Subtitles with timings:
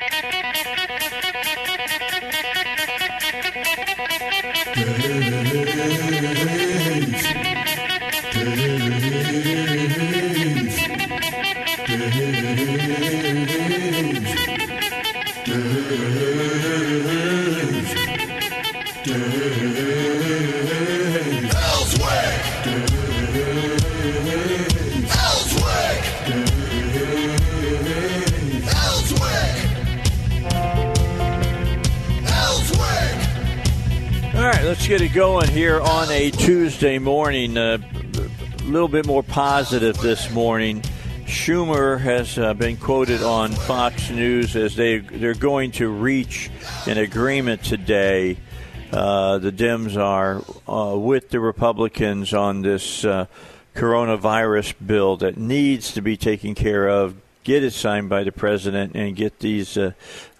[0.00, 0.06] All
[34.88, 37.58] get it going here on a Tuesday morning.
[37.58, 37.76] Uh,
[38.60, 40.80] a little bit more positive this morning.
[41.26, 46.50] Schumer has uh, been quoted on Fox News as they they're going to reach
[46.86, 48.38] an agreement today.
[48.90, 53.26] Uh, the Dems are uh, with the Republicans on this uh,
[53.74, 57.14] coronavirus bill that needs to be taken care of.
[57.44, 59.76] Get it signed by the president and get these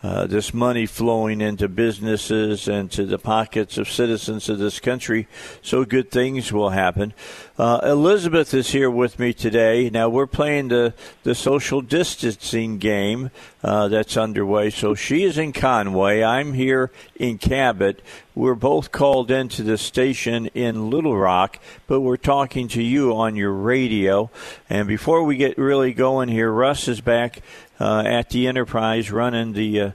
[0.03, 5.27] uh, this money flowing into businesses and to the pockets of citizens of this country,
[5.61, 7.13] so good things will happen.
[7.59, 9.91] Uh, Elizabeth is here with me today.
[9.91, 13.31] Now we're playing the the social distancing game
[13.65, 14.71] uh, that's underway.
[14.71, 16.23] So she is in Conway.
[16.23, 18.01] I'm here in Cabot.
[18.37, 23.35] We're both called into the station in Little Rock, but we're talking to you on
[23.35, 24.31] your radio.
[24.71, 27.43] And before we get really going here, Russ is back
[27.81, 29.87] uh, at the Enterprise running the, uh,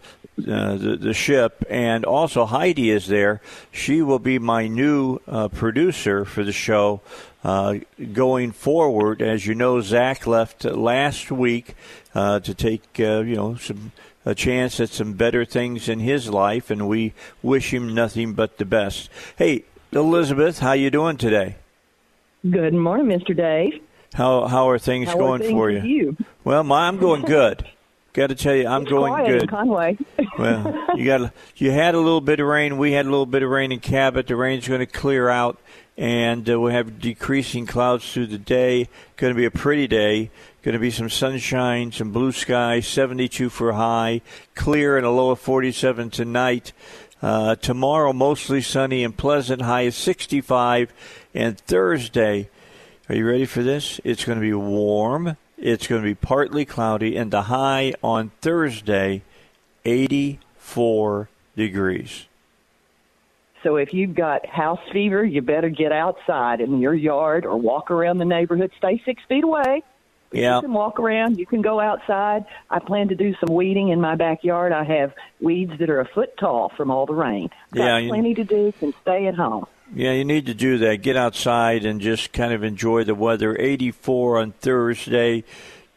[0.47, 3.41] uh, the, the ship, and also Heidi is there.
[3.71, 7.01] She will be my new uh, producer for the show
[7.43, 7.75] uh,
[8.13, 9.21] going forward.
[9.21, 11.75] As you know, Zach left last week
[12.15, 13.91] uh, to take you know some
[14.25, 18.57] a chance at some better things in his life, and we wish him nothing but
[18.57, 19.09] the best.
[19.37, 21.55] Hey, Elizabeth, how you doing today?
[22.49, 23.35] Good morning, Mr.
[23.35, 23.81] Dave.
[24.13, 25.81] How how are things How going are things for you?
[25.81, 26.17] you?
[26.43, 27.67] Well, my, I'm going good.
[28.13, 29.49] Got to tell you, I'm It's going good.
[29.49, 29.97] Conway.
[30.37, 32.79] Well, you got you had a little bit of rain.
[32.79, 34.25] We had a little bit of rain in Cabot.
[34.25, 35.59] The rain's going to clear out,
[35.95, 38.89] and uh, we'll have decreasing clouds through the day.
[39.15, 40.31] Going to be a pretty day.
[40.63, 42.79] Going to be some sunshine, some blue sky.
[42.79, 44.21] 72 for high,
[44.55, 46.73] clear and a low of 47 tonight.
[47.21, 49.61] Uh, tomorrow, mostly sunny and pleasant.
[49.61, 50.91] High is 65,
[51.35, 52.49] and Thursday.
[53.07, 54.01] Are you ready for this?
[54.03, 55.37] It's going to be warm.
[55.57, 59.21] It's going to be partly cloudy, and the high on Thursday,
[59.85, 62.25] 84 degrees.
[63.61, 67.91] so if you've got house fever, you better get outside in your yard or walk
[67.91, 68.71] around the neighborhood.
[68.77, 69.83] Stay six feet away.
[70.31, 70.55] Yeah.
[70.55, 71.37] You can walk around.
[71.37, 72.45] You can go outside.
[72.69, 74.71] I plan to do some weeding in my backyard.
[74.73, 77.51] I have weeds that are a foot tall from all the rain.
[77.71, 78.73] Got Yeah, you- plenty to do.
[78.79, 79.67] Can stay at home.
[79.95, 81.03] Yeah, you need to do that.
[81.03, 83.55] Get outside and just kind of enjoy the weather.
[83.59, 85.43] 84 on Thursday,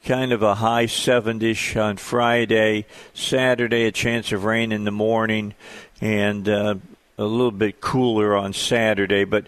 [0.04, 2.84] kind of a high 70s on Friday.
[3.14, 5.54] Saturday, a chance of rain in the morning,
[5.98, 6.74] and uh,
[7.16, 9.24] a little bit cooler on Saturday.
[9.24, 9.46] But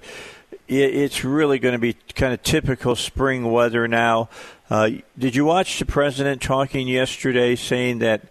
[0.66, 4.30] it, it's really going to be kind of typical spring weather now.
[4.70, 8.22] Uh, did you watch the president talking yesterday saying that?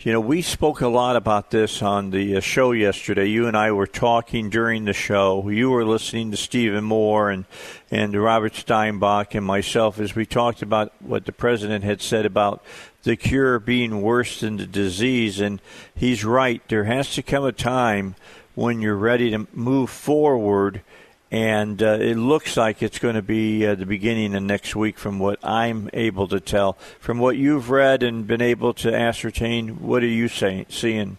[0.00, 3.26] You know, we spoke a lot about this on the uh, show yesterday.
[3.26, 5.48] You and I were talking during the show.
[5.48, 7.46] You were listening to Stephen Moore and
[7.90, 12.62] and Robert Steinbuch and myself as we talked about what the president had said about
[13.02, 15.40] the cure being worse than the disease.
[15.40, 15.60] And
[15.96, 16.62] he's right.
[16.68, 18.14] There has to come a time
[18.54, 20.82] when you're ready to move forward
[21.30, 24.98] and uh, it looks like it's going to be uh, the beginning of next week
[24.98, 26.74] from what I'm able to tell.
[27.00, 31.18] From what you've read and been able to ascertain, what are you saying, seeing?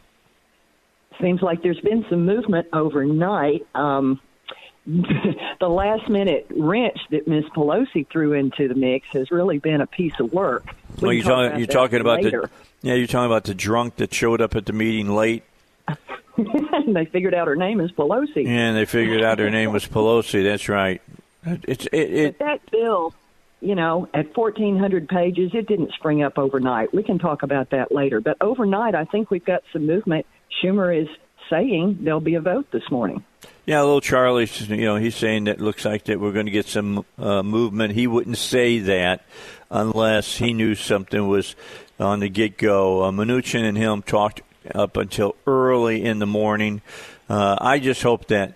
[1.21, 3.67] Seems like there's been some movement overnight.
[3.75, 4.19] Um,
[4.85, 9.87] the last minute wrench that Miss Pelosi threw into the mix has really been a
[9.87, 10.65] piece of work.
[10.99, 12.41] We Well, you're, talk talking, about you're talking about later.
[12.81, 15.43] the yeah, you're talking about the drunk that showed up at the meeting late,
[16.47, 18.47] and they figured out her name is Pelosi.
[18.47, 20.43] and they figured out her name was Pelosi.
[20.43, 21.01] That's right.
[21.45, 23.13] It's it, it that bill,
[23.61, 26.93] you know, at 1,400 pages, it didn't spring up overnight.
[26.93, 28.19] We can talk about that later.
[28.21, 30.25] But overnight, I think we've got some movement.
[30.61, 31.07] Schumer is
[31.49, 33.23] saying there'll be a vote this morning.
[33.65, 36.65] Yeah, little Charlie's, you know, he's saying that looks like that we're going to get
[36.65, 37.93] some uh, movement.
[37.93, 39.23] He wouldn't say that
[39.69, 41.55] unless he knew something was
[41.99, 43.03] on the get go.
[43.03, 44.41] Uh, Mnuchin and him talked
[44.75, 46.81] up until early in the morning.
[47.29, 48.55] Uh, I just hope that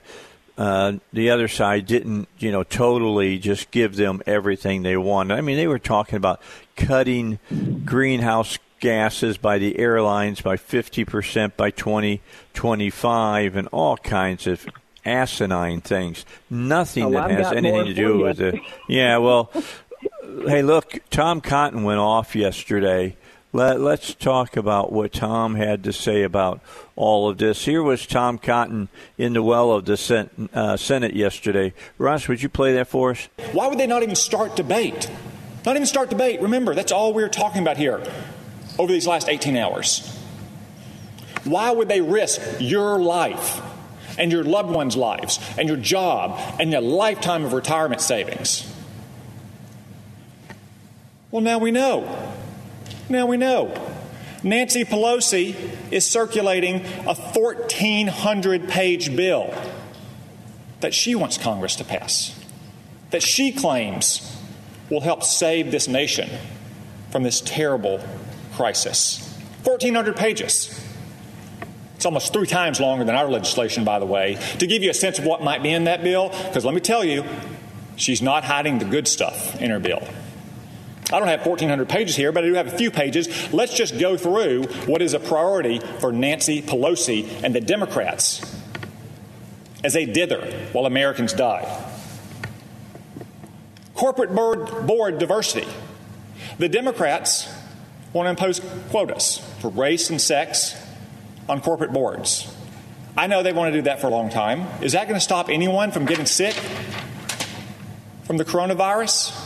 [0.58, 5.38] uh, the other side didn't, you know, totally just give them everything they wanted.
[5.38, 6.42] I mean, they were talking about
[6.76, 7.40] cutting
[7.86, 14.66] greenhouse gases by the airlines by 50% by 2025 and all kinds of
[15.06, 16.26] asinine things.
[16.50, 18.60] Nothing oh, that I've has anything to do with it.
[18.88, 19.52] Yeah, well,
[20.46, 23.16] hey, look, Tom Cotton went off yesterday.
[23.56, 26.60] Let, us talk about what Tom had to say about
[26.96, 27.66] all of this.
[27.66, 31.72] Here was Tom Cotton in the well of the uh, Senate yesterday.
[32.00, 33.30] Ross, would you play that for us?
[33.52, 35.08] Why would they not even start debate?
[35.68, 36.42] Not even start debate.
[36.42, 38.04] Remember, that's all we're talking about here
[38.80, 40.20] over these last 18 hours.
[41.44, 43.62] Why would they risk your life
[44.18, 48.68] and your loved ones' lives and your job and a lifetime of retirement savings?
[51.30, 52.33] Well, now we know.
[53.14, 53.72] Now we know.
[54.42, 55.56] Nancy Pelosi
[55.92, 59.54] is circulating a 1,400 page bill
[60.80, 62.38] that she wants Congress to pass,
[63.12, 64.36] that she claims
[64.90, 66.28] will help save this nation
[67.12, 68.04] from this terrible
[68.54, 69.20] crisis.
[69.64, 70.84] 1,400 pages.
[71.96, 74.40] It's almost three times longer than our legislation, by the way.
[74.58, 76.82] To give you a sense of what might be in that bill, because let me
[76.82, 77.24] tell you,
[77.96, 80.02] she's not hiding the good stuff in her bill.
[81.12, 83.54] I don't have 1,400 pages here, but I do have a few pages.
[83.54, 88.42] Let's just go through what is a priority for Nancy Pelosi and the Democrats
[89.84, 91.68] as they dither while Americans die.
[93.96, 95.68] Corporate board, board diversity.
[96.58, 97.52] The Democrats
[98.14, 100.76] want to impose quotas for race and sex
[101.50, 102.56] on corporate boards.
[103.18, 104.66] I know they want to do that for a long time.
[104.82, 106.56] Is that going to stop anyone from getting sick
[108.24, 109.43] from the coronavirus?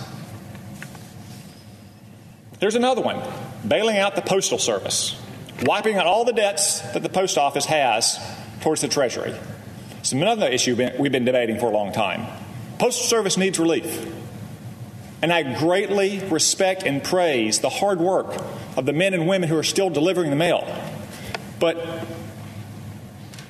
[2.60, 3.22] There's another one
[3.68, 5.20] bailing out the Postal Service,
[5.64, 8.20] wiping out all the debts that the post office has
[8.62, 9.36] towards the Treasury.
[10.00, 12.26] It's another issue we've been debating for a long time.
[12.80, 14.12] Postal Service needs relief.
[15.22, 18.42] And I greatly respect and praise the hard work
[18.76, 20.64] of the men and women who are still delivering the mail.
[21.60, 22.06] But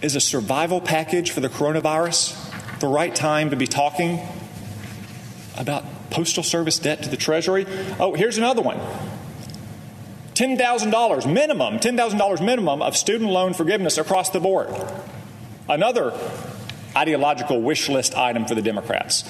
[0.01, 2.35] is a survival package for the coronavirus
[2.79, 4.19] the right time to be talking
[5.57, 7.65] about Postal Service debt to the Treasury?
[7.99, 8.79] Oh, here's another one
[10.33, 14.69] $10,000 minimum, $10,000 minimum of student loan forgiveness across the board.
[15.67, 16.13] Another
[16.95, 19.23] ideological wish list item for the Democrats.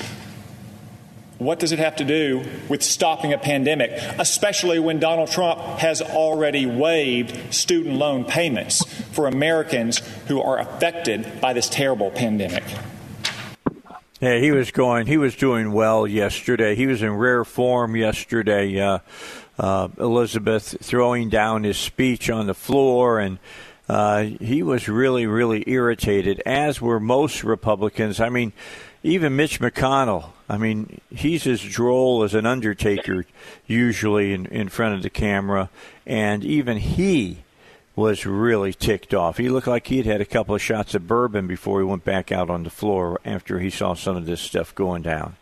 [1.38, 6.01] What does it have to do with stopping a pandemic, especially when Donald Trump has
[6.01, 12.63] already waived student loan payments for Americans who are affected by this terrible pandemic?
[14.19, 15.06] Yeah, he was going.
[15.06, 16.74] He was doing well yesterday.
[16.74, 18.80] He was in rare form yesterday.
[18.80, 19.00] Uh,
[19.60, 23.38] uh, Elizabeth throwing down his speech on the floor, and
[23.88, 26.42] uh, he was really, really irritated.
[26.48, 28.19] As were most Republicans.
[28.19, 28.54] I mean,
[29.04, 30.31] even Mitch McConnell.
[30.50, 33.25] I mean, he's as droll as an undertaker
[33.68, 35.70] usually in, in front of the camera,
[36.08, 37.44] and even he
[37.98, 39.38] was really ticked off.
[39.38, 42.32] He looked like he'd had a couple of shots of bourbon before he went back
[42.32, 45.36] out on the floor after he saw some of this stuff going down.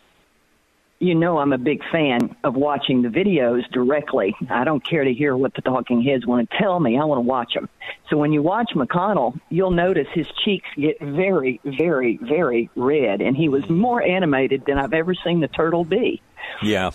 [0.98, 4.34] You know, I'm a big fan of watching the videos directly.
[4.48, 6.98] I don't care to hear what the talking heads want to tell me.
[6.98, 7.68] I want to watch them.
[8.08, 13.36] So when you watch McConnell, you'll notice his cheeks get very, very, very red, and
[13.36, 16.22] he was more animated than I've ever seen the turtle be.
[16.62, 16.92] Yeah.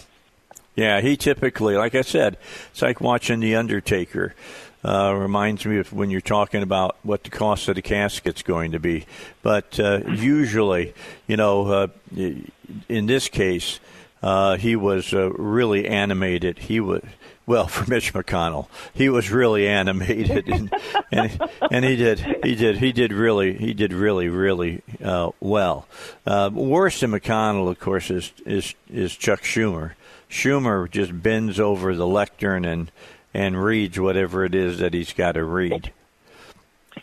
[0.76, 2.38] Yeah, he typically, like I said,
[2.72, 4.34] it's like watching The Undertaker.
[4.84, 8.72] Uh, reminds me of when you're talking about what the cost of the casket's going
[8.72, 9.06] to be.
[9.44, 10.96] But uh, usually,
[11.28, 13.80] you know, uh, in this case,
[14.24, 16.58] uh, he was uh, really animated.
[16.58, 17.04] He was
[17.46, 18.68] well for Mitch McConnell.
[18.94, 20.74] He was really animated, and,
[21.12, 25.88] and, and he did he did he did really he did really really uh, well.
[26.26, 29.92] worse than McConnell, of course, is is is Chuck Schumer.
[30.28, 32.90] Schumer just bends over the lectern and
[33.34, 35.92] and reads whatever it is that he's got to read.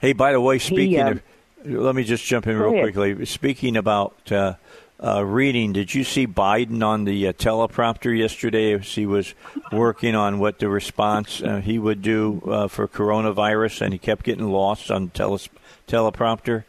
[0.01, 1.23] Hey, by the way, speaking he, uh, of,
[1.65, 2.93] let me just jump in real ahead.
[2.93, 3.25] quickly.
[3.27, 4.55] Speaking about uh,
[5.03, 9.35] uh, reading, did you see Biden on the uh, teleprompter yesterday as he was
[9.73, 14.25] working on what the response uh, he would do uh, for coronavirus, and he kept
[14.25, 15.41] getting lost on tele-
[15.87, 16.65] teleprompter?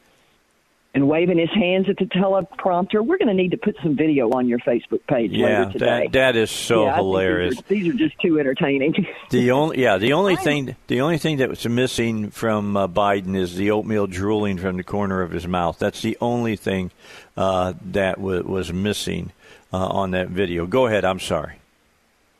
[0.93, 3.05] And waving his hands at the teleprompter.
[3.05, 5.85] We're going to need to put some video on your Facebook page yeah, later today.
[5.85, 7.55] That, that is so yeah, hilarious.
[7.55, 9.05] These are, these are, just too entertaining.
[9.29, 13.35] the only yeah, the only thing the only thing that was missing from uh, Biden
[13.35, 15.77] is the oatmeal drooling from the corner of his mouth.
[15.77, 16.91] That's the only thing
[17.37, 19.31] uh, that w- was missing
[19.71, 20.65] uh, on that video.
[20.65, 21.05] Go ahead.
[21.05, 21.59] I'm sorry.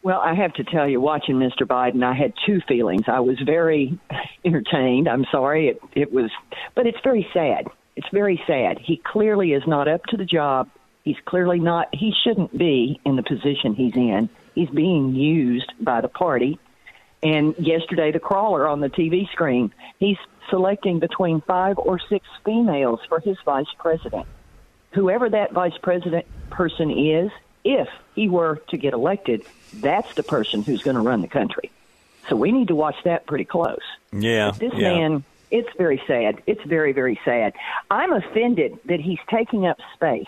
[0.02, 1.64] Well, I have to tell you, watching Mr.
[1.68, 3.04] Biden, I had two feelings.
[3.08, 4.00] I was very
[4.46, 5.10] entertained.
[5.10, 5.68] I'm sorry.
[5.68, 6.32] It, it was,
[6.74, 7.68] but it's very sad.
[8.00, 8.80] It's very sad.
[8.80, 10.70] He clearly is not up to the job.
[11.04, 14.30] He's clearly not, he shouldn't be in the position he's in.
[14.56, 16.58] He's being used by the party.
[17.22, 20.16] And yesterday, the crawler on the TV screen, he's
[20.50, 24.26] selecting between five or six females for his vice president.
[24.94, 27.32] Whoever that vice president person is,
[27.66, 31.70] if he were to get elected, that's the person who's going to run the country.
[32.30, 33.84] So we need to watch that pretty close.
[34.14, 34.52] Yeah.
[34.52, 34.94] But this yeah.
[34.94, 36.42] man, it's very sad.
[36.48, 37.54] It's very, very sad.
[37.90, 40.26] I'm offended that he's taking up space.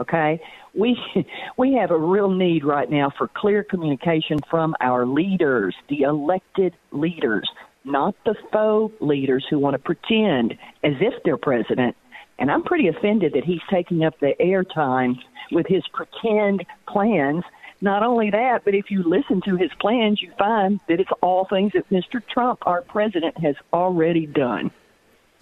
[0.00, 0.40] Okay,
[0.74, 0.98] we
[1.58, 6.74] we have a real need right now for clear communication from our leaders, the elected
[6.92, 7.48] leaders,
[7.84, 10.52] not the faux leaders who want to pretend
[10.82, 11.96] as if they're president.
[12.38, 15.16] And I'm pretty offended that he's taking up the airtime
[15.52, 17.44] with his pretend plans.
[17.82, 21.44] Not only that, but if you listen to his plans, you find that it's all
[21.44, 22.22] things that Mr.
[22.26, 24.70] Trump, our president, has already done.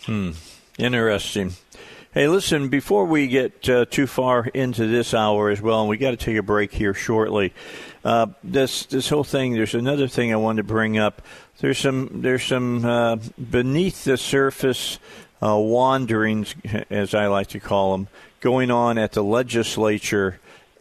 [0.05, 0.31] Hmm.
[0.79, 1.53] Interesting.
[2.13, 5.99] Hey, listen, before we get uh, too far into this hour as well, and we
[5.99, 7.53] got to take a break here shortly.
[8.03, 9.53] Uh, this this whole thing.
[9.53, 11.21] There's another thing I wanted to bring up.
[11.59, 13.17] There's some there's some uh,
[13.51, 14.99] beneath the surface
[15.43, 16.55] uh, wanderings,
[16.89, 18.09] as I like to call them,
[18.41, 20.41] going on at the legislature,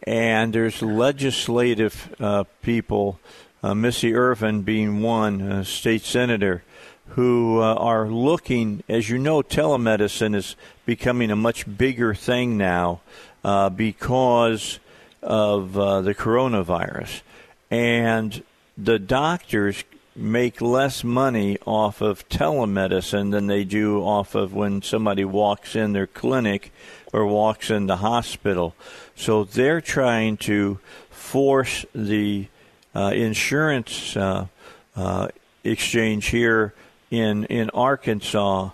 [0.10, 3.20] and there's legislative uh, people,
[3.62, 6.64] uh, Missy Irvin being one, state senator
[7.10, 10.56] who uh, are looking, as you know, telemedicine is
[10.88, 13.02] becoming a much bigger thing now
[13.44, 14.80] uh, because
[15.22, 17.22] of uh, the coronavirus.
[17.70, 18.44] And
[18.76, 19.84] the doctors
[20.20, 25.94] make less money off of telemedicine than they do off of when somebody walks in
[25.94, 26.72] their clinic
[27.14, 28.76] or walks in the hospital.
[29.16, 32.48] So they're trying to force the
[32.94, 34.48] uh, insurance uh,
[34.96, 35.30] uh,
[35.64, 36.74] exchange here
[37.10, 38.70] in in Arkansas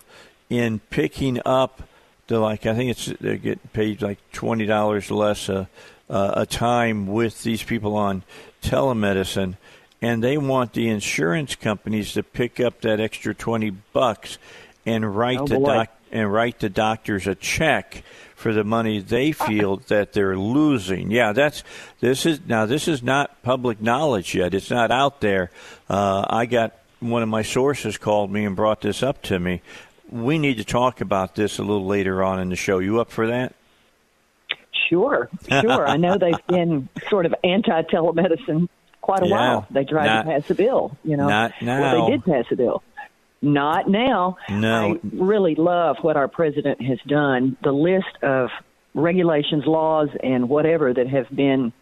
[0.50, 1.82] in picking up
[2.26, 5.68] the like I think it's they get paid like twenty dollars less a
[6.08, 8.22] a time with these people on
[8.62, 9.56] telemedicine,
[10.02, 14.38] and they want the insurance companies to pick up that extra twenty bucks
[14.84, 18.02] and write oh, the doc and write the doctors a check
[18.34, 21.10] for the money they feel that they're losing.
[21.10, 21.64] Yeah, that's
[22.00, 24.54] this is now this is not public knowledge yet.
[24.54, 25.50] It's not out there.
[25.88, 29.62] Uh, I got one of my sources called me and brought this up to me.
[30.10, 32.78] We need to talk about this a little later on in the show.
[32.78, 33.54] You up for that?
[34.88, 35.88] Sure, sure.
[35.88, 38.68] I know they've been sort of anti telemedicine
[39.06, 39.66] quite a yeah, while.
[39.70, 41.28] They tried not, to pass a bill, you know.
[41.28, 41.80] Not now.
[41.80, 42.82] Well, they did pass a bill.
[43.40, 44.36] Not now.
[44.50, 44.94] No.
[44.94, 47.56] I really love what our president has done.
[47.62, 48.50] The list of
[48.94, 51.72] regulations, laws, and whatever that have been,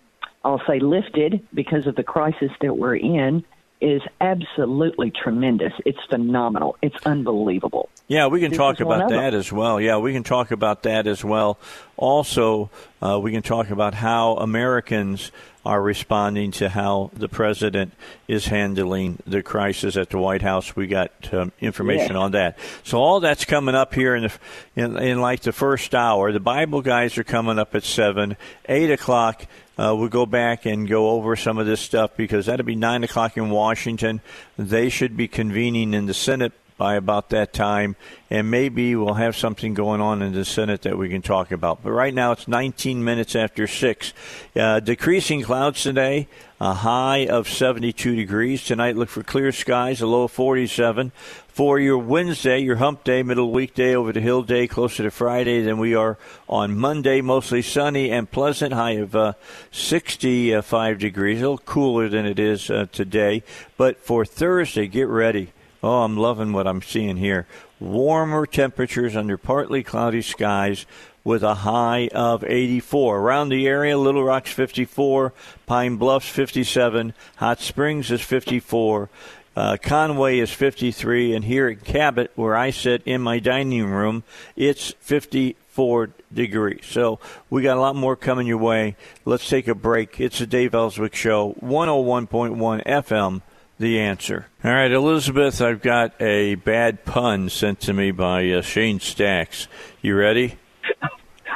[0.45, 3.43] I'll say, lifted because of the crisis that we're in
[3.81, 5.73] is absolutely tremendous.
[5.87, 6.77] It's phenomenal.
[6.83, 7.89] It's unbelievable.
[8.07, 9.81] Yeah, we can This talk about that as well.
[9.81, 11.59] Yeah, we can talk about that as well.
[11.97, 12.69] Also,
[13.01, 15.33] uh, we can talk about how Americans
[15.65, 17.93] are responding to how the president
[18.29, 20.77] is handling the crisis at the White House.
[20.77, 22.19] We got um, information Yeah.
[22.23, 22.59] on that.
[22.83, 24.33] So all that's coming up here in, the,
[24.77, 26.33] in in like the first hour.
[26.33, 28.37] The Bible guys are coming up at seven,
[28.69, 29.47] eight o'clock.
[29.77, 33.03] Uh, we'll go back and go over some of this stuff because that'll be nine
[33.03, 34.21] o'clock in Washington.
[34.57, 37.95] They should be convening in the Senate by about that time,
[38.31, 41.83] and maybe we'll have something going on in the Senate that we can talk about.
[41.83, 44.13] But right now it's 19 minutes after 6.
[44.57, 46.27] Uh, decreasing clouds today,
[46.61, 48.65] a high of 72 degrees.
[48.65, 51.13] Tonight look for clear skies, a low of 47.
[51.47, 55.63] For your Wednesday, your hump day, middle weekday, over the hill day, closer to Friday
[55.63, 57.21] than we are on Monday.
[57.21, 59.35] Mostly sunny and pleasant, high of uh,
[59.71, 63.45] 65 degrees, a little cooler than it is uh, today.
[63.77, 65.53] But for Thursday, get ready.
[65.85, 67.47] Oh, I'm loving what I'm seeing here.
[67.79, 70.87] Warmer temperatures under partly cloudy skies
[71.25, 73.19] with a high of 84.
[73.19, 75.35] Around the area, Little Rock's 54,
[75.67, 79.11] Pine Bluff's 57, Hot Springs is 54.
[79.55, 84.23] Uh, Conway is 53, and here at Cabot, where I sit in my dining room,
[84.57, 86.87] it's 54 degrees.
[86.87, 88.97] So we got a lot more coming your way.
[89.27, 90.19] Let's take a break.
[90.19, 93.43] It's the Dave Elswick Show, 101.1 FM.
[93.79, 94.47] The answer.
[94.63, 99.67] All right, Elizabeth, I've got a bad pun sent to me by uh, Shane Stacks.
[100.01, 100.57] You ready?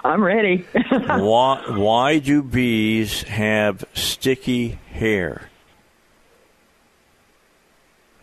[0.05, 0.67] I'm ready.
[0.91, 5.49] why, why do bees have sticky hair?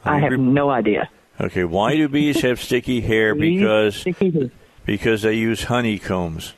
[0.03, 1.09] I have no idea.
[1.39, 3.33] Okay, why do bees have sticky hair?
[3.33, 4.51] Because Sticky
[4.85, 6.53] because they use honeycombs.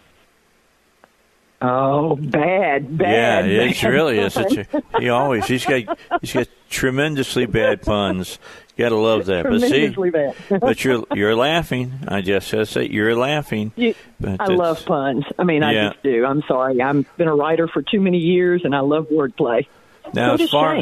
[1.60, 3.50] Oh, bad, bad.
[3.50, 4.68] yeah, it's bad really such a,
[5.00, 8.38] he always he's got he's got tremendously bad puns.
[8.78, 9.44] Got to love that.
[9.46, 10.36] But see, Tremendously bad.
[10.62, 11.94] but you're you're laughing.
[12.08, 13.72] I just said that you're laughing.
[13.76, 15.26] You- I love puns.
[15.40, 15.90] I mean, I Yeah.
[15.90, 16.26] just do.
[16.26, 16.80] I'm sorry.
[16.80, 19.66] I've been a writer for too many years, and I love wordplay.
[20.14, 20.80] Now, so as far.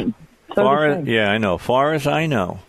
[0.54, 1.56] So far as, yeah, I know.
[1.58, 2.60] Far as I know,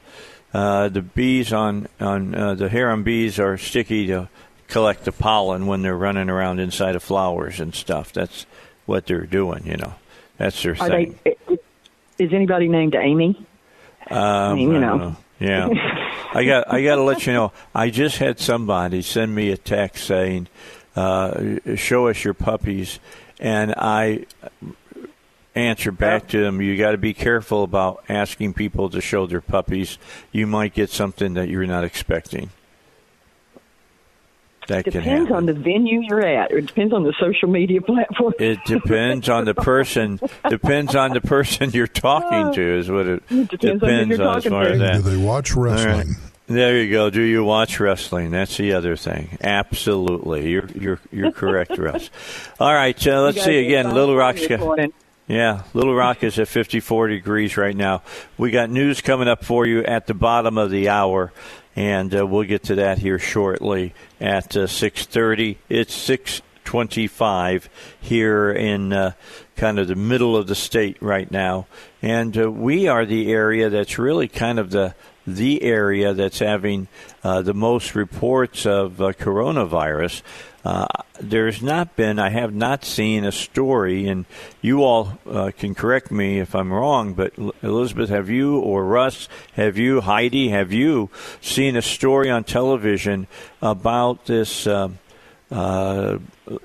[0.54, 4.30] uh, the bees on on uh, the harem bees are sticky to
[4.68, 8.14] collect the pollen when they're running around inside of flowers and stuff.
[8.14, 8.46] That's
[8.86, 9.66] what they're doing.
[9.66, 9.94] You know,
[10.38, 11.20] that's their Are thing.
[11.24, 11.36] they?
[12.20, 13.46] Is anybody named Amy?
[14.10, 15.18] Um, mean, you I don't know.
[15.40, 15.70] Yeah,
[16.34, 16.74] I got.
[16.74, 17.52] I got to let you know.
[17.76, 20.48] I just had somebody send me a text saying,
[20.96, 23.00] uh, "Show us your puppies,"
[23.40, 24.26] and I
[25.54, 26.62] answer back to them.
[26.62, 30.00] You got to be careful about asking people to show their puppies.
[30.32, 32.50] You might get something that you're not expecting.
[34.68, 36.52] That Depends on the venue you're at.
[36.52, 38.34] It depends on the social media platform.
[38.40, 40.20] It depends on the person.
[40.50, 42.78] Depends on the person you're talking to.
[42.78, 44.72] Is what it, It depends on who depends you're on as far to.
[44.72, 44.94] as that.
[44.96, 45.86] Do they watch All right.
[45.86, 46.16] wrestling?
[46.48, 47.10] There you go.
[47.10, 48.32] Do you watch wrestling?
[48.32, 49.38] That's the other thing.
[49.42, 52.10] Absolutely, you're you're you're correct, Russ.
[52.60, 53.86] All right, uh, let's see again.
[53.86, 54.90] did Little fine Rock's this got
[55.28, 55.64] yeah.
[55.74, 58.02] Little Rock is at 54 degrees right now.
[58.38, 61.34] We got news coming up for you at the bottom of the hour,
[61.78, 65.58] and uh, we'll get to that here shortly at uh, 6:30.
[65.70, 67.70] It's 6:25
[68.02, 69.12] here in uh,
[69.56, 71.68] kind of the middle of the state right now,
[72.02, 74.96] and uh, we are the area that's really kind of the
[75.28, 76.88] the area that's having
[77.24, 80.24] uh, the most reports of uh, coronavirus.
[80.68, 80.86] Uh,
[81.22, 84.26] there's not been, I have not seen a story, and
[84.62, 87.32] you all uh, can correct me if I'm wrong, but
[87.64, 91.10] Elizabeth, have you, or Russ, have you, Heidi, have you
[91.40, 93.28] seen a story on television
[93.62, 95.00] about this um
[95.50, 96.18] uh,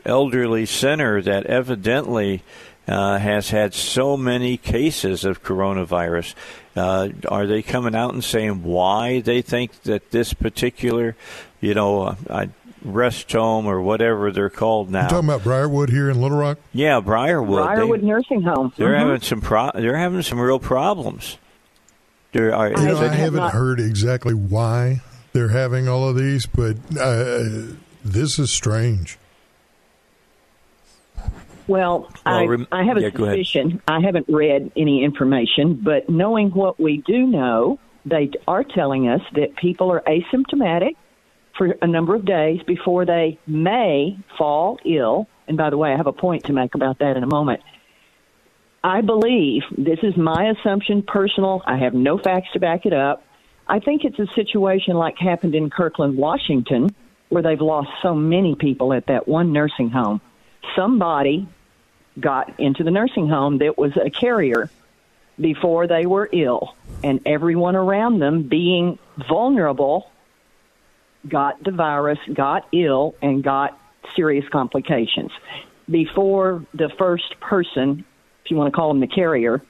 [0.04, 2.42] elderly center that evidently
[2.88, 6.34] uh, has had so many cases of coronavirus.
[6.74, 11.14] Uh, are they coming out and saying why they think that this particular,
[11.60, 12.46] you know, uh,
[12.84, 15.04] rest home or whatever they're called now?
[15.04, 16.58] You talking about Briarwood here in Little Rock?
[16.72, 17.64] yeah, Briarwood.
[17.64, 18.72] Briarwood they, Nursing Home.
[18.76, 18.98] they're Mhm.
[18.98, 21.38] having some pro- They're having some real problems.
[22.32, 25.00] There are, You know, I I have haven't not- heard exactly why
[25.32, 27.42] they're having all of these, but uh,
[28.04, 29.18] this is strange.
[31.68, 33.80] Well, I, rem- I have a yeah, suspicion.
[33.86, 39.20] I haven't read any information, but knowing what we do know, they are telling us
[39.34, 40.96] that people are asymptomatic
[41.56, 45.28] for a number of days before they may fall ill.
[45.46, 47.60] And by the way, I have a point to make about that in a moment.
[48.84, 51.62] I believe this is my assumption, personal.
[51.66, 53.24] I have no facts to back it up.
[53.68, 56.94] I think it's a situation like happened in Kirkland, Washington,
[57.28, 60.20] where they've lost so many people at that one nursing home.
[60.74, 61.48] Somebody
[62.18, 64.68] got into the nursing home that was a carrier
[65.40, 70.10] before they were ill, and everyone around them, being vulnerable,
[71.28, 73.78] got the virus, got ill, and got
[74.14, 75.30] serious complications.
[75.90, 78.04] Before the first person,
[78.44, 79.62] if you want to call them the carrier,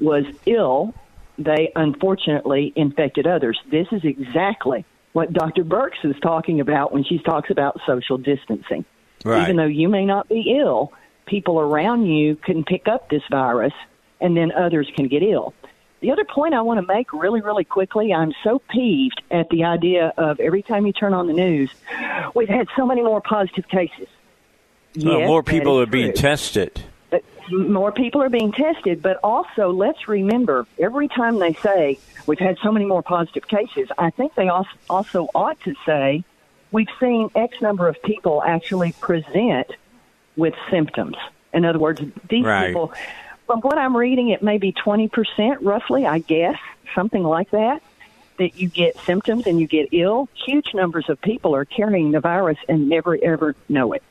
[0.00, 0.94] was ill,
[1.38, 3.58] they unfortunately infected others.
[3.70, 5.64] This is exactly what Dr.
[5.64, 8.84] Birx is talking about when she talks about social distancing.
[9.24, 9.42] Right.
[9.44, 10.92] Even though you may not be ill,
[11.26, 13.72] people around you can pick up this virus
[14.20, 15.54] and then others can get ill.
[16.00, 19.64] The other point I want to make really, really quickly I'm so peeved at the
[19.64, 21.70] idea of every time you turn on the news,
[22.34, 24.06] we've had so many more positive cases.
[24.96, 26.80] Well, Yes, more people are being tested.
[27.10, 32.38] but more people are being tested, but also let's remember every time they say we've
[32.38, 36.22] had so many more positive cases, I think they also ought to say
[36.70, 39.66] we've seen X number of people actually present
[40.36, 41.16] with symptoms.
[41.52, 42.68] In other words, these Right.
[42.68, 42.92] people,
[43.48, 46.58] from what I'm reading, it may be 20% roughly, I guess,
[46.94, 47.82] something like that,
[48.38, 50.28] that you get symptoms and you get ill.
[50.46, 54.02] Huge numbers of people are carrying the virus and never ever know it.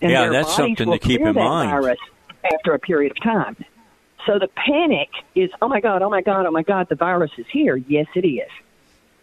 [0.00, 1.68] And Yeah, that's something to keep in mind.
[1.68, 1.98] Virus
[2.54, 3.56] after a period of time.
[4.24, 7.32] So the panic is, oh my God, oh my God, oh my God, the virus
[7.38, 7.76] is here.
[7.76, 8.50] Yes, it is.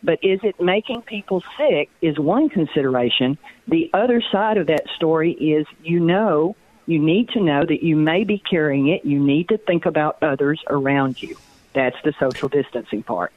[0.04, 3.38] But is it making people sick is one consideration.
[3.70, 7.96] The other side of that story is you know, you need to know that you
[7.96, 9.06] may be carrying it.
[9.06, 11.38] You need to think about others around you.
[11.74, 13.32] That's the social distancing part.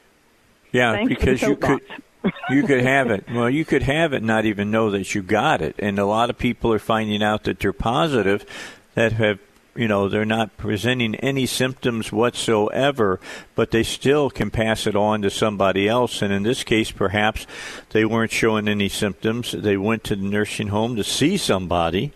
[0.71, 1.81] Yeah, Thanks because you could.
[2.49, 3.25] you could have it.
[3.31, 6.29] Well, you could have it, not even know that you got it, and a lot
[6.29, 8.45] of people are finding out that they're positive,
[8.95, 9.39] that have
[9.77, 13.19] you know they're not presenting any symptoms whatsoever
[13.53, 17.45] but they still can pass it on to somebody else and in this case perhaps
[17.91, 22.11] they weren't showing any symptoms they went to the nursing home to see somebody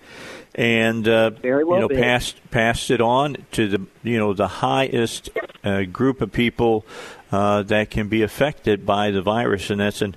[0.55, 1.95] and uh, well you know be.
[1.95, 5.29] passed passed it on to the you know the highest
[5.63, 6.85] uh, group of people
[7.31, 10.15] uh, that can be affected by the virus, and that's an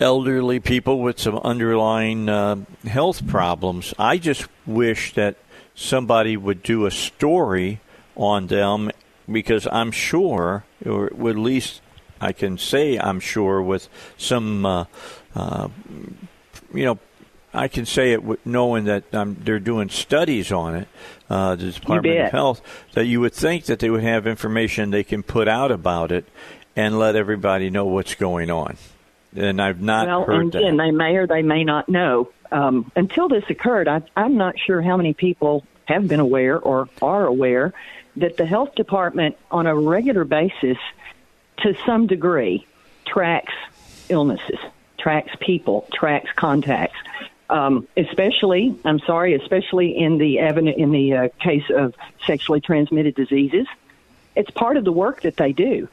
[0.00, 3.94] elderly people with some underlying uh, health problems.
[3.98, 5.36] I just wish that
[5.74, 7.80] somebody would do a story
[8.16, 8.90] on them
[9.30, 11.82] because I'm sure, or at least
[12.20, 14.84] I can say I'm sure with some, uh,
[15.34, 15.68] uh,
[16.72, 16.98] you know,
[17.56, 20.88] I can say it knowing that um, they're doing studies on it,
[21.30, 22.30] uh, the Department of.
[22.30, 22.60] Health,
[22.92, 26.26] that you would think that they would have information they can put out about it
[26.76, 28.76] and let everybody know what's going on.
[29.34, 30.58] And I've not well, heard and that.
[30.58, 32.30] again, they may or they may not know.
[32.52, 36.88] Um, until this occurred, I, I'm not sure how many people have been aware or
[37.00, 37.72] are aware
[38.16, 40.78] that the health department, on a regular basis,
[41.58, 42.66] to some degree,
[43.06, 43.52] tracks
[44.08, 44.58] illnesses,
[44.98, 46.98] tracks people, tracks contacts.
[47.48, 51.94] Um, especially, I'm sorry, especially in the aven- in the uh, case of
[52.26, 53.66] sexually transmitted diseases,
[54.34, 55.88] it's part of the work that they do,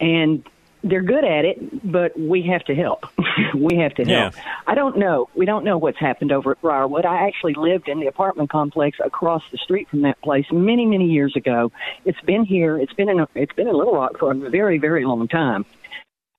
[0.00, 0.42] and
[0.82, 1.90] they're good at it.
[1.90, 3.06] But we have to help.
[3.54, 4.34] we have to help.
[4.34, 4.42] Yeah.
[4.66, 5.28] I don't know.
[5.34, 7.04] We don't know what's happened over at Briarwood.
[7.04, 11.10] I actually lived in the apartment complex across the street from that place many, many
[11.10, 11.70] years ago.
[12.04, 12.78] It's been here.
[12.78, 13.20] It's been in.
[13.20, 15.66] A, it's been in Little Rock for a very, very long time.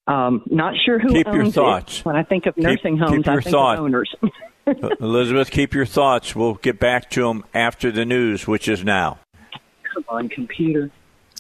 [0.10, 2.02] Um, not sure who Keep owns your it.
[2.04, 3.78] When I think of Keep- nursing homes, keep I think thought.
[3.78, 4.16] of owners.
[5.00, 6.36] Elizabeth, keep your thoughts.
[6.36, 9.20] We'll get back to them after the news, which is now.
[9.94, 10.92] Come on, computer.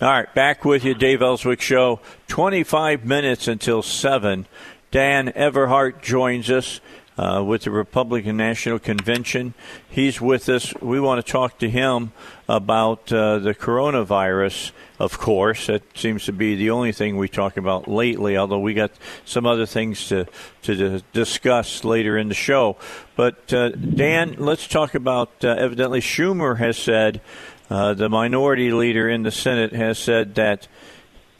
[0.01, 1.99] All right, back with you, Dave Elswick Show.
[2.27, 4.45] 25 minutes until 7.
[4.91, 6.79] Dan Everheart joins us
[7.17, 9.53] uh, with the Republican National Convention.
[9.89, 10.73] He's with us.
[10.81, 12.13] We want to talk to him
[12.47, 15.67] about uh, the coronavirus, of course.
[15.67, 18.91] That seems to be the only thing we talk about lately, although we got
[19.25, 20.27] some other things to,
[20.63, 22.77] to discuss later in the show.
[23.15, 27.21] But, uh, Dan, let's talk about uh, evidently Schumer has said.
[27.69, 30.67] Uh, the minority leader in the Senate has said that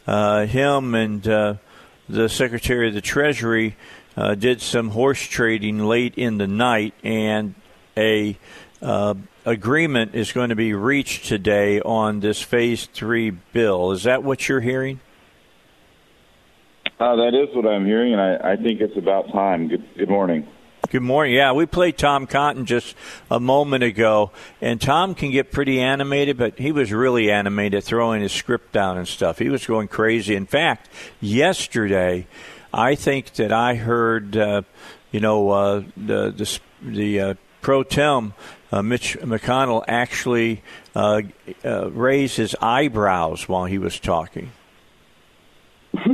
[0.05, 1.55] uh, him and uh,
[2.07, 3.75] the Secretary of the Treasury
[4.15, 7.55] uh, did some horse trading late in the night, and
[7.97, 8.37] a
[8.81, 9.13] uh,
[9.49, 13.91] agreement is going to be reached today on this Phase Three bill.
[13.91, 14.99] Is that what you're hearing?
[16.99, 19.69] Uh, that is what I'm hearing, and I, I think it's about time.
[19.69, 20.47] Good, good morning.
[20.89, 21.33] Good morning.
[21.33, 22.95] Yeah, we played Tom Cotton just
[23.31, 24.31] a moment ago,
[24.61, 28.97] and Tom can get pretty animated, but he was really animated throwing his script down
[28.97, 29.39] and stuff.
[29.39, 30.35] He was going crazy.
[30.35, 30.89] In fact,
[31.21, 32.27] yesterday,
[32.73, 34.61] I think that I heard, uh,
[35.11, 38.33] you know, uh, the the, the uh, pro tem
[38.71, 40.61] uh, Mitch McConnell actually
[40.95, 41.21] uh,
[41.63, 44.51] uh, raise his eyebrows while he was talking.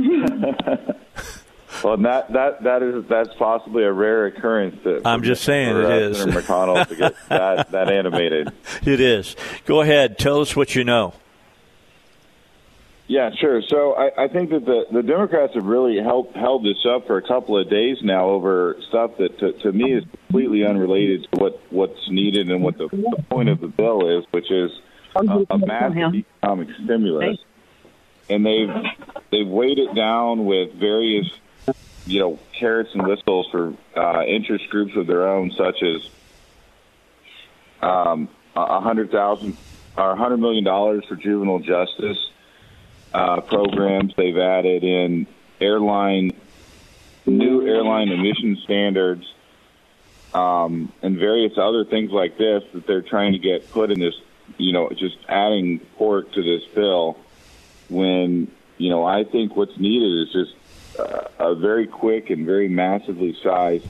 [1.84, 4.82] Well, that that that is that's possibly a rare occurrence.
[4.84, 6.18] To, I'm just saying for, it is.
[6.18, 8.50] Senator McConnell to get that that animated.
[8.84, 9.36] It is.
[9.66, 10.18] Go ahead.
[10.18, 11.14] Tell us what you know.
[13.08, 13.62] Yeah, sure.
[13.62, 17.18] So I, I think that the, the Democrats have really held held this up for
[17.18, 21.38] a couple of days now over stuff that to, to me is completely unrelated to
[21.38, 24.72] what what's needed and what the, the point of the bill is, which is
[25.14, 27.38] a, a massive economic stimulus.
[28.28, 28.74] And they've
[29.30, 31.30] they've weighed it down with various
[32.06, 36.10] you know carrots and whistles for uh, interest groups of their own, such as
[37.82, 39.56] um, a hundred thousand
[39.96, 42.18] or a hundred million dollars for juvenile justice
[43.16, 44.12] uh, programs.
[44.14, 45.26] They've added in
[45.58, 46.32] airline
[47.24, 49.24] new airline emission standards
[50.34, 54.14] um, and various other things like this that they're trying to get put in this.
[54.58, 57.16] You know, just adding pork to this bill
[57.88, 62.68] when you know I think what's needed is just uh, a very quick and very
[62.68, 63.88] massively sized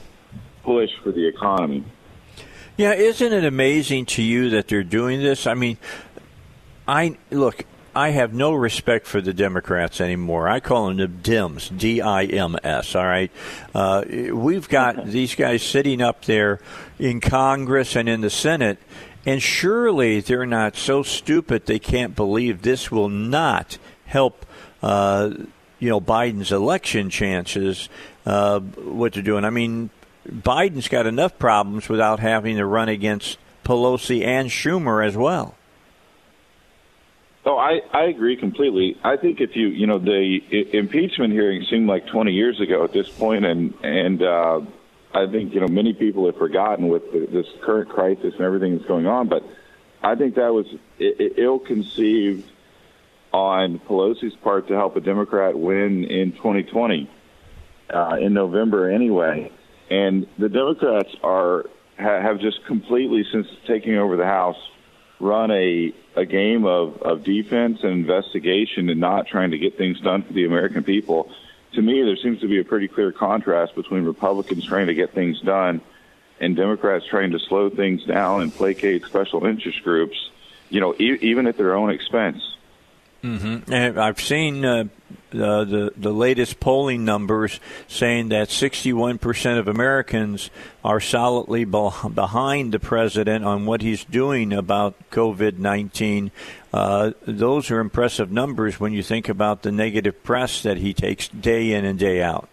[0.63, 1.83] push for the economy.
[2.77, 5.45] Yeah, isn't it amazing to you that they're doing this?
[5.47, 5.77] I mean,
[6.87, 7.65] I look.
[7.97, 10.47] I have no respect for the Democrats anymore.
[10.47, 12.95] I call them the Dims, D-I-M-S.
[12.95, 13.31] All right,
[13.73, 16.59] uh, we've got these guys sitting up there
[16.99, 18.77] in Congress and in the Senate,
[19.25, 24.45] and surely they're not so stupid they can't believe this will not help.
[24.83, 25.31] Uh,
[25.79, 27.89] you know Biden's election chances.
[28.27, 29.43] Uh, what they're doing.
[29.43, 29.89] I mean,
[30.29, 35.56] Biden's got enough problems without having to run against Pelosi and Schumer as well.
[37.47, 38.97] Oh, I, I agree completely.
[39.05, 40.39] I think if you, you know, the
[40.73, 44.59] impeachment hearing seemed like 20 years ago at this point, and and uh,
[45.13, 48.75] I think you know many people have forgotten with the, this current crisis and everything
[48.75, 49.29] that's going on.
[49.29, 49.43] But
[50.03, 50.65] I think that was
[50.99, 52.51] ill-conceived
[53.31, 57.09] on Pelosi's part to help a Democrat win in 2020
[57.93, 59.53] uh, in November anyway.
[59.89, 61.63] And the Democrats are
[61.97, 64.57] ha- have just completely since taking over the House
[65.19, 69.99] run a a game of, of defense and investigation and not trying to get things
[70.01, 71.31] done for the American people.
[71.73, 75.13] To me, there seems to be a pretty clear contrast between Republicans trying to get
[75.13, 75.79] things done
[76.39, 80.29] and Democrats trying to slow things down and placate special interest groups,
[80.69, 82.41] you know, e- even at their own expense.
[83.23, 83.71] Mm-hmm.
[83.71, 84.85] And I've seen uh,
[85.33, 90.49] uh, the the latest polling numbers saying that 61% of Americans
[90.83, 96.31] are solidly behind the president on what he's doing about COVID 19.
[96.71, 101.27] Uh, those are impressive numbers when you think about the negative press that he takes
[101.27, 102.47] day in and day out.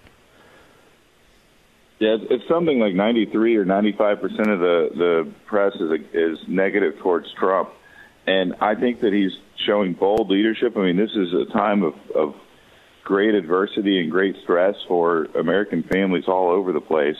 [2.00, 6.98] Yeah, it's something like 93 or 95 percent of the the press is is negative
[6.98, 7.70] towards Trump,
[8.26, 9.32] and I think that he's
[9.64, 10.76] showing bold leadership.
[10.76, 12.34] I mean, this is a time of, of
[13.04, 17.18] great adversity and great stress for American families all over the place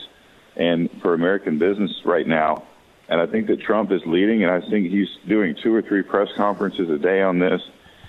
[0.55, 2.63] and for American business right now.
[3.07, 6.01] And I think that Trump is leading, and I think he's doing two or three
[6.01, 7.61] press conferences a day on this,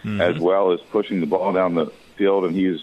[0.02, 0.20] mm-hmm.
[0.20, 2.44] as well as pushing the ball down the field.
[2.46, 2.80] And he's,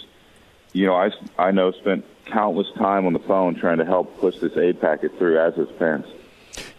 [0.73, 4.37] you know, I, I know spent countless time on the phone trying to help push
[4.37, 6.05] this aid packet through as has Pence.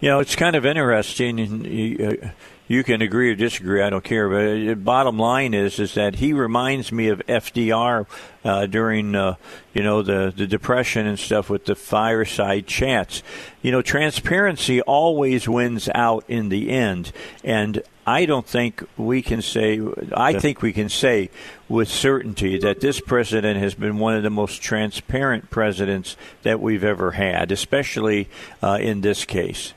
[0.01, 2.33] You know, it's kind of interesting.
[2.65, 3.83] Uh, you can agree or disagree.
[3.83, 4.29] I don't care.
[4.29, 8.07] But the bottom line is is that he reminds me of FDR
[8.45, 9.37] uh, during uh,
[9.75, 13.23] you know the the depression and stuff with the fireside chats.
[13.63, 19.43] You know, transparency always wins out in the end, and I don't think we can
[19.43, 19.81] say.
[20.15, 21.31] I think we can say
[21.69, 26.85] with certainty that this president has been one of the most transparent presidents that we've
[26.85, 28.29] ever had, especially
[28.63, 29.75] uh, in this case.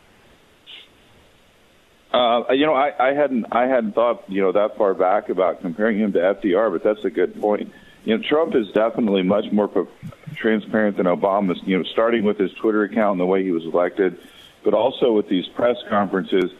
[2.12, 5.62] Uh, you know, I, I hadn't I hadn't thought you know that far back about
[5.62, 7.72] comparing him to FDR, but that's a good point.
[8.06, 9.88] You know, Trump is definitely much more
[10.36, 11.56] transparent than Obama.
[11.68, 14.18] You know, starting with his Twitter account and the way he was elected,
[14.64, 16.52] but also with these press conferences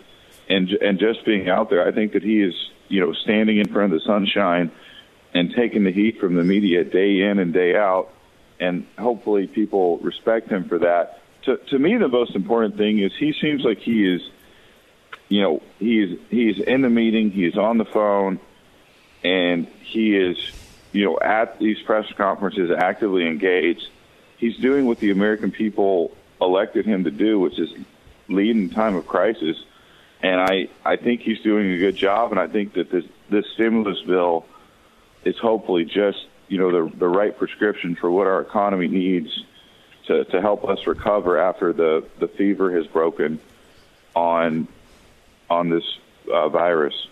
[0.50, 1.88] and and just being out there.
[1.88, 2.54] I think that he is
[2.90, 4.72] you know standing in front of the sunshine
[5.34, 8.10] and taking the heat from the media day in and day out,
[8.60, 11.22] and hopefully people respect him for that.
[11.44, 14.22] To to me, the most important thing is he seems like he is
[15.30, 18.40] you know, he's he's in the meeting, he's on the phone,
[19.24, 20.38] and he is,
[20.94, 23.90] you know, at these press conferences actively engaged.
[24.38, 27.70] He's doing what the American people elected him to do, which is
[28.30, 29.58] lead in time of crisis.
[30.22, 33.46] And I, I think he's doing a good job, and I think that this this
[33.54, 34.46] stimulus bill
[35.26, 39.44] is hopefully just you know the the right prescription for what our economy needs
[40.06, 43.40] to to help us recover after the the fever has broken
[44.16, 44.68] on
[45.50, 45.84] on this
[46.32, 47.08] uh, virus.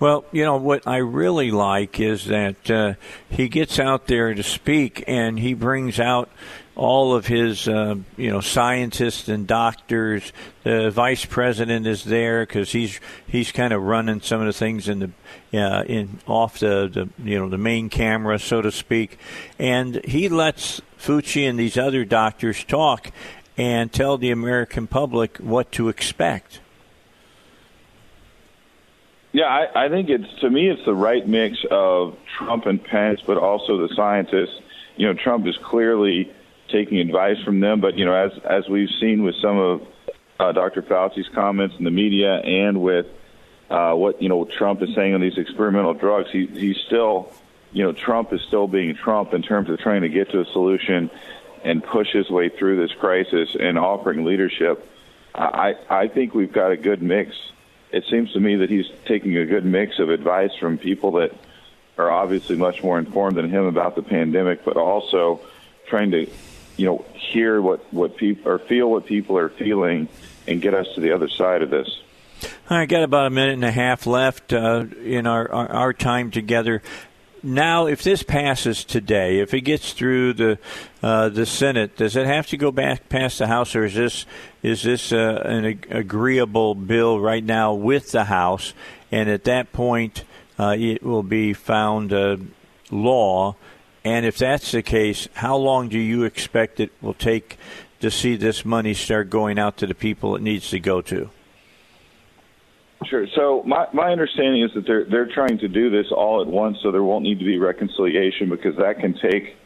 [0.00, 2.94] Well, you know what I really like is that uh,
[3.28, 6.30] he gets out there to speak, and he brings out
[6.76, 10.32] all of his, uh, you know, scientists and doctors.
[10.62, 14.88] The vice president is there because he's he's kind of running some of the things
[14.88, 15.00] in
[15.50, 19.18] the uh, in off the, the you know the main camera, so to speak,
[19.58, 23.10] and he lets Fauci and these other doctors talk
[23.56, 26.60] and tell the American public what to expect.
[29.38, 33.20] Yeah, I, I think it's to me it's the right mix of Trump and Pence,
[33.24, 34.60] but also the scientists.
[34.96, 36.32] You know, Trump is clearly
[36.72, 39.86] taking advice from them, but you know, as as we've seen with some of
[40.40, 40.82] uh, Dr.
[40.82, 43.06] Fauci's comments in the media and with
[43.70, 47.32] uh, what you know Trump is saying on these experimental drugs, he he's still,
[47.70, 50.46] you know, Trump is still being Trump in terms of trying to get to a
[50.46, 51.12] solution
[51.62, 54.84] and push his way through this crisis and offering leadership.
[55.32, 57.36] I I think we've got a good mix
[57.90, 61.32] it seems to me that he's taking a good mix of advice from people that
[61.96, 65.40] are obviously much more informed than him about the pandemic, but also
[65.86, 66.30] trying to,
[66.76, 70.08] you know, hear what what people or feel what people are feeling
[70.46, 72.02] and get us to the other side of this.
[72.70, 76.30] Right, got about a minute and a half left uh, in our, our, our time
[76.30, 76.82] together
[77.42, 80.58] now, if this passes today, if it gets through the
[81.02, 84.26] uh, the Senate, does it have to go back past the House, or is this
[84.62, 88.74] is this uh, an ag- agreeable bill right now with the House?
[89.10, 90.24] And at that point,
[90.58, 92.12] uh, it will be found
[92.90, 93.56] law.
[94.04, 97.58] And if that's the case, how long do you expect it will take
[98.00, 101.30] to see this money start going out to the people it needs to go to?
[103.06, 103.26] Sure.
[103.34, 106.78] So my, my understanding is that they're they're trying to do this all at once,
[106.82, 109.56] so there won't need to be reconciliation because that can take,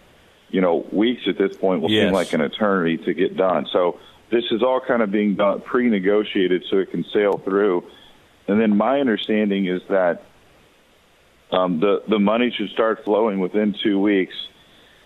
[0.51, 1.81] you know, weeks at this point.
[1.81, 2.07] Will Yes.
[2.07, 3.67] seem like an eternity to get done.
[3.73, 3.99] So
[4.31, 7.85] this is all kind of being done pre-negotiated so it can sail through.
[8.49, 10.23] And then my understanding is that
[11.51, 14.35] um, the the money should start flowing within two weeks.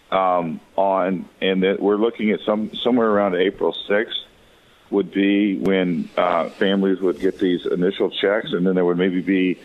[0.08, 4.16] Um, on and that we're looking at some somewhere around April sixth
[4.90, 9.20] would be when uh, families would get these initial checks, and then there would maybe
[9.20, 9.58] be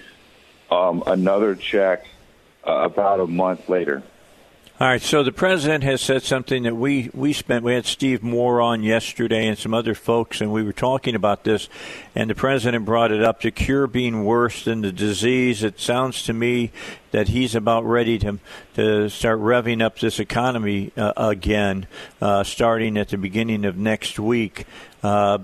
[0.70, 2.06] um, another check
[2.68, 4.04] uh, about a month later.
[4.82, 7.64] All right, so the president has said something that we, we spent.
[7.64, 11.44] We had Steve Moore on yesterday and some other folks, and we were talking about
[11.44, 11.70] this.
[12.16, 15.62] And the president brought it up the cure being worse than the disease.
[15.62, 16.72] It sounds to me
[17.12, 18.40] that he's about ready to
[18.74, 21.86] to start revving up this economy uh, again,
[22.20, 24.66] uh, starting at the beginning of next week.
[25.04, 25.40] Uh,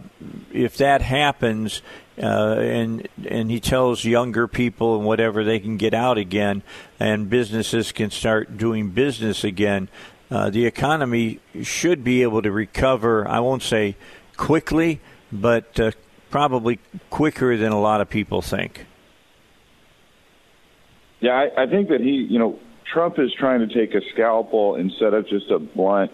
[0.52, 1.82] if that happens,
[2.22, 6.62] uh, and and he tells younger people and whatever they can get out again,
[7.00, 9.90] and businesses can start doing business again.
[10.30, 13.28] Uh, the economy should be able to recover.
[13.28, 13.96] I won't say
[14.36, 15.00] quickly,
[15.32, 15.92] but uh,
[16.30, 18.86] probably quicker than a lot of people think.
[21.20, 22.60] Yeah, I, I think that he, you know,
[22.92, 26.12] Trump is trying to take a scalpel instead of just a blunt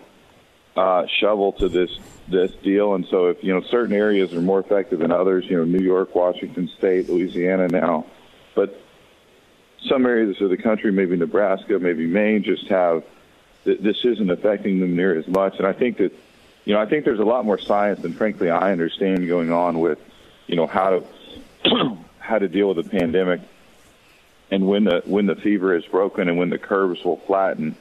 [0.75, 1.91] uh, shovel to this
[2.27, 2.95] this deal.
[2.95, 5.83] And so, if you know certain areas are more effective than others, you know, New
[5.83, 8.05] York, Washington State, Louisiana now,
[8.55, 8.79] but
[9.87, 13.03] some areas of the country, maybe Nebraska, maybe Maine, just have
[13.65, 15.57] th- this isn't affecting them near as much.
[15.57, 16.13] And I think that,
[16.65, 19.79] you know, I think there's a lot more science than frankly I understand going on
[19.79, 19.99] with,
[20.47, 23.41] you know, how to how to deal with the pandemic
[24.53, 27.75] and when the when the fever is broken and when the curves will flatten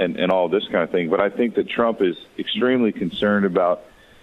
[0.00, 1.10] and and all this kind of thing.
[1.10, 3.82] But I think that Trump is extremely concerned about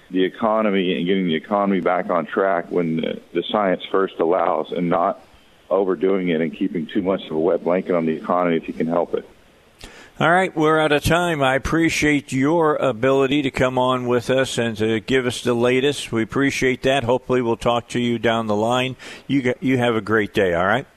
[0.10, 4.72] the economy and getting the economy back on track when the, the science first allows,
[4.72, 5.22] and not
[5.70, 8.74] overdoing it and keeping too much of a wet blanket on the economy if he
[8.74, 9.28] can help it.
[10.20, 11.44] All right, we're out of time.
[11.44, 16.12] I appreciate your ability to come on with us and to give us the latest.
[16.12, 17.04] We appreciate that.
[17.04, 18.96] Hopefully, we'll talk to you down the line.
[19.28, 20.56] You you have a great day.
[20.56, 20.88] All right.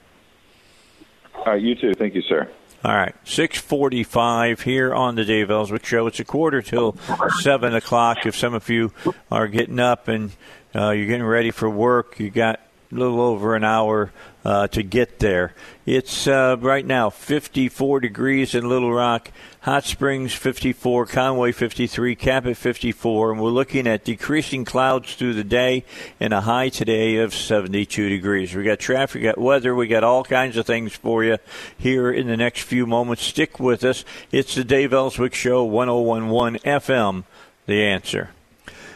[1.35, 1.93] All right, you too.
[1.93, 2.49] Thank you, sir.
[2.83, 6.07] All right, six forty-five here on the Dave Elswick Show.
[6.07, 6.97] It's a quarter till
[7.41, 8.25] seven o'clock.
[8.25, 8.91] If some of you
[9.31, 10.31] are getting up and
[10.73, 12.59] uh, you're getting ready for work, you got
[12.91, 14.11] a little over an hour
[14.43, 15.53] uh, to get there.
[15.85, 22.57] It's uh, right now 54 degrees in Little Rock, Hot Springs 54, Conway 53, Cabot
[22.57, 25.83] 54, and we're looking at decreasing clouds through the day
[26.19, 28.55] and a high today of 72 degrees.
[28.55, 31.37] We got traffic, we got weather, we got all kinds of things for you
[31.77, 33.23] here in the next few moments.
[33.23, 34.05] Stick with us.
[34.31, 37.23] It's the Dave Elswick Show, 1011 FM,
[37.65, 38.29] the answer.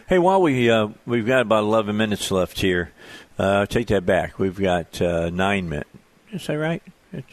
[0.07, 2.91] Hey, while we uh, we've got about 11 minutes left here,
[3.37, 4.39] uh, take that back.
[4.39, 5.89] We've got uh, nine minutes.
[6.31, 6.83] Is that right?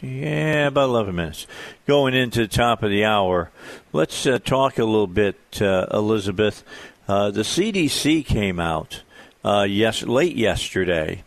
[0.01, 1.47] Yeah, about 11 minutes.
[1.87, 3.51] Going into the top of the hour,
[3.91, 6.63] let's uh, talk a little bit, uh, Elizabeth.
[7.07, 9.01] Uh, the CDC came out
[9.43, 11.23] uh, yes, late yesterday,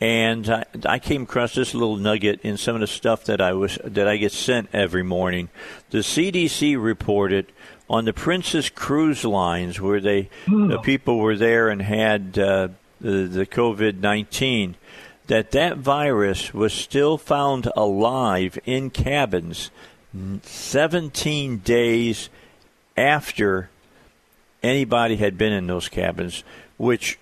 [0.00, 3.54] and I, I came across this little nugget in some of the stuff that I
[3.54, 5.48] was that I get sent every morning.
[5.90, 7.50] The CDC reported
[7.90, 12.68] on the Princess Cruise Lines, where they the people were there and had uh,
[13.00, 14.76] the, the COVID nineteen,
[15.26, 19.70] that that virus was still found alive in cabins
[20.42, 22.30] 17 days
[22.96, 23.68] after
[24.62, 26.42] anybody had been in those cabins,
[26.76, 27.18] which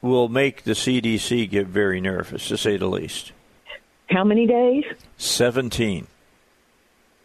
[0.00, 3.32] will make the CDC get very nervous, to say the least.
[4.10, 4.84] How many days?
[5.16, 6.06] 17.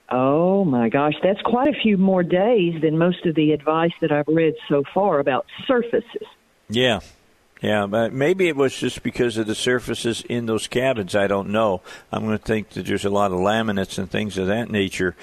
[0.09, 4.11] Oh my gosh, that's quite a few more days than most of the advice that
[4.11, 6.27] I've read so far about surfaces.
[6.69, 6.99] Yeah.
[7.63, 11.15] Yeah, but maybe it was just because of the surfaces in those cabins.
[11.15, 11.81] I don't know.
[12.11, 15.15] I'm going to think that there's a lot of laminates and things of that nature.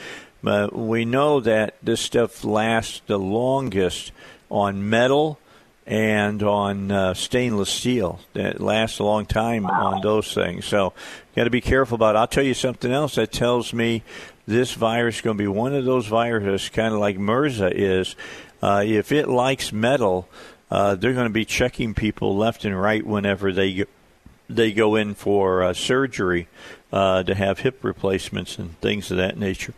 [0.43, 4.13] But we know that this stuff lasts the longest
[4.51, 5.39] on metal
[5.87, 8.21] and on uh, stainless steel.
[8.33, 10.65] That lasts a long time on those things.
[10.65, 10.95] So,
[11.37, 12.17] got to be careful about.
[12.17, 12.21] It.
[12.21, 14.03] I'll tell you something else that tells me
[14.47, 18.17] this virus is going to be one of those viruses, kind of like MRSA is.
[18.63, 20.27] Uh, if it likes metal,
[20.71, 23.85] uh, they're going to be checking people left and right whenever they go,
[24.49, 26.49] they go in for uh, surgery
[26.93, 29.75] uh, to have hip replacements and things of that nature.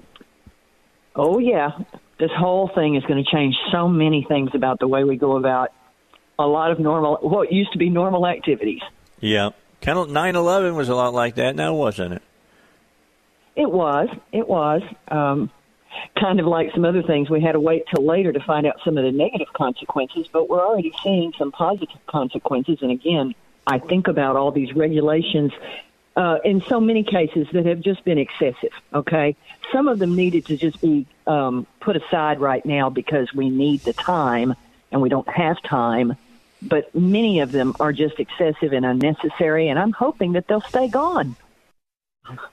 [1.14, 1.78] Oh yeah,
[2.18, 5.36] this whole thing is going to change so many things about the way we go
[5.36, 5.72] about
[6.38, 8.80] a lot of normal, what used to be normal activities.
[9.20, 9.50] Yeah,
[9.80, 12.22] kind of 9/11 was a lot like that, now wasn't it?
[13.54, 14.08] It was.
[14.32, 14.82] It was.
[15.08, 15.50] Um,
[16.18, 18.76] kind of like some other things, we had to wait till later to find out
[18.84, 22.78] some of the negative consequences, but we're already seeing some positive consequences.
[22.82, 23.34] And again,
[23.66, 25.52] I think about all these regulations
[26.16, 28.72] uh, in so many cases that have just been excessive.
[28.92, 29.36] Okay,
[29.72, 33.80] some of them needed to just be um, put aside right now because we need
[33.80, 34.54] the time
[34.90, 36.16] and we don't have time.
[36.60, 40.88] But many of them are just excessive and unnecessary, and I'm hoping that they'll stay
[40.88, 41.34] gone.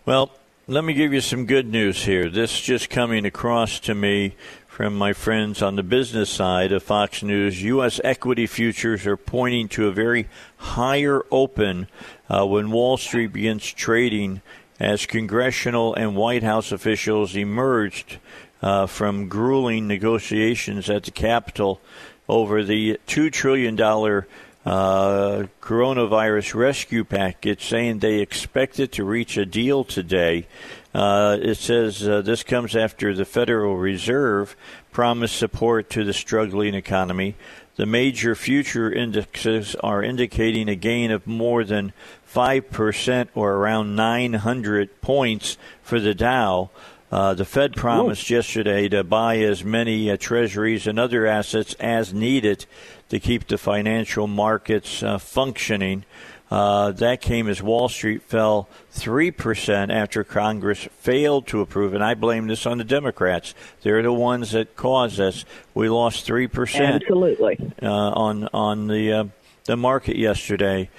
[0.05, 0.31] Well,
[0.69, 2.29] let me give you some good news here.
[2.29, 4.35] This just coming across to me
[4.67, 7.63] from my friends on the business side of Fox News.
[7.63, 7.99] U.S.
[8.03, 11.87] equity futures are pointing to a very higher open
[12.29, 14.43] uh, when Wall Street begins trading
[14.79, 18.19] as congressional and White House officials emerged
[18.61, 21.81] uh, from grueling negotiations at the Capitol
[22.27, 23.75] over the $2 trillion
[24.65, 30.47] uh, coronavirus rescue package, saying they expect it to reach a deal today.
[30.93, 34.55] Uh, it says uh, this comes after the Federal Reserve
[34.91, 37.35] promised support to the struggling economy.
[37.75, 41.93] The major future indexes are indicating a gain of more than
[42.33, 46.71] 5% or around 900 points for the Dow.
[47.11, 52.13] Uh, the Fed promised yesterday to buy as many uh, treasuries and other assets as
[52.13, 52.65] needed
[53.09, 56.05] to keep the financial markets uh, functioning.
[56.51, 62.13] Uh, that came as Wall Street fell 3% after Congress failed to approve, and I
[62.13, 63.55] blame this on the Democrats.
[63.81, 65.45] They're the ones that caused this.
[65.73, 67.73] We lost 3% Absolutely.
[67.81, 69.23] Uh, on, on the, uh,
[69.65, 70.89] the market yesterday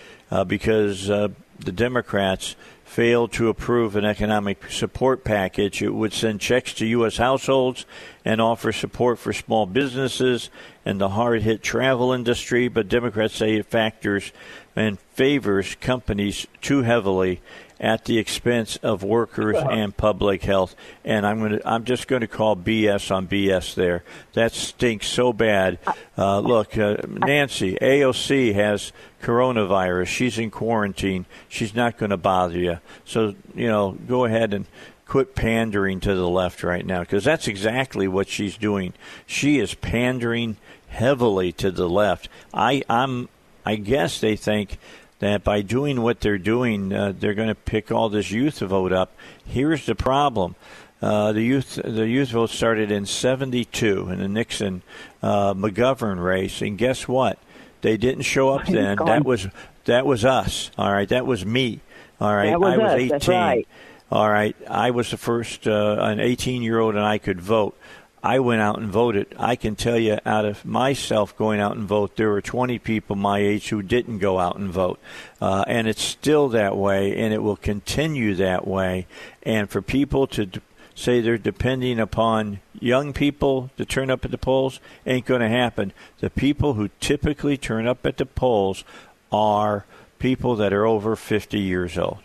[0.46, 2.54] because the Democrats
[2.91, 5.80] failed to approve an economic support package.
[5.80, 7.18] It would send checks to U.S.
[7.18, 7.86] households
[8.24, 10.51] and offer support for small businesses
[10.84, 14.32] and the hard hit travel industry, but Democrats say it factors
[14.74, 17.41] and favors companies too heavily
[17.81, 20.76] at the expense of workers and public health.
[21.03, 24.05] And I'm going to, I'm just going to call BS on BS there.
[24.35, 25.78] That stinks so bad.
[26.16, 30.07] Uh, look, uh, Nancy, AOC has coronavirus.
[30.09, 31.24] She's in quarantine.
[31.49, 32.78] She's not going to bother you.
[33.07, 34.66] So, you know, go ahead and
[35.07, 38.93] quit pandering to the left right now because that's exactly what she's doing.
[39.26, 40.59] She is pandering
[40.89, 42.28] heavily to the left.
[42.53, 43.31] I, I'm,
[43.64, 44.78] I guess they think
[45.20, 48.92] that by doing what they're doing, uh, they're going to pick all this youth vote
[48.92, 49.12] up.
[49.44, 50.56] Here's the problem.
[51.00, 54.82] Uh, the youth the youth vote started in '72 in the Nixon
[55.22, 57.38] uh, McGovern race, and guess what?
[57.80, 58.98] They didn't show up then.
[58.98, 59.48] That was
[59.84, 60.70] that was us.
[60.76, 61.80] All right, that was me.
[62.20, 63.22] All right, was I was us.
[63.22, 63.34] 18.
[63.34, 63.68] Right.
[64.12, 67.78] All right, I was the first uh, an 18 year old, and I could vote.
[68.22, 69.34] I went out and voted.
[69.38, 73.16] I can tell you, out of myself going out and vote, there were 20 people
[73.16, 75.00] my age who didn't go out and vote.
[75.40, 79.06] Uh, and it's still that way, and it will continue that way.
[79.42, 80.60] And for people to d-
[80.94, 85.48] say they're depending upon young people to turn up at the polls ain't going to
[85.48, 85.92] happen.
[86.18, 88.84] The people who typically turn up at the polls
[89.32, 89.86] are
[90.18, 92.18] people that are over 50 years old.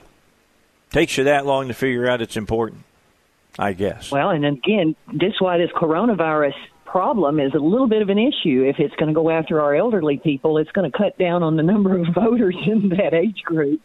[0.92, 2.85] Takes you that long to figure out it's important.
[3.58, 4.12] I guess.
[4.12, 8.64] Well, and again, this why this coronavirus problem is a little bit of an issue.
[8.64, 11.58] If it's going to go after our elderly people, it's going to cut down on
[11.58, 13.82] the number of voters in that age group.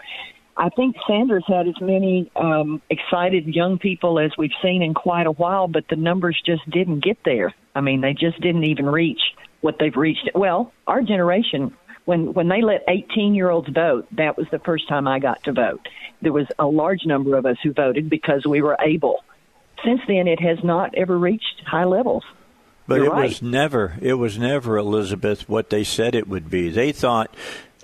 [0.57, 5.27] I think Sanders had as many um, excited young people as we've seen in quite
[5.27, 7.55] a while, but the numbers just didn't get there.
[7.75, 9.21] I mean, they just didn't even reach
[9.61, 10.29] what they've reached.
[10.35, 14.89] Well, our generation, when when they let 18 year olds vote, that was the first
[14.89, 15.89] time I got to vote.
[16.21, 19.21] There was a large number of us who voted because we were able
[19.85, 22.25] since then it has not ever reached high levels.
[22.87, 23.29] But You're it right.
[23.29, 26.69] was never it was never Elizabeth what they said it would be.
[26.71, 27.33] They thought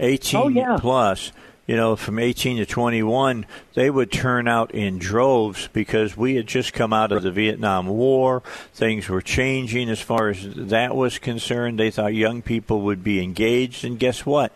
[0.00, 0.76] 18 Oh, yeah.
[0.80, 1.30] plus,
[1.66, 6.46] you know, from 18 to 21, they would turn out in droves because we had
[6.46, 8.42] just come out of the Vietnam War.
[8.74, 11.78] Things were changing as far as that was concerned.
[11.78, 14.52] They thought young people would be engaged and guess what?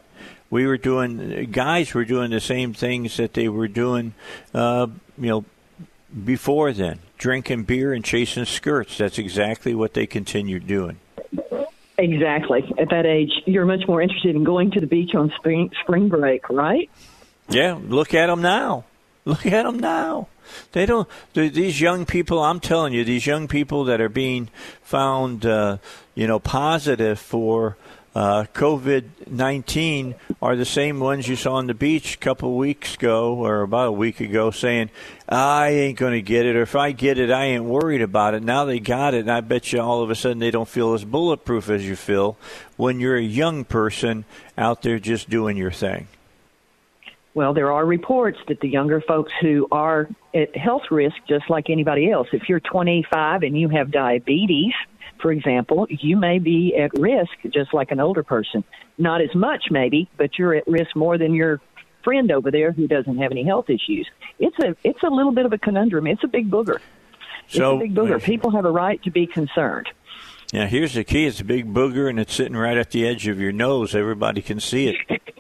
[0.51, 4.15] We were doing guys were doing the same things that they were doing
[4.53, 5.45] uh, you know
[6.25, 8.97] before then, drinking beer and chasing skirts.
[8.99, 10.99] That's exactly what they continued doing.
[11.99, 12.65] Exactly.
[12.79, 16.09] At that age, you're much more interested in going to the beach on spring, spring
[16.09, 16.91] break, right?
[17.51, 18.85] Yeah, look at them now.
[19.27, 20.29] Look at them now.
[20.73, 21.07] They don't.
[21.35, 24.49] th- These young people, I'm telling you, these young people that are being
[24.83, 25.77] found, uh,
[26.15, 27.77] you know, positive for
[28.15, 32.95] uh, COVID 19 are the same ones you saw on the beach a couple weeks
[32.95, 34.91] ago or about a week ago saying,
[35.29, 38.35] I ain't going to get it, or if I get it, I ain't worried about
[38.35, 38.43] it.
[38.43, 40.95] Now they got it, and I bet you all of a sudden they don't feel
[40.95, 42.37] as bulletproof as you feel
[42.77, 44.25] when you're a young person
[44.59, 46.09] out there just doing your thing.
[47.33, 51.71] Well, there are reports that the younger folks who are at health risk, just like
[51.71, 54.73] anybody else, if you're 25 and you have diabetes,
[55.21, 58.65] for example, you may be at risk just like an older person.
[58.99, 61.61] Not as much, maybe, but you're at risk more than your
[62.05, 64.09] friend over there who doesn't have any health issues.
[64.39, 66.07] It's a it's a little bit of a conundrum.
[66.07, 66.81] It's a big booger.
[67.49, 68.23] So, it's a big booger.
[68.23, 69.89] People have a right to be concerned.
[70.53, 71.27] Yeah, here's the key.
[71.27, 73.95] It's a big booger, and it's sitting right at the edge of your nose.
[73.95, 75.23] Everybody can see it.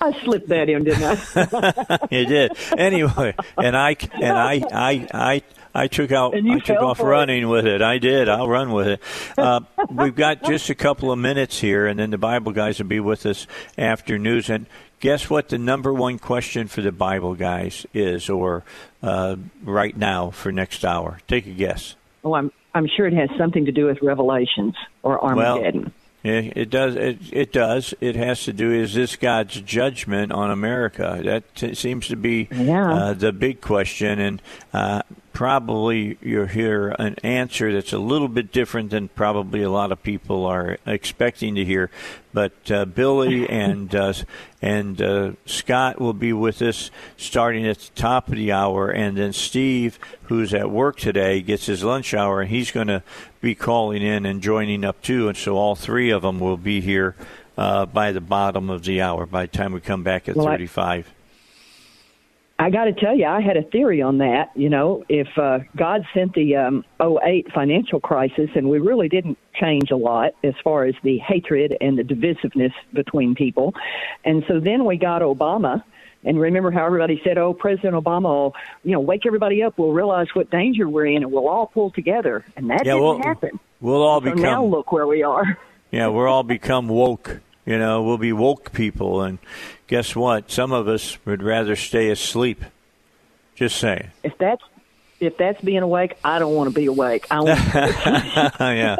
[0.00, 1.98] I slipped that in, didn't I?
[2.10, 2.52] you did.
[2.76, 5.42] Anyway, and I and I I I
[5.74, 7.10] I took out And you I took off for it.
[7.10, 7.82] running with it.
[7.82, 8.28] I did.
[8.28, 9.00] I'll run with it.
[9.36, 12.86] Uh, we've got just a couple of minutes here, and then the Bible guys will
[12.86, 13.46] be with us
[13.78, 14.48] after news.
[14.50, 14.66] And
[15.00, 15.48] guess what?
[15.50, 18.64] The number one question for the Bible guys is, or
[19.02, 21.20] uh, right now for next hour.
[21.28, 21.94] Take a guess.
[22.24, 25.82] Oh, I'm I'm sure it has something to do with Revelations or Armageddon.
[25.82, 25.88] Yeah,
[26.22, 26.96] it does.
[26.96, 27.94] It, it does.
[28.00, 28.72] It has to do.
[28.72, 31.20] Is this God's judgment on America?
[31.24, 32.92] That t- seems to be Yeah.
[32.92, 34.42] uh, the big question, and
[34.72, 35.02] uh,
[35.32, 40.02] probably you'll hear an answer that's a little bit different than probably a lot of
[40.02, 41.90] people are expecting to hear.
[42.34, 44.12] But uh, Billy and uh,
[44.60, 49.16] and uh, Scott will be with us starting at the top of the hour, and
[49.16, 53.02] then Steve, who's at work today, gets his lunch hour, and he's going to
[53.40, 55.28] be calling in and joining up too.
[55.28, 57.14] And so all three of them will be here
[57.56, 59.26] uh, by the bottom of the hour.
[59.26, 61.14] By the time we come back at Well, I- thirty-five.
[62.58, 64.50] I got to tell you, I had a theory on that.
[64.54, 69.38] You know, if uh, God sent the um, 08 financial crisis and we really didn't
[69.58, 73.72] change a lot as far as the hatred and the divisiveness between people,
[74.26, 75.82] and so then we got Obama.
[76.24, 78.54] And remember how everybody said, "Oh, President Obama will,
[78.84, 79.78] you know, wake everybody up.
[79.78, 83.00] We'll realize what danger we're in, and we'll all pull together." And that Yeah, didn't
[83.02, 83.60] we'll- happen.
[83.80, 85.44] We'll all So become now look where we are.
[85.92, 87.40] Yeah, we're all become woke.
[87.66, 89.38] You know, we'll be woke people, and
[89.88, 90.48] guess what?
[90.50, 92.62] Some of us would rather stay asleep.
[93.56, 94.10] Just saying.
[94.22, 94.62] If that's
[95.20, 97.26] if that's being awake, I don't want to be awake.
[97.30, 97.58] I want
[98.60, 98.96] yeah,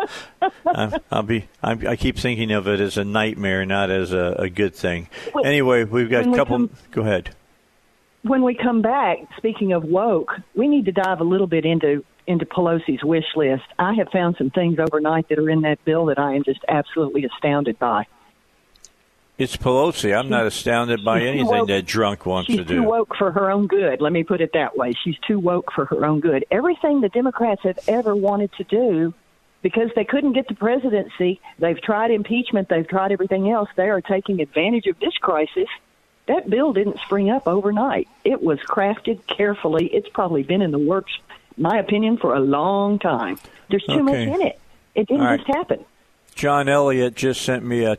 [0.67, 1.49] I, I'll be.
[1.63, 5.09] I, I keep thinking of it as a nightmare, not as a, a good thing.
[5.35, 6.57] Well, Anyway, we've got a couple.
[6.69, 7.35] come- go ahead.
[8.23, 12.05] when we come back, speaking of woke, we need to dive a little bit into
[12.27, 13.65] into Pelosi's wish list.
[13.79, 16.61] I have found some things overnight that are in that bill that I am just
[16.69, 18.07] absolutely astounded by.
[19.41, 20.15] It's Pelosi.
[20.15, 21.69] I'm not astounded by anything woke.
[21.69, 22.59] that drunk wants to do.
[22.59, 24.03] She's to too woke for her own good.
[24.03, 24.93] Let me put it that way.
[25.03, 26.45] She's too woke for her own good.
[26.51, 29.15] Everything the Democrats have ever wanted to do,
[29.63, 33.71] because they couldn't get the presidency, they've tried impeachment, they've tried everything else.
[33.77, 35.69] They are taking advantage of this crisis.
[36.27, 38.09] That bill didn't spring up overnight.
[38.25, 39.87] It was crafted carefully.
[39.87, 41.13] It's probably been in the works,
[41.57, 43.39] my opinion, for a long time.
[43.71, 44.61] There's too much in it.
[44.95, 45.41] It didn't All right.
[45.41, 45.83] just happen.
[46.35, 47.97] John Elliott just sent me a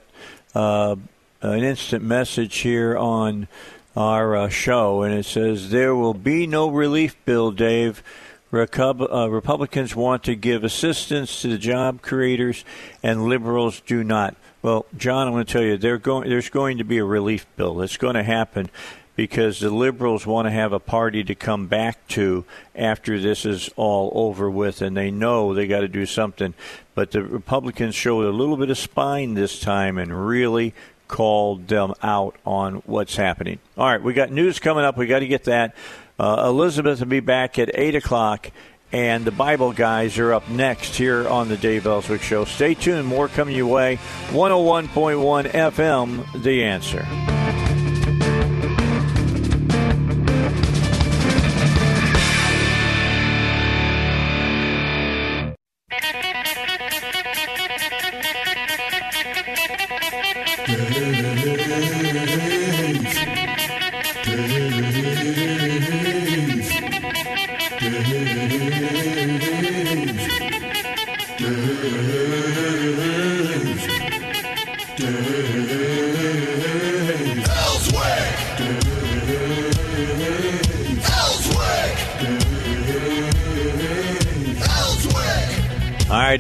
[0.53, 0.97] uh,
[1.41, 3.47] an instant message here on
[3.95, 8.03] our uh, show, and it says there will be no relief bill, Dave.
[8.51, 12.63] Recub- uh, Republicans want to give assistance to the job creators,
[13.01, 14.35] and liberals do not.
[14.61, 17.81] Well, John, I'm going to tell you, going, there's going to be a relief bill.
[17.81, 18.69] It's going to happen
[19.15, 23.69] because the liberals want to have a party to come back to after this is
[23.75, 26.53] all over with, and they know they got to do something.
[26.93, 30.73] But the Republicans showed a little bit of spine this time and really
[31.11, 33.59] called them out on what's happening.
[33.77, 34.97] All right, we got news coming up.
[34.97, 35.75] We got to get that.
[36.17, 38.49] Uh, Elizabeth will be back at 8 o'clock,
[38.91, 42.45] and the Bible guys are up next here on the Dave Elswick Show.
[42.45, 43.07] Stay tuned.
[43.07, 43.99] More coming your way.
[44.29, 47.70] 101.1 FM, The Answer.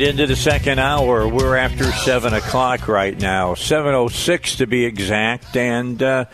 [0.01, 1.27] Right, into the second hour.
[1.27, 6.25] We're after seven o'clock right now, seven oh six to be exact, and uh,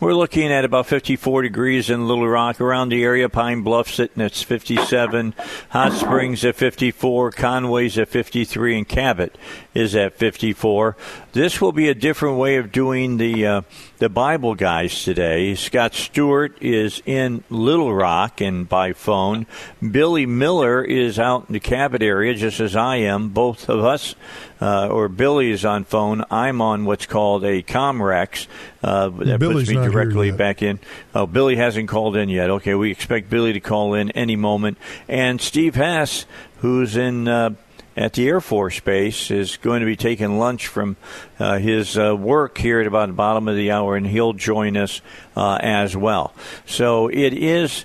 [0.00, 3.28] we're looking at about fifty-four degrees in Little Rock, around the area.
[3.28, 5.34] Pine Bluff sitting at fifty-seven,
[5.70, 9.36] Hot Springs at fifty-four, Conway's at fifty-three, and Cabot
[9.72, 10.96] is at fifty-four.
[11.34, 13.62] This will be a different way of doing the uh,
[13.98, 15.56] the Bible guys today.
[15.56, 19.48] Scott Stewart is in Little Rock and by phone.
[19.82, 23.30] Billy Miller is out in the Cabot area, just as I am.
[23.30, 24.14] Both of us,
[24.60, 26.24] uh, or Billy is on phone.
[26.30, 28.46] I'm on what's called a Comrex.
[28.80, 30.78] Uh, that Billy's puts me directly back in.
[31.16, 32.48] Oh, Billy hasn't called in yet.
[32.48, 34.78] Okay, we expect Billy to call in any moment.
[35.08, 36.26] And Steve Hess,
[36.58, 37.26] who's in.
[37.26, 37.54] Uh,
[37.96, 40.96] at the Air Force Base is going to be taking lunch from
[41.38, 44.76] uh, his uh, work here at about the bottom of the hour, and he'll join
[44.76, 45.00] us
[45.36, 46.34] uh, as well.
[46.66, 47.84] So it is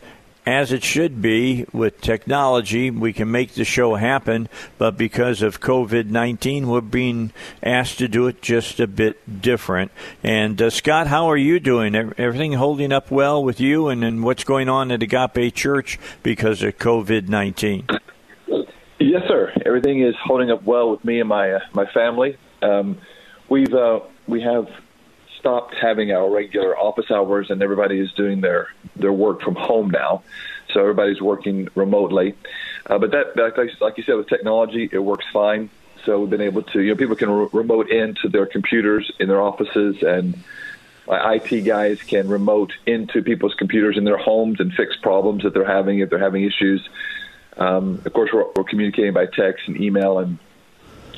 [0.50, 2.90] as it should be with technology.
[2.90, 4.50] We can make the show happen,
[4.80, 7.32] but because of COVID 19, we're being
[7.62, 9.92] asked to do it just a bit different.
[10.24, 11.96] And uh, Scott, how are you doing?
[11.96, 16.64] Everything holding up well with you and, and what's going on at Agape Church because
[16.64, 17.86] of COVID 19?
[19.00, 19.49] Yes, sir.
[19.70, 22.38] Everything is holding up well with me and my uh, my family.
[22.64, 22.98] Um,
[23.50, 24.68] we've uh, we have
[25.38, 29.92] stopped having our regular office hours, and everybody is doing their their work from home
[29.92, 30.24] now.
[30.74, 32.34] So everybody's working remotely.
[32.88, 35.70] Uh, but that, like, like you said, with technology, it works fine.
[36.04, 39.28] So we've been able to, you know, people can re- remote into their computers in
[39.28, 40.42] their offices, and
[41.08, 45.54] my IT guys can remote into people's computers in their homes and fix problems that
[45.54, 46.88] they're having if they're having issues.
[47.60, 50.40] Um, of course, we're, we're communicating by text and email and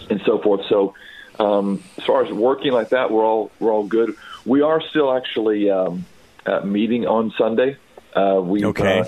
[0.09, 0.61] and so forth.
[0.67, 0.95] So
[1.39, 4.15] um, as far as working like that, we're all we're all good.
[4.45, 6.05] We are still actually um,
[6.45, 7.77] uh, meeting on Sunday.
[8.15, 9.01] Uh, we've okay.
[9.01, 9.05] uh,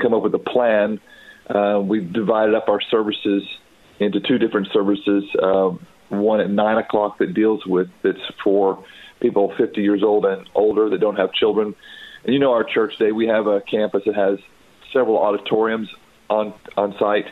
[0.00, 1.00] come up with a plan.
[1.48, 3.42] Uh, we've divided up our services
[4.00, 5.24] into two different services.
[5.40, 5.70] Uh,
[6.08, 8.84] one at nine o'clock that deals with it's for
[9.20, 11.74] people 50 years old and older that don't have children.
[12.24, 14.38] And you know our church day, we have a campus that has
[14.92, 15.88] several auditoriums
[16.30, 17.28] on on site,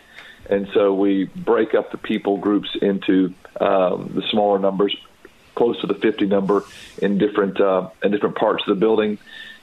[0.48, 4.96] and so we break up the people groups into um, the smaller numbers,
[5.54, 6.64] close to the 50 number,
[6.98, 9.18] in different uh, in different parts of the building,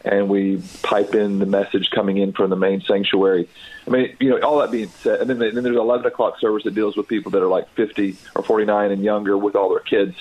[0.06, 3.48] and we pipe in the message coming in from the main sanctuary.
[3.86, 6.64] I mean, you know, all that being said, and then, then there's 11 o'clock service
[6.64, 9.80] that deals with people that are like 50 or 49 and younger with all their
[9.80, 10.16] kids.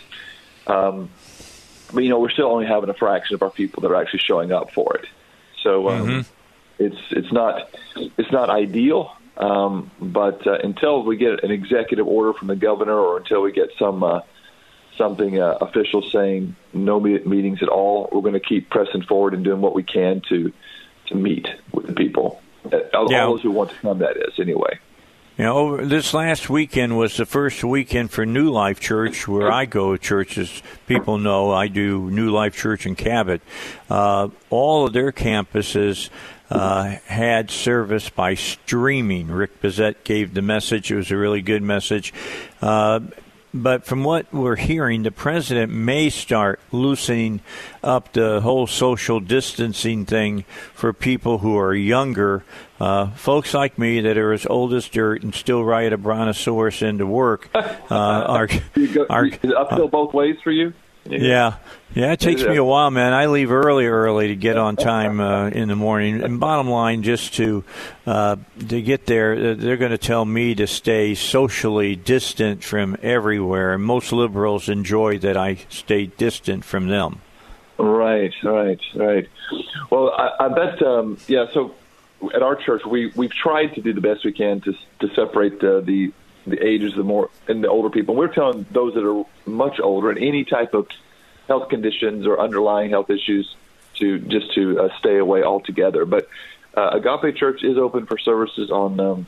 [0.67, 1.11] Um,
[1.93, 4.21] but you know, we're still only having a fraction of our people that are actually
[4.21, 5.07] showing up for it.
[5.63, 6.38] So um, mm-hmm.
[6.79, 12.33] It's it's not it's not ideal, um, but uh, until we get an executive order
[12.33, 14.20] from the governor, or until we get some uh,
[14.97, 19.45] something uh, official saying no meetings at all, we're going to keep pressing forward and
[19.45, 20.53] doing what we can to
[21.07, 23.24] to meet with the people, uh, all, yeah.
[23.24, 23.99] those who want to come.
[23.99, 24.79] That is anyway.
[25.39, 29.66] You know, this last weekend was the first weekend for New Life Church, where I
[29.66, 30.37] go to church.
[30.37, 33.41] As people know, I do New Life Church in Cabot.
[33.89, 36.11] Uh, all of their campuses
[36.51, 39.28] uh, had service by streaming.
[39.28, 40.90] Rick Bezet gave the message.
[40.90, 42.12] It was a really good message.
[42.62, 43.01] Uh,
[43.55, 47.40] but from what we're hearing, the president may start loosening
[47.82, 50.44] up the whole social distancing thing
[50.74, 52.44] for people who are younger.
[52.78, 56.82] Uh, folks like me that are as old as dirt and still ride a brontosaurus
[56.82, 59.26] into work uh, are, go, are
[59.57, 60.74] uphill uh, both ways for you.
[61.05, 61.55] Yeah,
[61.94, 63.12] yeah, it takes me a while, man.
[63.12, 66.22] I leave early, early to get on time uh, in the morning.
[66.22, 67.64] And bottom line, just to
[68.07, 68.36] uh,
[68.68, 73.72] to get there, they're going to tell me to stay socially distant from everywhere.
[73.72, 77.22] And most liberals enjoy that I stay distant from them.
[77.78, 79.28] Right, right, right.
[79.90, 81.46] Well, I, I bet, um, yeah.
[81.55, 81.74] So
[82.34, 85.62] at our church, we we've tried to do the best we can to to separate
[85.64, 86.12] uh, the
[86.51, 88.14] the ages, the more and the older people.
[88.14, 90.86] we're telling those that are much older and any type of
[91.46, 93.57] health conditions or underlying health issues
[93.94, 96.05] to just to uh, stay away altogether.
[96.05, 96.28] But
[96.76, 99.26] uh, Agape Church is open for services on um,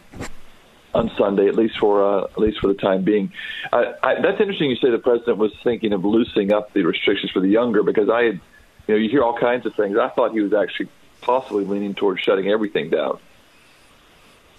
[0.95, 3.33] on Sunday, at least for uh, at least for the time being.
[3.73, 4.71] I, I, that's interesting.
[4.71, 8.09] You say the president was thinking of loosening up the restrictions for the younger because
[8.09, 8.41] I, had,
[8.87, 9.97] you know, you hear all kinds of things.
[9.97, 10.89] I thought he was actually
[11.21, 13.19] possibly leaning towards shutting everything down.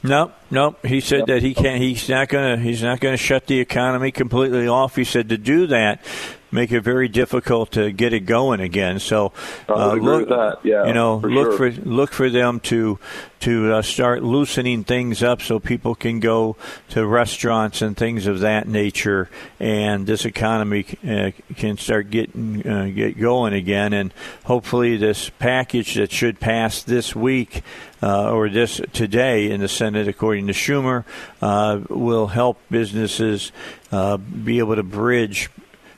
[0.04, 0.76] No, no.
[0.84, 1.82] He said that he can't.
[1.82, 2.64] He's not going to.
[2.64, 4.96] He's not going to shut the economy completely off.
[4.96, 6.04] He said to do that,
[6.52, 9.00] make it very difficult to get it going again.
[9.00, 9.32] So
[9.70, 11.72] uh, look, yeah, you know, for look sure.
[11.72, 13.00] for look for them to
[13.42, 16.56] to uh, start loosening things up so people can go
[16.90, 19.30] to restaurants and things of that nature,
[19.60, 23.94] and this economy uh, can start getting uh, get going again.
[23.94, 24.14] And
[24.46, 27.64] hopefully, this package that should pass this week
[28.04, 31.06] uh, or this today in the Senate, according to Schumer,
[31.42, 33.52] uh, will help businesses
[33.92, 35.50] be able to bridge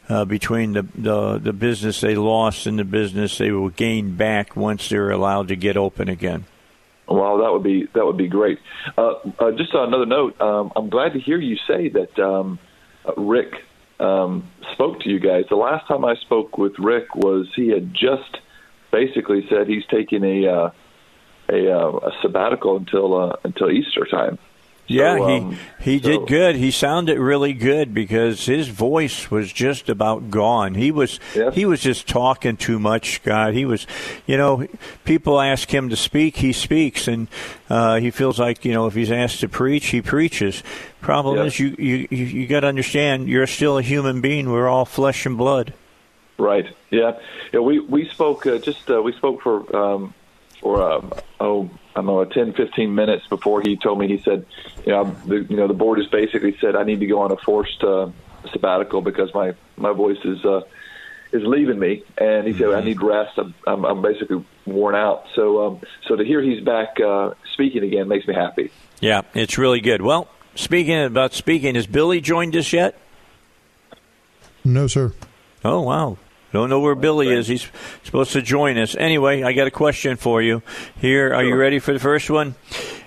[0.10, 4.56] uh, between the, the, the business they lost and the business they will gain back
[4.56, 6.45] once they're allowed to get open again.
[7.08, 8.60] Well, that would be that would be great.
[8.97, 12.60] Uh, uh, just on another note, um, I'm glad to hear you say that um,
[13.18, 13.54] Rick
[13.99, 15.43] um, spoke to you guys.
[15.49, 18.38] The last time I spoke with Rick was he had just
[18.91, 20.72] basically said he's taking a uh,
[21.49, 24.39] a, uh, a sabbatical until uh, until Easter time.
[24.86, 26.56] Yeah, So, um, he he so- did good.
[26.58, 30.76] He sounded really good because his voice was just about gone.
[30.76, 31.20] He was
[31.54, 33.54] he was just talking too much, Scott.
[33.54, 33.88] He was,
[34.28, 34.68] you know,
[35.06, 37.30] people ask him to speak, he speaks, and
[37.70, 40.62] uh, he feels like you know if he's asked to preach, he preaches.
[41.00, 41.44] Problem Yeah.
[41.46, 44.50] is, you you you, you got to understand, you're still a human being.
[44.52, 45.74] We're all flesh and blood.
[46.38, 46.68] Right.
[46.92, 47.20] Yeah.
[47.54, 47.62] Yeah.
[47.62, 50.14] We we spoke uh, just uh, we spoke for um,
[50.60, 54.46] for um, oh I don't know 10, 15 minutes before he told me he said
[54.86, 57.32] you know the you know the board has basically said I need to go on
[57.32, 58.10] a forced uh,
[58.52, 60.62] sabbatical because my my voice is uh,
[61.32, 65.26] is leaving me and he said I need rest I'm I'm, I'm basically worn out
[65.36, 68.72] so um, so to hear he's back uh, speaking again makes me happy.
[69.00, 70.02] Yeah, it's really good.
[70.02, 72.98] Well, speaking about speaking, has Billy joined us yet?
[74.64, 75.14] No, sir.
[75.66, 76.18] Oh wow.
[76.54, 77.47] Don't know where Billy is.
[77.47, 77.68] He's
[78.04, 78.95] supposed to join us.
[78.95, 80.62] Anyway, I got a question for you.
[81.01, 82.54] Here, are you ready for the first one?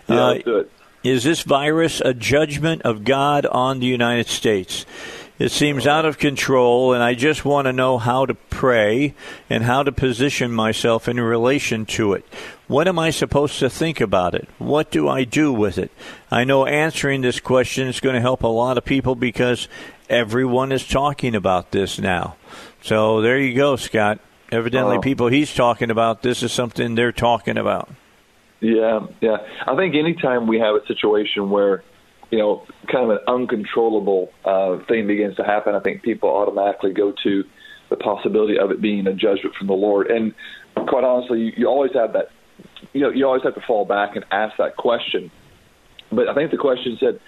[0.08, 0.72] Yeah, Uh, do it.
[1.04, 4.84] Is this virus a judgment of God on the United States?
[5.38, 9.14] It seems out of control, and I just want to know how to pray
[9.48, 12.24] and how to position myself in relation to it.
[12.66, 14.48] What am I supposed to think about it?
[14.58, 15.92] What do I do with it?
[16.32, 19.68] I know answering this question is going to help a lot of people because
[20.08, 22.34] everyone is talking about this now.
[22.86, 24.20] So there you go, Scott.
[24.52, 25.00] Evidently, Oh.
[25.00, 27.88] people he's talking about, this is something they're talking about.
[28.60, 29.38] Yeah, yeah.
[29.66, 31.82] I think anytime we have a situation where,
[32.30, 36.92] you know, kind of an uncontrollable uh, thing begins to happen, I think people automatically
[36.92, 37.44] go to
[37.88, 40.06] the possibility of it being a judgment from the Lord.
[40.06, 40.32] And
[40.86, 42.30] quite honestly, you, you always have that,
[42.92, 45.32] you know, you always have to fall back and ask that question.
[46.12, 47.18] But I think the question said,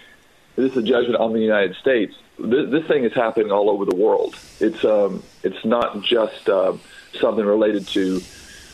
[0.65, 2.15] is a judgment on the United States?
[2.39, 4.37] This, this thing is happening all over the world.
[4.61, 6.77] It's um, it's not just uh,
[7.21, 8.21] something related to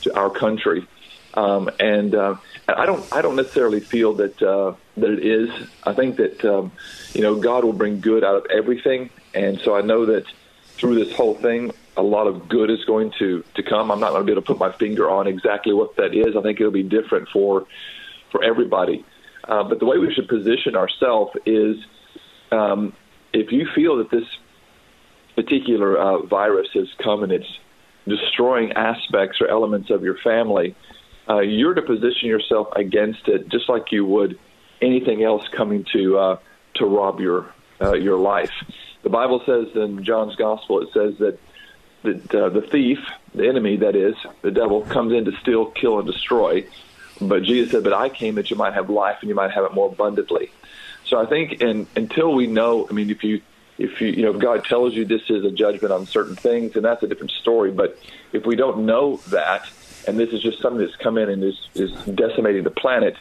[0.02, 0.86] to our country.
[1.34, 2.36] Um, and uh,
[2.68, 5.50] I don't I don't necessarily feel that uh, that it is.
[5.82, 6.72] I think that um,
[7.12, 10.24] you know God will bring good out of everything, and so I know that
[10.76, 13.90] through this whole thing, a lot of good is going to to come.
[13.90, 16.36] I'm not going to be able to put my finger on exactly what that is.
[16.36, 17.66] I think it'll be different for
[18.30, 19.04] for everybody.
[19.46, 21.76] Uh, but the way we should position ourselves is
[22.50, 22.92] um,
[23.32, 24.24] if you feel that this
[25.34, 27.58] particular uh, virus has come and it's
[28.06, 30.74] destroying aspects or elements of your family,
[31.28, 34.38] uh, you're to position yourself against it just like you would
[34.82, 36.38] anything else coming to uh,
[36.74, 38.52] to rob your uh, your life.
[39.02, 41.38] The Bible says in John's Gospel, it says that
[42.02, 42.98] that uh, the thief,
[43.34, 46.66] the enemy, that is the devil, comes in to steal, kill, and destroy.
[47.20, 49.64] But Jesus said, "But I came that you might have life and you might have
[49.64, 50.50] it more abundantly."
[51.04, 53.40] So I think, and until we know, I mean, if you
[53.78, 56.76] if you you know if God tells you this is a judgment on certain things,
[56.76, 57.70] and that's a different story.
[57.70, 57.98] But
[58.32, 59.68] if we don't know that,
[60.06, 63.16] and this is just something that's come in and is is decimating the planet,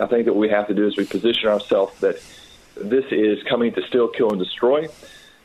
[0.00, 2.22] I think that what we have to do is we position ourselves that
[2.76, 4.88] this is coming to steal, kill, and destroy.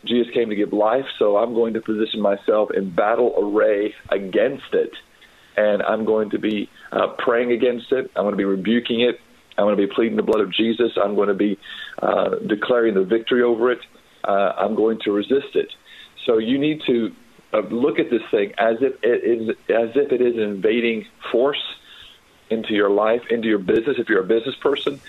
[0.06, 4.74] Jesus came to give life, so I'm going to position myself in battle array against
[4.74, 4.93] it,
[5.58, 8.11] and I'm going to be uh, praying against it.
[8.15, 9.19] I'm going to be rebuking it.
[9.57, 10.91] I'm going to be pleading the blood of Jesus.
[11.01, 11.57] I'm going to be
[12.01, 13.79] uh, declaring the victory over it.
[14.23, 15.73] Uh, I'm going to resist it.
[16.25, 17.15] So you need to
[17.53, 21.05] uh, look at this thing as if it is as if it is an invading
[21.31, 21.63] force
[22.49, 23.97] into your life, into your business.
[23.97, 24.99] If you're a business person,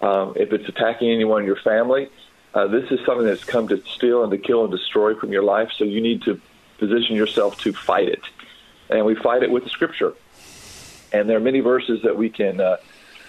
[0.00, 2.08] um, if it's attacking anyone in your family,
[2.52, 5.44] uh, this is something that's come to steal and to kill and destroy from your
[5.44, 5.70] life.
[5.76, 6.40] So you need to
[6.78, 8.22] position yourself to fight it,
[8.90, 10.14] and we fight it with the Scripture.
[11.14, 12.78] And there are many verses that we can uh,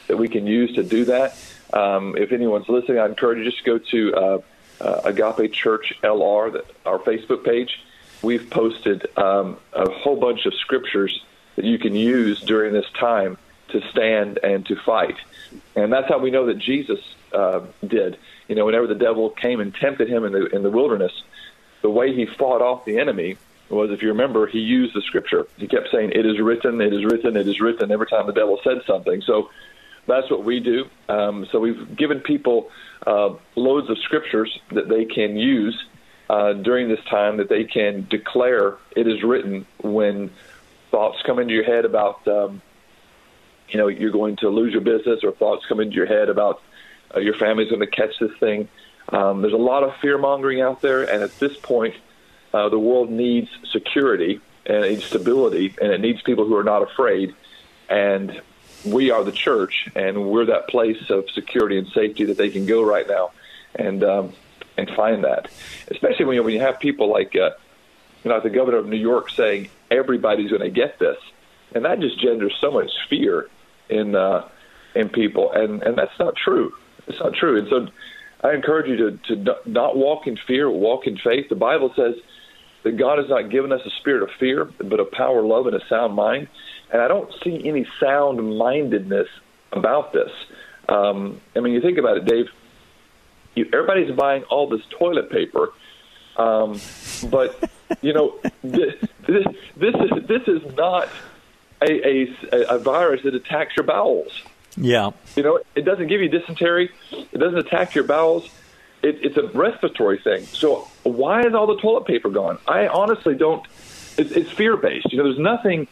[0.07, 1.37] that we can use to do that.
[1.71, 4.39] Um, if anyone's listening, I encourage you just go to uh,
[4.81, 7.79] uh, Agape Church LR, our Facebook page.
[8.23, 11.23] We've posted um, a whole bunch of scriptures
[11.57, 13.37] that you can use during this time
[13.69, 15.17] to stand and to fight.
[15.75, 16.99] And that's how we know that Jesus
[17.33, 18.17] uh, did.
[18.47, 21.13] You know, whenever the devil came and tempted him in the in the wilderness,
[21.83, 23.37] the way he fought off the enemy
[23.69, 25.47] was, if you remember, he used the scripture.
[25.57, 28.33] He kept saying, "It is written, it is written, it is written." Every time the
[28.33, 29.49] devil said something, so
[30.07, 30.85] that's what we do.
[31.09, 32.69] Um, so we've given people
[33.05, 35.83] uh, loads of scriptures that they can use
[36.29, 40.31] uh, during this time that they can declare it is written when
[40.91, 42.61] thoughts come into your head about um,
[43.69, 46.61] you know you're going to lose your business or thoughts come into your head about
[47.15, 48.67] uh, your family's going to catch this thing.
[49.09, 51.93] Um, there's a lot of fear mongering out there, and at this point,
[52.55, 56.63] uh, the world needs security and it needs stability, and it needs people who are
[56.63, 57.35] not afraid.
[57.89, 58.41] And
[58.85, 62.65] we are the church, and we're that place of security and safety that they can
[62.65, 63.31] go right now,
[63.75, 64.33] and um,
[64.77, 65.51] and find that.
[65.91, 67.51] Especially when you, when you have people like uh,
[68.23, 71.17] you know the governor of New York saying everybody's going to get this,
[71.73, 73.49] and that just genders so much fear
[73.89, 74.47] in uh,
[74.95, 76.73] in people, and and that's not true.
[77.07, 77.59] It's not true.
[77.59, 77.87] And so
[78.47, 81.49] I encourage you to, to not walk in fear, walk in faith.
[81.49, 82.15] The Bible says
[82.85, 85.75] that God has not given us a spirit of fear, but a power, love, and
[85.75, 86.47] a sound mind.
[86.93, 89.27] And I don't see any sound mindedness
[89.71, 90.29] about this.
[90.87, 92.45] Um, I mean, you think about it, Dave.
[93.55, 95.73] You, everybody's buying all this toilet paper,
[96.37, 96.79] um,
[97.31, 97.71] but
[98.01, 98.93] you know this,
[99.25, 101.09] this, this is this is not
[101.81, 104.43] a, a, a virus that attacks your bowels.
[104.77, 105.11] Yeah.
[105.35, 106.91] You know, it doesn't give you dysentery.
[107.11, 108.47] It doesn't attack your bowels.
[109.03, 110.45] It, it's a respiratory thing.
[110.45, 112.57] So why is all the toilet paper gone?
[112.67, 113.65] I honestly don't.
[114.17, 115.11] It's, it's fear based.
[115.11, 115.87] You know, there's nothing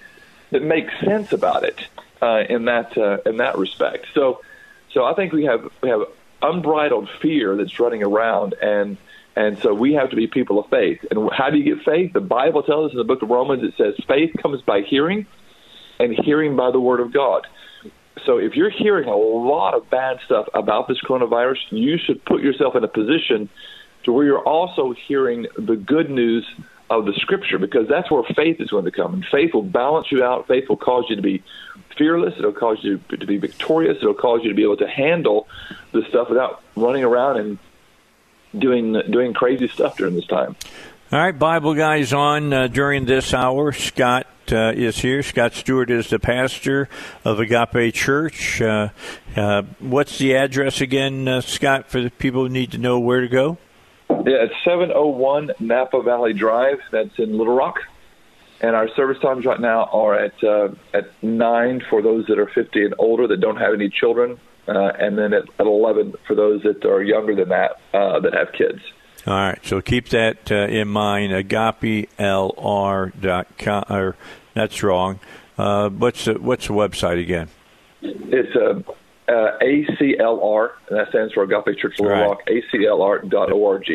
[0.52, 1.88] that makes sense about it
[2.22, 4.08] uh, in that uh, in that respect.
[4.14, 4.42] So,
[4.92, 6.04] so I think we have we have
[6.42, 8.98] unbridled fear that's running around, and
[9.36, 11.06] and so we have to be people of faith.
[11.12, 12.14] And how do you get faith?
[12.14, 15.26] The Bible tells us in the book of Romans it says faith comes by hearing,
[16.00, 17.48] and hearing by the word of God.
[18.26, 22.42] So if you're hearing a lot of bad stuff about this coronavirus, you should put
[22.42, 23.50] yourself in a position
[24.04, 26.46] to where you're also hearing the good news
[26.90, 29.14] of the scripture because that's where faith is going to come.
[29.14, 30.48] And faith will balance you out.
[30.48, 31.44] Faith will cause you to be
[31.98, 32.36] fearless.
[32.38, 33.98] It'll cause you to be victorious.
[34.02, 35.48] It'll cause you to be able to handle
[35.92, 37.58] the stuff without running around and
[38.58, 40.56] doing doing crazy stuff during this time.
[41.12, 43.72] All right, Bible guys on uh, during this hour.
[43.72, 45.24] Scott uh, is here.
[45.24, 46.90] Scott Stewart is the pastor
[47.24, 48.62] of Agape Church.
[48.62, 48.90] Uh,
[49.36, 53.22] uh, what's the address again, uh, Scott, for the people who need to know where
[53.22, 53.58] to go?
[54.10, 56.80] Yeah, it's 701 Napa Valley Drive.
[56.92, 57.80] That's in Little Rock.
[58.62, 62.48] And our service times right now are at uh, at nine for those that are
[62.48, 66.36] 50 and older that don't have any children, uh, and then at, at 11 for
[66.36, 68.82] those that are younger than that that have kids.
[69.26, 71.32] All right, so keep that uh, in mind.
[71.32, 74.16] AgapeLR.com, or
[74.54, 75.20] that's wrong.
[75.58, 77.48] Uh, what's the what's the website again?
[78.02, 78.82] It's uh,
[79.32, 82.28] uh, ACLR, and that stands for Agape Church Little Right.
[82.28, 82.40] Rock.
[82.48, 83.86] ACLR.org.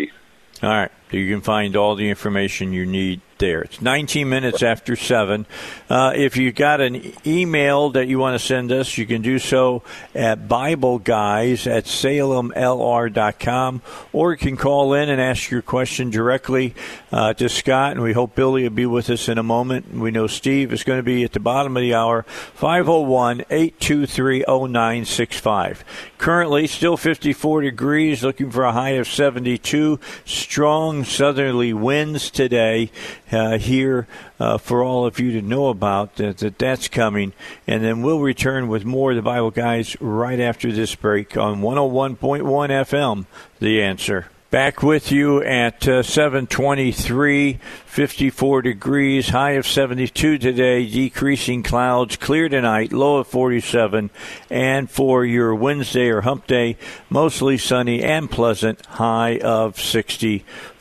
[0.62, 3.62] All right, you can find all the information you need there.
[3.62, 5.46] It's 19 minutes after 7.
[5.88, 9.38] Uh, if you've got an email that you want to send us, you can do
[9.38, 9.82] so
[10.14, 13.82] at BibleGuys at salemlr.com,
[14.12, 16.74] or you can call in and ask your question directly
[17.12, 19.92] uh, to Scott, and we hope Billy will be with us in a moment.
[19.92, 24.44] We know Steve is going to be at the bottom of the hour, 501 823
[24.48, 25.84] 0965.
[26.18, 30.00] Currently, still 54 degrees, looking for a high of 72.
[30.24, 32.90] Strong southerly winds today
[33.32, 34.07] uh, here
[34.38, 37.32] uh, for all of you to know about that, that that's coming.
[37.66, 41.61] And then we'll return with more of the Bible Guys right after this break on
[41.61, 43.26] 101.1 FM,
[43.59, 44.26] The Answer.
[44.51, 52.49] Back with you at uh, 723, 54 degrees, high of 72 today, decreasing clouds, clear
[52.49, 54.09] tonight, low of 47.
[54.49, 56.78] And for your Wednesday or hump day,
[57.11, 59.78] mostly sunny and pleasant, high of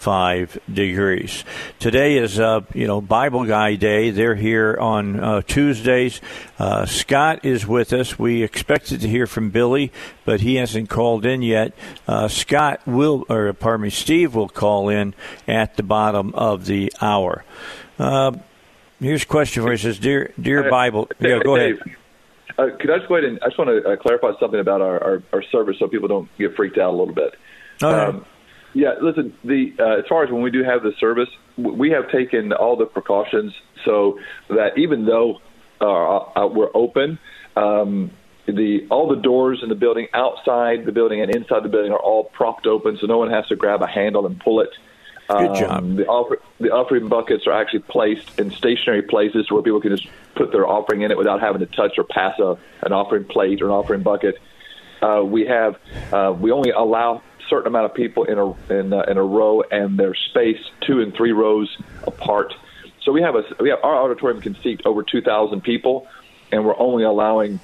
[0.08, 1.44] 65 degrees.
[1.80, 4.10] Today is, uh, you know, Bible Guy Day.
[4.10, 6.22] They're here on uh, Tuesdays.
[6.58, 8.18] Uh, Scott is with us.
[8.18, 9.92] We expected to hear from Billy,
[10.24, 11.74] but he hasn't called in yet.
[12.08, 15.14] Uh, Scott will, or pardon me, Steve will call in
[15.46, 17.44] at the bottom of the hour.
[18.00, 18.32] Uh,
[19.02, 19.76] here's a question for you.
[19.76, 21.80] It says, "Dear, dear Bible." Yeah, go ahead.
[22.58, 24.80] Uh, could I just go ahead and I just want to uh, clarify something about
[24.82, 27.36] our, our, our service so people don't get freaked out a little bit.
[27.84, 28.18] Okay.
[28.18, 28.26] Um,
[28.78, 29.34] yeah, listen.
[29.44, 32.76] The uh, as far as when we do have the service, we have taken all
[32.76, 33.52] the precautions
[33.84, 34.20] so
[34.50, 35.42] that even though
[35.82, 37.18] uh, uh, we're open,
[37.56, 38.12] um,
[38.46, 42.00] the all the doors in the building, outside the building and inside the building, are
[42.00, 44.70] all propped open, so no one has to grab a handle and pull it.
[45.28, 45.96] Good Um, job.
[45.98, 50.08] The, offer, the offering buckets are actually placed in stationary places where people can just
[50.36, 53.62] put their offering in it without having to touch or pass a, an offering plate
[53.62, 54.36] or an offering bucket.
[55.02, 55.76] Uh, we have
[56.14, 59.62] uh, we only allow certain amount of people in a in, uh, in a row,
[59.72, 62.54] and they're spaced two and three rows apart.
[63.04, 66.08] So we have a we have our auditorium can seat over two thousand people,
[66.52, 67.60] and we're only allowing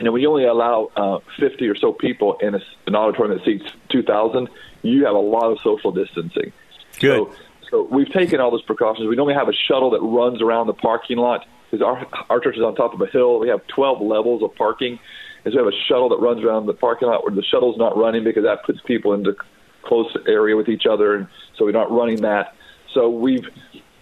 [0.00, 3.36] you know, when you only allow uh, 50 or so people in a, an auditorium
[3.36, 4.48] that seats 2,000,
[4.80, 6.54] you have a lot of social distancing.
[6.98, 7.18] Good.
[7.18, 7.34] So,
[7.70, 9.06] so we've taken all those precautions.
[9.08, 12.56] We normally have a shuttle that runs around the parking lot because our, our church
[12.56, 13.38] is on top of a hill.
[13.40, 14.98] We have 12 levels of parking.
[15.44, 17.96] So we have a shuttle that runs around the parking lot where the shuttle's not
[17.96, 19.34] running because that puts people into
[19.82, 21.14] close area with each other.
[21.16, 22.54] And so we're not running that.
[22.92, 23.48] So we've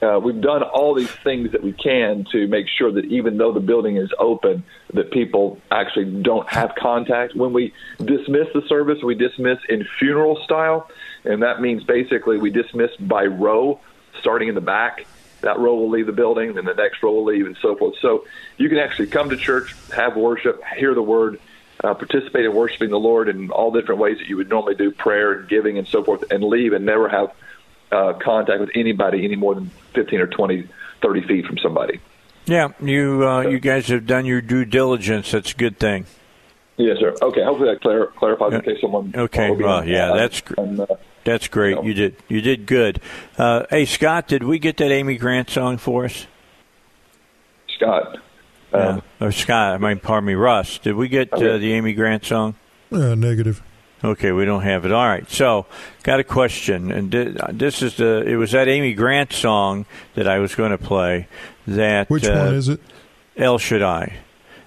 [0.01, 3.53] uh, we've done all these things that we can to make sure that even though
[3.53, 4.62] the building is open,
[4.95, 7.34] that people actually don't have contact.
[7.34, 10.89] When we dismiss the service, we dismiss in funeral style,
[11.24, 13.80] and that means basically we dismiss by row,
[14.20, 15.05] starting in the back.
[15.41, 17.95] That row will leave the building, and the next row will leave, and so forth.
[18.01, 18.26] So
[18.57, 21.41] you can actually come to church, have worship, hear the word,
[21.82, 24.91] uh, participate in worshiping the Lord in all different ways that you would normally do,
[24.91, 27.32] prayer and giving and so forth, and leave and never have
[27.93, 30.68] uh, contact with anybody any more than 15 or 20,
[31.01, 32.01] 30 feet from somebody.
[32.47, 35.32] Yeah, you uh, you guys have done your due diligence.
[35.32, 36.07] That's a good thing.
[36.78, 37.14] Yes, sir.
[37.20, 39.12] Okay, hopefully that clar- clarifies in case someone.
[39.14, 40.86] Okay, well, yeah, that's and, uh,
[41.29, 41.70] that's great.
[41.70, 41.83] You, know.
[41.83, 43.01] you did you did good.
[43.37, 46.26] Uh, hey, Scott, did we get that Amy Grant song for us?
[47.76, 48.18] Scott.
[48.72, 49.26] Um, yeah.
[49.26, 50.79] Or Scott, I mean, pardon me, Russ.
[50.79, 51.55] Did we get okay.
[51.55, 52.55] uh, the Amy Grant song?
[52.91, 53.62] Uh, negative.
[54.03, 54.93] Okay, we don't have it.
[54.93, 55.29] All right.
[55.31, 55.66] So,
[56.03, 58.22] got a question, and this is the.
[58.26, 61.26] It was that Amy Grant song that I was going to play.
[61.66, 62.81] That which uh, one is it?
[63.37, 64.16] El Shaddai.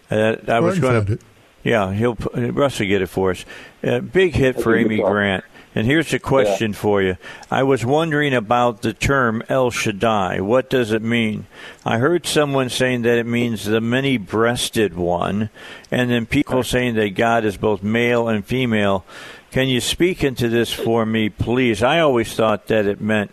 [0.09, 1.19] Uh, I was going to.
[1.63, 3.45] Yeah, he'll Russ will get it for us.
[3.83, 5.45] Uh, big hit for Amy Grant.
[5.73, 6.77] And here's a question yeah.
[6.77, 7.17] for you.
[7.49, 10.41] I was wondering about the term El Shaddai.
[10.41, 11.45] What does it mean?
[11.85, 15.49] I heard someone saying that it means the many breasted one,
[15.89, 19.05] and then people saying that God is both male and female.
[19.51, 21.83] Can you speak into this for me, please?
[21.83, 23.31] I always thought that it meant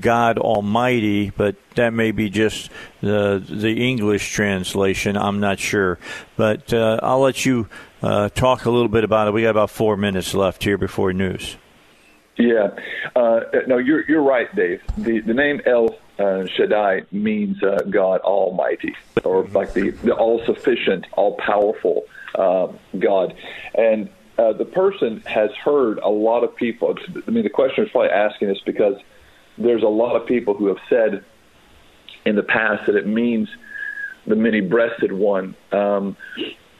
[0.00, 2.70] God Almighty, but that may be just
[3.00, 5.16] the the English translation.
[5.16, 5.98] I'm not sure,
[6.36, 7.68] but uh, I'll let you
[8.02, 9.34] uh, talk a little bit about it.
[9.34, 11.56] We got about four minutes left here before news.
[12.38, 12.76] Yeah,
[13.14, 14.82] uh, no, you're you're right, Dave.
[14.98, 19.56] The the name El uh, Shaddai means uh, God Almighty, or mm-hmm.
[19.56, 22.68] like the the all sufficient, all powerful uh,
[22.98, 23.34] God,
[23.74, 26.94] and uh, the person has heard a lot of people.
[27.26, 28.96] I mean, the question is probably asking this because
[29.56, 31.24] there's a lot of people who have said
[32.26, 33.48] in the past that it means
[34.26, 36.16] the many-breasted one, um,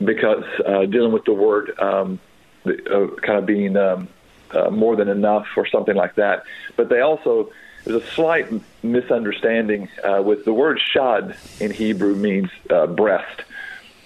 [0.04, 2.20] because uh, dealing with the word um,
[2.66, 4.09] uh, kind of being um,
[4.53, 6.44] uh, more than enough or something like that.
[6.76, 7.51] But they also
[7.84, 8.47] there's a slight
[8.82, 13.42] misunderstanding uh, with the word shad in Hebrew means uh, breast,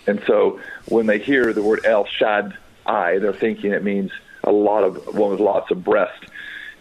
[0.07, 4.11] and so when they hear the word el shad I, they're thinking it means
[4.45, 6.24] a lot of one with lots of breast.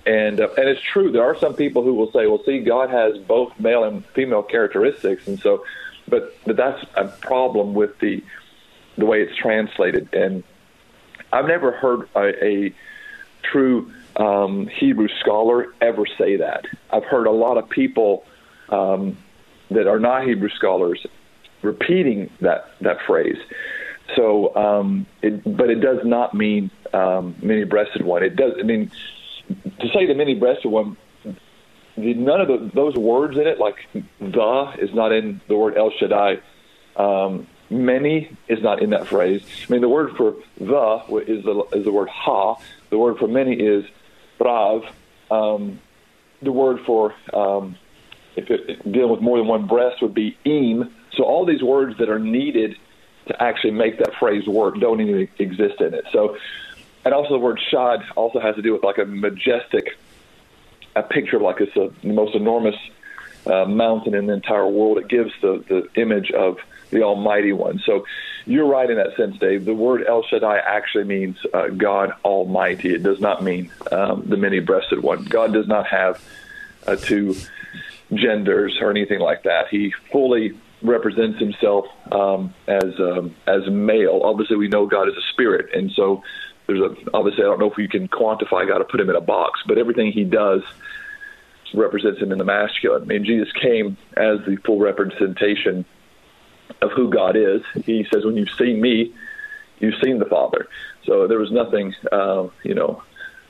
[0.05, 1.12] And uh, and it's true.
[1.12, 4.43] There are some people who will say, "Well, see, God has both male and female
[4.43, 5.66] characteristics," and so,
[6.07, 8.24] but but that's a problem with the
[8.97, 10.14] the way it's translated.
[10.14, 10.43] And
[11.32, 12.74] I've never heard a, a
[13.52, 16.66] true um, Hebrew scholar ever say that.
[16.91, 18.26] I've heard a lot of people
[18.70, 19.18] um,
[19.72, 21.06] that are not Hebrew scholars
[21.62, 23.38] repeating that that phrase.
[24.16, 28.24] So, um, it, but it does not mean um, many-breasted one.
[28.24, 28.54] It does.
[28.60, 28.91] I mean,
[29.80, 30.97] to say the many-breasted one,
[31.95, 35.91] none of the, those words in it, like the, is not in the word El
[35.91, 36.39] Shaddai.
[37.70, 39.43] Many is not in that phrase.
[39.67, 42.55] I mean, the word for the is the is the word ha,
[42.89, 43.86] the word for many is
[44.39, 44.84] brav.
[45.30, 45.80] Um,
[46.41, 47.76] the word for um,
[48.36, 50.93] if it, dealing with more than one breast would be im.
[51.13, 52.76] So all these words that are needed
[53.28, 56.05] to actually make that phrase work don't even exist in it.
[56.11, 56.38] So,
[57.05, 59.97] and also the word shad also has to do with like a majestic,
[60.95, 62.76] a picture of like it's a, the most enormous
[63.45, 64.97] uh, mountain in the entire world.
[64.97, 66.57] It gives the the image of
[66.91, 67.79] the Almighty One.
[67.85, 68.05] So
[68.45, 69.65] you're right in that sense, Dave.
[69.65, 72.93] The word El Shaddai actually means uh, God Almighty.
[72.93, 75.25] It does not mean um, the many-breasted one.
[75.25, 76.23] God does not have
[76.87, 77.35] uh, two
[78.13, 79.67] genders or anything like that.
[79.69, 84.21] He fully represents himself um, as um, as male.
[84.23, 86.23] Obviously, we know God is a spirit, and so
[86.67, 89.15] there's a obviously I don't know if you can quantify God or put him in
[89.15, 90.63] a box, but everything he does
[91.73, 93.03] represents him in the masculine.
[93.03, 95.85] I mean, Jesus came as the full representation
[96.82, 97.61] of who God is.
[97.86, 99.13] He says, "When you've seen me,
[99.80, 100.67] you've seen the Father."
[101.05, 103.01] So there was nothing, uh, you know,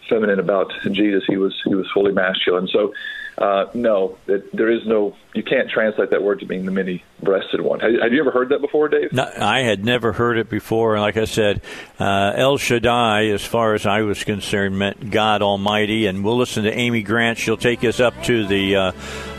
[0.10, 1.24] feminine about Jesus.
[1.28, 2.68] He was he was fully masculine.
[2.68, 2.94] So
[3.40, 5.16] uh, no, it, there is no.
[5.34, 7.80] You can't translate that word to mean the many-breasted one.
[7.80, 9.14] Have, have you ever heard that before, Dave?
[9.14, 10.96] No, I had never heard it before.
[10.96, 11.62] And like I said,
[12.00, 16.08] uh, El Shaddai, as far as I was concerned, meant God Almighty.
[16.08, 17.38] And we'll listen to Amy Grant.
[17.38, 18.92] She'll take us up to the uh,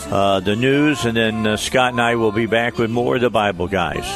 [0.06, 3.20] uh, the news, and then uh, Scott and I will be back with more of
[3.20, 4.06] the Bible guys.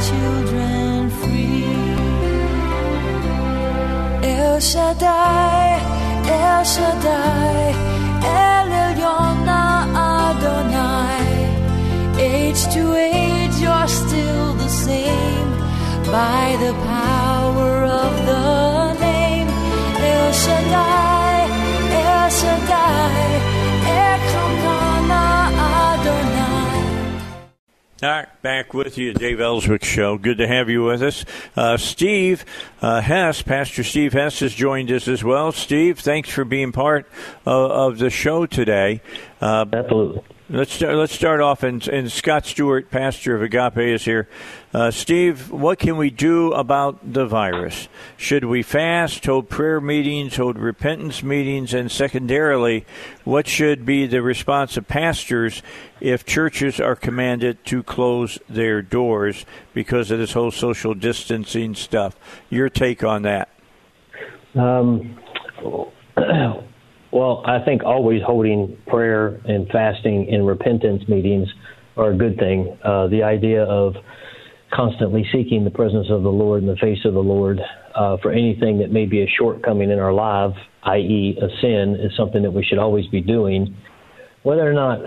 [0.00, 0.67] children
[4.58, 5.78] El Shaddai,
[6.26, 7.74] El Shaddai,
[8.26, 9.48] El Elyon
[10.04, 11.26] Adonai.
[12.18, 15.50] Age to age, you're still the same
[16.10, 19.48] by the power of the name
[20.12, 21.36] El Shaddai,
[22.02, 23.26] El Shaddai,
[24.02, 24.87] Elkanah
[28.00, 30.18] All right, back with you, Dave Elswick Show.
[30.18, 31.24] Good to have you with us.
[31.56, 32.44] Uh, Steve
[32.80, 35.50] uh, Hess, Pastor Steve Hess, has joined us as well.
[35.50, 37.08] Steve, thanks for being part
[37.44, 39.00] of, of the show today.
[39.40, 40.22] Uh, Absolutely.
[40.50, 44.30] Let's start, let's start off, and, and Scott Stewart, pastor of Agape, is here.
[44.72, 47.86] Uh, Steve, what can we do about the virus?
[48.16, 52.86] Should we fast, hold prayer meetings, hold repentance meetings, and secondarily,
[53.24, 55.60] what should be the response of pastors
[56.00, 59.44] if churches are commanded to close their doors
[59.74, 62.16] because of this whole social distancing stuff?
[62.48, 63.50] Your take on that?
[64.54, 65.18] Um,
[67.10, 71.48] well, I think always holding prayer and fasting and repentance meetings
[71.96, 72.76] are a good thing.
[72.82, 73.96] Uh, the idea of
[74.70, 77.60] constantly seeking the presence of the Lord and the face of the Lord
[77.94, 82.14] uh, for anything that may be a shortcoming in our life, i.e., a sin, is
[82.16, 83.74] something that we should always be doing.
[84.42, 85.00] Whether or not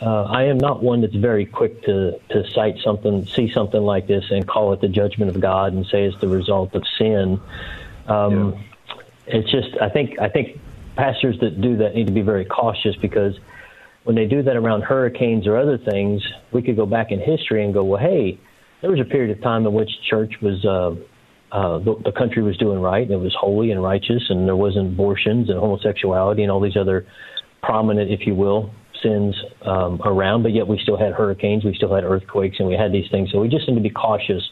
[0.00, 4.06] uh, I am not one that's very quick to to cite something, see something like
[4.06, 7.40] this, and call it the judgment of God and say it's the result of sin.
[8.06, 8.62] Um, yeah.
[9.26, 10.58] It's just I think I think
[11.00, 13.32] pastors that do that need to be very cautious because
[14.04, 16.22] when they do that around hurricanes or other things,
[16.52, 18.38] we could go back in history and go, well, hey,
[18.82, 20.90] there was a period of time in which church was, uh,
[21.56, 24.56] uh, the, the country was doing right, and it was holy and righteous, and there
[24.56, 27.06] wasn't abortions and homosexuality and all these other
[27.62, 28.70] prominent, if you will,
[29.02, 30.42] sins um, around.
[30.42, 33.30] But yet we still had hurricanes, we still had earthquakes, and we had these things.
[33.32, 34.42] So we just need to be cautious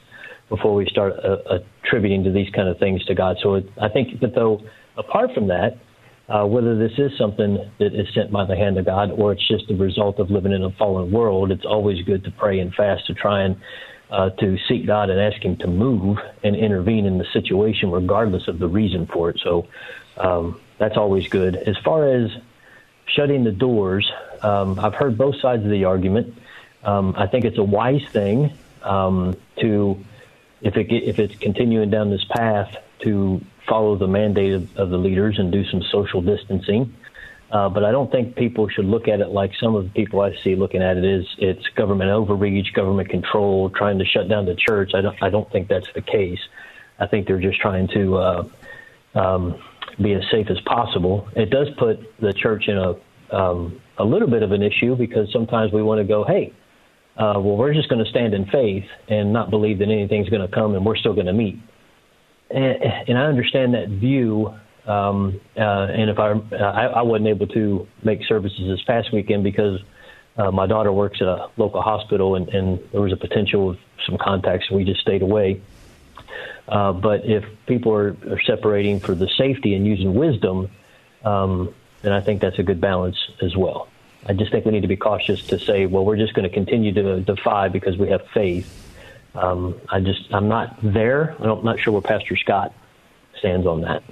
[0.49, 3.37] before we start uh, attributing to these kind of things to God.
[3.43, 4.63] So it, I think that though,
[4.97, 5.79] apart from that,
[6.29, 9.47] uh, whether this is something that is sent by the hand of God or it's
[9.49, 12.75] just the result of living in a fallen world, it's always good to pray and
[12.75, 13.57] fast to try and
[14.11, 18.49] uh, to seek God and ask Him to move and intervene in the situation, regardless
[18.49, 19.41] of the reason for it.
[19.43, 19.69] So
[20.17, 21.57] um, that's always good.
[21.57, 22.31] As far as
[23.07, 24.11] shutting the doors,
[24.43, 26.35] um, I've heard both sides of the argument.
[26.85, 28.53] Um, I think it's a wise thing
[28.83, 30.03] um, to,
[30.63, 34.97] if it if it's continuing down this path, to follow the mandate of, of the
[34.97, 36.95] leaders and do some social distancing.
[37.51, 40.21] Uh, but I don't think people should look at it like some of the people
[40.21, 44.45] I see looking at it is it's government overreach, government control, trying to shut down
[44.45, 44.93] the church.
[44.95, 46.41] I don't I don't think that's the case.
[46.99, 48.49] I think they're just trying to uh,
[49.15, 49.63] um,
[50.01, 51.29] be as safe as possible.
[51.37, 52.97] It does put the church in a
[53.35, 56.53] um, a little bit of an issue because sometimes we want to go, hey,
[57.17, 60.47] uh, well, we're just going to stand in faith and not believe that anything's going
[60.47, 61.59] to come, and we're still going to meet
[62.51, 64.55] and, and I understand that view.
[64.87, 69.45] Um, uh, and if I, I, I wasn't able to make services this past weekend
[69.45, 69.81] because
[70.39, 73.79] uh, my daughter works at a local hospital, and, and there was a potential of
[74.07, 75.61] some contacts, and we just stayed away.
[76.69, 80.71] Uh, but if people are, are separating for the safety and using wisdom,
[81.25, 83.89] um, then I think that's a good balance as well.
[84.27, 86.55] I just think we need to be cautious to say, well, we're just going to
[86.55, 88.88] continue to defy because we have faith
[89.39, 91.37] um, I just I'm not there.
[91.39, 92.73] I'm not sure where Pastor Scott
[93.39, 94.03] stands on that.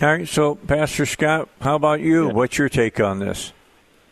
[0.00, 2.26] All right, so Pastor Scott, how about you?
[2.26, 2.32] Yeah.
[2.32, 3.52] What's your take on this?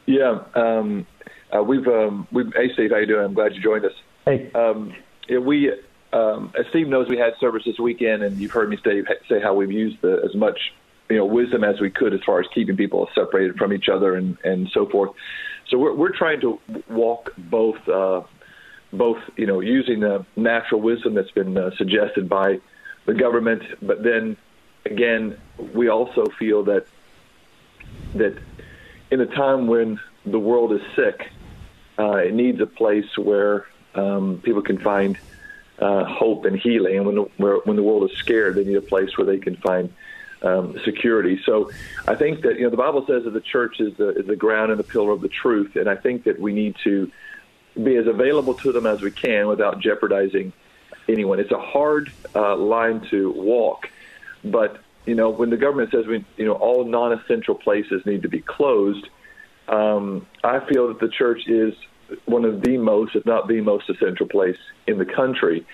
[0.06, 1.06] Yeah, um,
[1.54, 2.52] uh, we've um, we've.
[2.54, 3.24] Hey, Steve, how you doing?
[3.24, 3.92] I'm glad you joined us.
[4.24, 4.94] Hey, um,
[5.28, 5.72] yeah, we.
[6.12, 9.40] Um, as Steve knows, we had service this weekend, and you've heard me say, say
[9.40, 10.58] how we've used the, as much
[11.08, 14.14] you know wisdom as we could as far as keeping people separated from each other
[14.16, 15.10] and and so forth.
[15.68, 18.22] So we're we're trying to walk both uh,
[18.92, 22.60] both you know using the natural wisdom that's been uh, suggested by
[23.06, 24.36] the government, but then
[24.84, 25.38] again,
[25.74, 26.86] we also feel that
[28.14, 28.38] that
[29.10, 31.30] in a time when the world is sick,
[31.98, 35.18] uh, it needs a place where um, people can find
[35.78, 36.96] uh, hope and healing.
[36.96, 39.38] And when the, where, when the world is scared, they need a place where they
[39.38, 39.92] can find
[40.42, 41.40] um, security.
[41.44, 41.70] So
[42.06, 44.36] I think that you know the Bible says that the church is the, is the
[44.36, 47.10] ground and the pillar of the truth, and I think that we need to
[47.82, 50.52] be as available to them as we can without jeopardizing
[51.08, 51.40] anyone.
[51.40, 53.86] It's a hard uh, line to walk,
[54.44, 58.28] but you know when the government says we, you know, all non-essential places need to
[58.28, 59.06] be closed,
[59.68, 61.74] um, I feel that the church is
[62.26, 64.56] one of the most, if not the most essential place
[64.86, 65.66] in the country.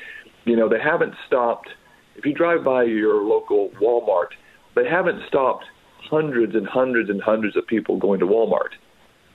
[0.44, 1.68] You know, they haven't stopped.
[2.16, 4.28] If you drive by your local Walmart,
[4.74, 5.64] they haven't stopped
[6.10, 8.72] hundreds and hundreds and hundreds of people going to Walmart.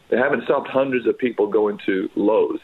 [0.09, 2.59] They haven't stopped hundreds of people going to Lowe's.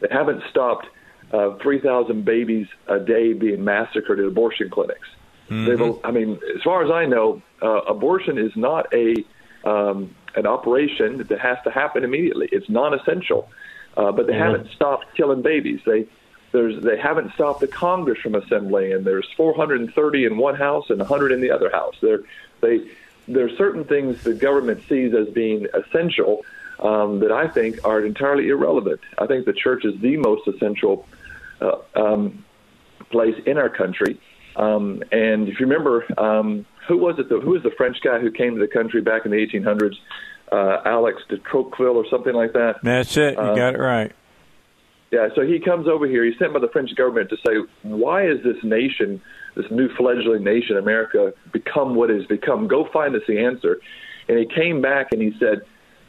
[0.00, 0.86] They haven't stopped
[1.32, 5.08] uh, 3,000 babies a day being massacred at abortion clinics.
[5.48, 6.06] Mm-hmm.
[6.06, 9.14] I mean, as far as I know, uh, abortion is not a
[9.64, 12.48] um, an operation that has to happen immediately.
[12.52, 13.48] It's non-essential,
[13.96, 14.42] uh, but they mm-hmm.
[14.42, 15.80] haven't stopped killing babies.
[15.86, 16.06] They
[16.52, 20.98] there's they haven't stopped the Congress from assembling, and there's 430 in one house and
[20.98, 21.94] 100 in the other house.
[22.00, 22.20] There
[22.60, 22.88] they
[23.28, 26.44] there are certain things the government sees as being essential
[26.80, 29.00] um, that I think are entirely irrelevant.
[29.18, 31.06] I think the church is the most essential
[31.60, 32.44] uh, um,
[33.10, 34.20] place in our country.
[34.56, 37.28] Um, and if you remember, um, who was it?
[37.28, 39.96] The, who was the French guy who came to the country back in the 1800s?
[40.52, 42.76] uh, Alex de Tocqueville or something like that.
[42.82, 43.34] That's it.
[43.34, 44.12] You Uh, got it right.
[45.10, 46.24] Yeah, so he comes over here.
[46.24, 49.20] He's sent by the French government to say, why is this nation,
[49.54, 52.66] this new fledgling nation, America, become what it has become?
[52.66, 53.78] Go find us the answer.
[54.28, 55.62] And he came back and he said,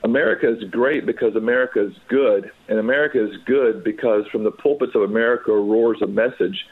[0.03, 4.95] America is great because America is good, and America is good because from the pulpits
[4.95, 6.67] of America roars a message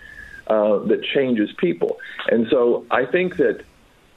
[0.47, 1.97] uh, that changes people.
[2.29, 3.63] And so I think that,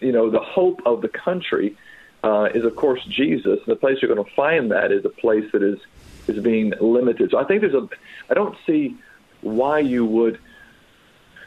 [0.01, 1.77] you know, the hope of the country
[2.23, 3.59] uh, is, of course, Jesus.
[3.65, 5.79] And the place you're going to find that is a place that is
[6.27, 7.31] is being limited.
[7.31, 7.89] So I think there's a.
[8.29, 8.97] I don't see
[9.41, 10.39] why you would.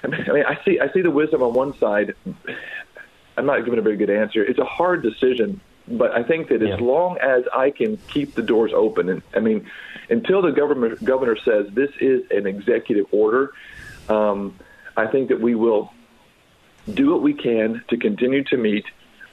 [0.03, 2.15] I mean, I, see I see the wisdom on one side.
[3.37, 4.43] I'm not giving a very good answer.
[4.43, 8.41] It's a hard decision, but I think that as long as I can keep the
[8.41, 9.69] doors open, and I mean,
[10.09, 13.51] until the government governor says this is an executive order,
[14.07, 14.57] um,
[14.95, 15.91] I think that we will
[16.93, 18.85] do what we can to continue to meet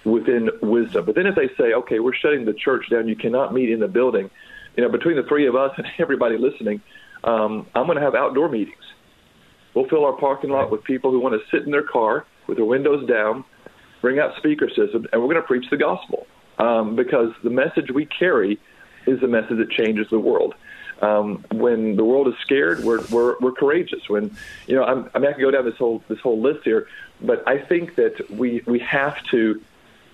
[0.05, 1.05] within wisdom.
[1.05, 3.81] But then if they say, okay, we're shutting the church down, you cannot meet in
[3.81, 4.31] the building,
[4.77, 6.81] you know, between the three of us and everybody listening,
[7.25, 8.77] um, I'm going to have outdoor meetings.
[9.75, 12.57] We'll fill our parking lot with people who want to sit in their car with
[12.57, 13.45] their windows down,
[14.01, 16.27] bring out speaker systems, and we're going to preach the gospel
[16.59, 18.59] um, because the message we carry
[19.07, 20.55] is the message that changes the world.
[21.01, 24.09] Um, when the world is scared, we're, we're, we're courageous.
[24.09, 24.37] When
[24.67, 26.89] you know, I'm, I mean, I can go down this whole this whole list here,
[27.21, 29.63] but I think that we we have to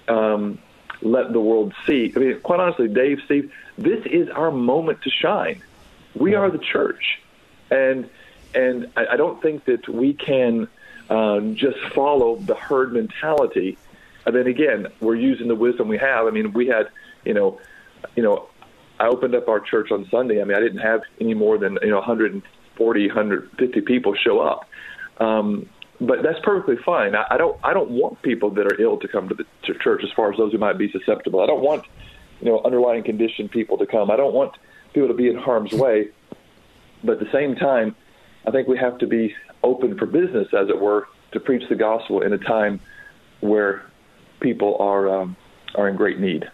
[0.08, 0.58] um,
[1.00, 2.12] let the world see.
[2.14, 5.62] I mean, quite honestly, Dave, Steve, this is our moment to shine.
[6.14, 7.18] We are the church,
[7.70, 8.08] and
[8.54, 10.68] and I, I don't think that we can
[11.08, 13.78] um, just follow the herd mentality.
[14.26, 16.26] And then again, we're using the wisdom we have.
[16.26, 16.88] I mean, we had,
[17.24, 17.60] you know,
[18.16, 18.48] you know,
[18.98, 20.40] I opened up our church on Sunday.
[20.40, 24.68] I mean, I didn't have any more than you know 140, 150 people show up.
[25.18, 25.68] Um,
[26.00, 27.14] but that's perfectly fine.
[27.14, 29.74] I, I don't I don't want people that are ill to come to the to
[29.78, 31.40] church as far as those who might be susceptible.
[31.40, 31.84] I don't want
[32.40, 34.10] you know underlying condition people to come.
[34.10, 34.56] I don't want
[34.92, 36.08] people to be in harm's way.
[37.02, 37.94] But at the same time,
[38.46, 41.74] I think we have to be open for business, as it were, to preach the
[41.74, 42.80] gospel in a time
[43.40, 43.84] where
[44.40, 45.36] people are um,
[45.74, 46.50] are in great need.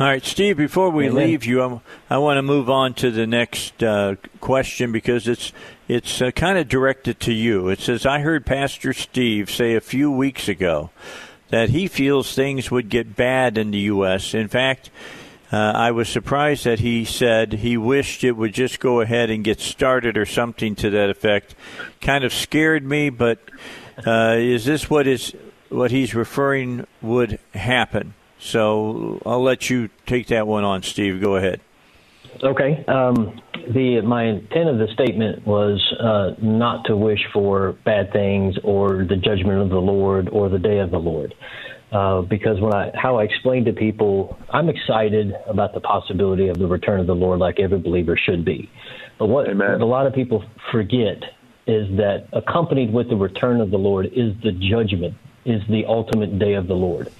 [0.00, 0.56] All right, Steve.
[0.56, 1.24] Before we Amen.
[1.24, 5.52] leave you, I'm, I want to move on to the next uh, question because it's
[5.86, 7.68] it's uh, kind of directed to you.
[7.68, 10.90] It says, "I heard Pastor Steve say a few weeks ago
[11.50, 14.34] that he feels things would get bad in the U.S.
[14.34, 14.90] In fact."
[15.52, 19.44] Uh, I was surprised that he said he wished it would just go ahead and
[19.44, 21.54] get started or something to that effect.
[22.00, 23.38] Kind of scared me, but
[24.04, 25.32] uh, is this what is
[25.74, 28.14] what he's referring would happen?
[28.38, 31.20] So I'll let you take that one on, Steve.
[31.20, 31.60] Go ahead.
[32.42, 32.84] Okay.
[32.88, 33.40] Um,
[33.72, 39.04] the my intent of the statement was uh, not to wish for bad things or
[39.08, 41.34] the judgment of the Lord or the day of the Lord.
[41.92, 46.58] Uh, because when I how I explain to people, I'm excited about the possibility of
[46.58, 48.68] the return of the Lord, like every believer should be.
[49.18, 51.22] But what, what a lot of people forget
[51.66, 55.14] is that accompanied with the return of the Lord is the judgment,
[55.44, 57.12] is the ultimate day of the Lord.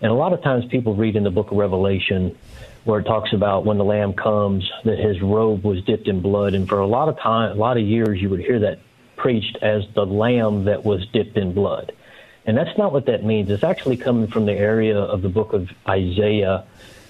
[0.00, 2.36] And a lot of times people read in the book of Revelation
[2.84, 6.54] where it talks about when the Lamb comes that his robe was dipped in blood,
[6.54, 8.78] and for a lot of time, a lot of years, you would hear that
[9.16, 11.92] preached as the Lamb that was dipped in blood.
[12.46, 13.50] And that's not what that means.
[13.50, 16.64] It's actually coming from the area of the book of Isaiah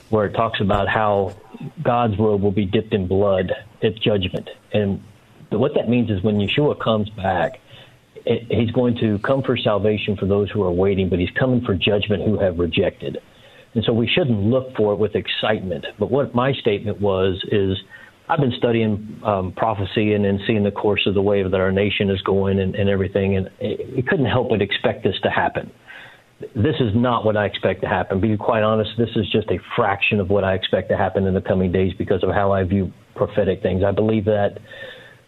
[0.08, 1.36] where it talks about how
[1.82, 4.48] God's robe will be dipped in blood at judgment.
[4.72, 5.02] And
[5.50, 7.60] what that means is when Yeshua comes back,
[8.50, 11.74] he's going to come for salvation for those who are waiting, but he's coming for
[11.74, 13.18] judgment who have rejected.
[13.74, 15.86] And so we shouldn't look for it with excitement.
[15.98, 17.76] But what my statement was is
[18.28, 21.72] I've been studying um, prophecy and then seeing the course of the way that our
[21.72, 25.30] nation is going and, and everything, and it, it couldn't help but expect this to
[25.30, 25.70] happen.
[26.54, 28.20] This is not what I expect to happen.
[28.20, 31.34] Be quite honest, this is just a fraction of what I expect to happen in
[31.34, 33.82] the coming days because of how I view prophetic things.
[33.82, 34.58] I believe that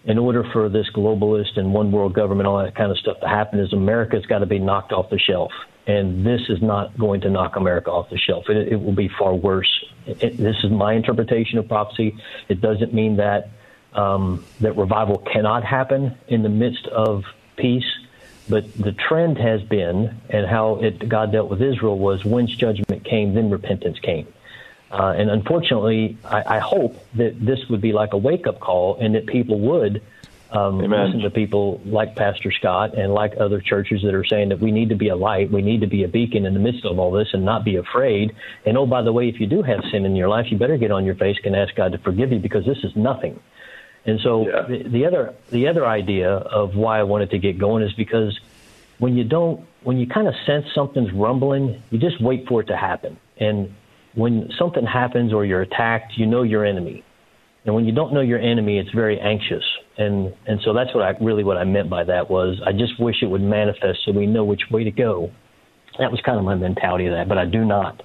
[0.04, 3.28] in order for this globalist and one world government, all that kind of stuff to
[3.28, 5.52] happen, is America's got to be knocked off the shelf.
[5.86, 8.48] And this is not going to knock America off the shelf.
[8.48, 9.70] It, it will be far worse.
[10.06, 12.16] It, this is my interpretation of prophecy.
[12.48, 13.50] It doesn't mean that
[13.92, 17.24] um, that revival cannot happen in the midst of
[17.56, 17.90] peace,
[18.48, 23.04] but the trend has been, and how it, God dealt with Israel was whence judgment
[23.04, 24.26] came, then repentance came.
[24.90, 28.96] Uh, and unfortunately, I, I hope that this would be like a wake up call
[29.00, 30.02] and that people would
[30.52, 34.58] um, listen to people like Pastor Scott and like other churches that are saying that
[34.58, 36.84] we need to be a light, we need to be a beacon in the midst
[36.84, 38.34] of all this and not be afraid.
[38.66, 40.76] And oh, by the way, if you do have sin in your life, you better
[40.76, 43.38] get on your face and ask God to forgive you because this is nothing.
[44.06, 47.82] And so the, the other the other idea of why I wanted to get going
[47.84, 48.40] is because
[48.98, 52.66] when you don't when you kind of sense something's rumbling, you just wait for it
[52.66, 53.18] to happen.
[53.36, 53.74] And
[54.14, 57.04] when something happens or you're attacked, you know your enemy.
[57.64, 59.64] And when you don't know your enemy, it's very anxious.
[59.98, 62.98] And and so that's what I really what I meant by that was I just
[62.98, 65.30] wish it would manifest so we know which way to go.
[65.98, 68.02] That was kind of my mentality of that, but I do not.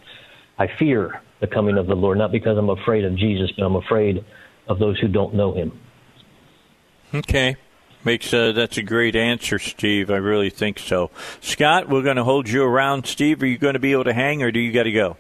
[0.58, 3.76] I fear the coming of the Lord, not because I'm afraid of Jesus, but I'm
[3.76, 4.26] afraid
[4.68, 5.80] of those who don't know him.
[7.14, 7.56] Okay.
[8.04, 10.12] Makes uh, that's a great answer, Steve.
[10.12, 11.10] I really think so.
[11.42, 13.08] Scott, we're going to hold you around.
[13.08, 15.18] Steve, are you going to be able to hang, or do you got to go?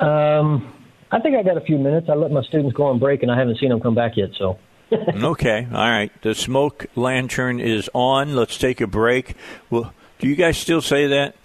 [0.00, 0.72] Um,
[1.10, 2.08] I think I got a few minutes.
[2.08, 4.30] I let my students go on break, and I haven't seen them come back yet.
[4.38, 4.58] So.
[4.92, 6.10] okay, all right.
[6.22, 8.34] The smoke lantern is on.
[8.34, 9.34] Let's take a break.
[9.70, 11.36] Well, do you guys still say that?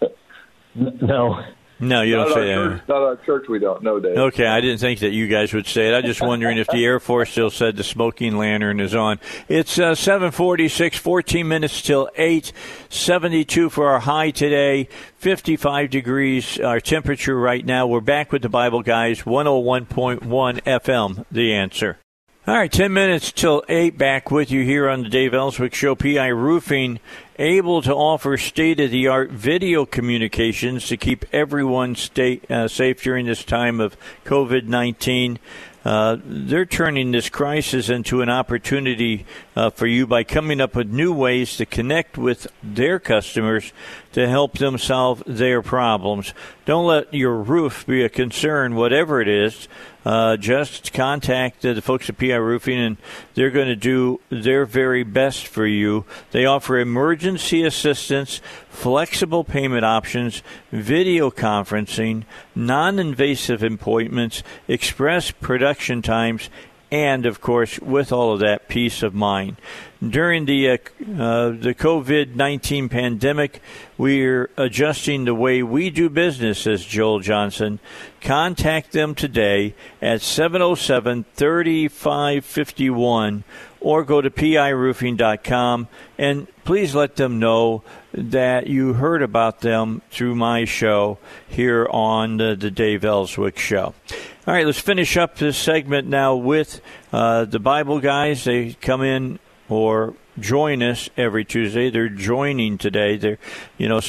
[0.74, 1.38] No.
[1.82, 2.88] No, you not don't say church, that.
[2.88, 3.82] Not our church, we don't.
[3.82, 4.16] No, Dave.
[4.16, 5.94] Okay, I didn't think that you guys would say it.
[5.94, 9.18] I'm just wondering if the Air Force still said the smoking lantern is on.
[9.48, 12.52] It's uh, 746, 14 minutes till 8,
[12.88, 17.88] 72 for our high today, 55 degrees our temperature right now.
[17.88, 21.98] We're back with the Bible guys, 101.1 FM, the answer.
[22.44, 25.94] All right, 10 minutes till 8, back with you here on the Dave Elswick Show.
[25.94, 26.98] PI Roofing,
[27.38, 33.00] able to offer state of the art video communications to keep everyone stay, uh, safe
[33.00, 35.38] during this time of COVID 19.
[35.84, 39.24] Uh, they're turning this crisis into an opportunity
[39.56, 43.72] uh, for you by coming up with new ways to connect with their customers
[44.12, 46.34] to help them solve their problems.
[46.64, 49.66] Don't let your roof be a concern, whatever it is.
[50.04, 52.96] Uh, just contact the folks at PI Roofing, and
[53.34, 56.04] they're going to do their very best for you.
[56.32, 60.42] They offer emergency assistance, flexible payment options,
[60.72, 62.24] video conferencing,
[62.54, 66.50] non invasive appointments, express production times,
[66.90, 69.56] and of course, with all of that, peace of mind.
[70.06, 70.78] During the uh, uh,
[71.50, 73.62] the COVID nineteen pandemic,
[73.96, 77.78] we're adjusting the way we do business, says Joel Johnson.
[78.20, 83.44] Contact them today at 707 3551
[83.80, 85.88] or go to piroofing.com
[86.18, 91.18] and please let them know that you heard about them through my show
[91.48, 93.94] here on the, the Dave Elswick Show.
[94.46, 96.80] All right, let's finish up this segment now with
[97.12, 98.44] uh, the Bible guys.
[98.44, 99.38] They come in
[99.72, 101.90] or join us every Tuesday.
[101.90, 103.16] They're joining today.
[103.16, 103.38] They're,
[103.78, 104.00] you know,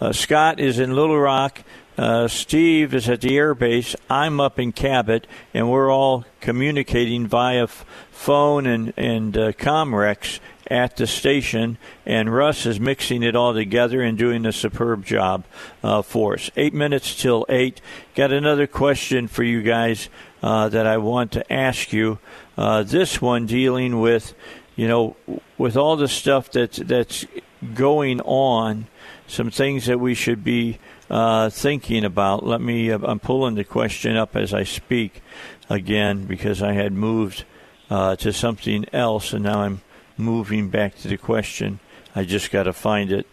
[0.00, 1.62] uh, Scott is in Little Rock.
[1.98, 3.94] Uh, Steve is at the air base.
[4.08, 10.40] I'm up in Cabot, and we're all communicating via f- phone and and uh, Comrex
[10.70, 11.76] at the station.
[12.06, 15.44] And Russ is mixing it all together and doing a superb job
[15.82, 16.50] uh, for us.
[16.56, 17.82] Eight minutes till eight.
[18.14, 20.08] Got another question for you guys
[20.42, 22.18] uh, that I want to ask you.
[22.56, 24.34] Uh, this one dealing with,
[24.80, 25.14] you know,
[25.58, 27.26] with all the stuff that's that's
[27.74, 28.86] going on,
[29.26, 30.78] some things that we should be
[31.10, 32.46] uh, thinking about.
[32.46, 35.20] Let me, uh, I'm pulling the question up as I speak
[35.68, 37.44] again because I had moved
[37.90, 39.82] uh, to something else and now I'm
[40.16, 41.78] moving back to the question.
[42.16, 43.26] I just got to find it.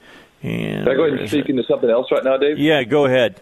[0.43, 2.59] And Can I go ahead and speak into something else right now, Dave?
[2.59, 3.39] Yeah, go ahead.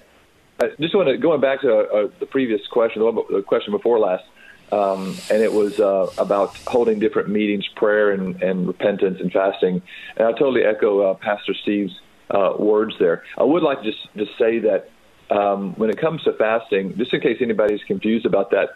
[0.61, 3.71] I just want to going back to uh, the previous question, the, one, the question
[3.71, 4.25] before last,
[4.71, 9.81] um, and it was uh, about holding different meetings, prayer and, and repentance and fasting.
[10.17, 11.93] And I totally echo uh, Pastor Steve's
[12.29, 13.23] uh, words there.
[13.37, 14.89] I would like to just just say that
[15.29, 18.69] um, when it comes to fasting, just in case anybody's confused about that,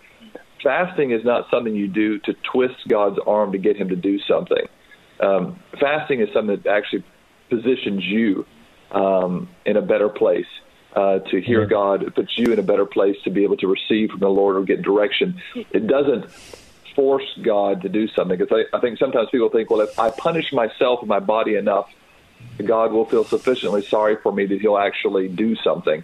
[0.63, 4.19] fasting is not something you do to twist God's arm to get Him to do
[4.27, 4.67] something.
[5.19, 7.03] Um, fasting is something that actually
[7.49, 8.45] positions you
[8.91, 10.45] um, in a better place
[10.95, 11.67] uh, to hear Yeah.
[11.67, 12.03] God.
[12.03, 14.55] It puts you in a better place to be able to receive from the Lord
[14.55, 15.41] or get direction.
[15.55, 16.29] It doesn't
[16.95, 18.37] force God to do something.
[18.37, 21.55] Because I, I think sometimes people think, well, if I punish myself and my body
[21.55, 21.89] enough,
[22.63, 26.03] God will feel sufficiently sorry for me that He'll actually do something.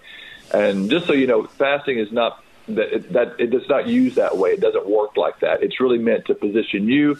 [0.53, 4.15] And just so you know, fasting is not that it, that it does not use
[4.15, 4.51] that way.
[4.51, 5.63] It doesn't work like that.
[5.63, 7.17] It's really meant to position you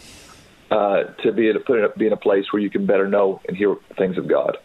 [0.72, 2.86] uh, to be able to put in a, be in a place where you can
[2.86, 4.58] better know and hear things of God.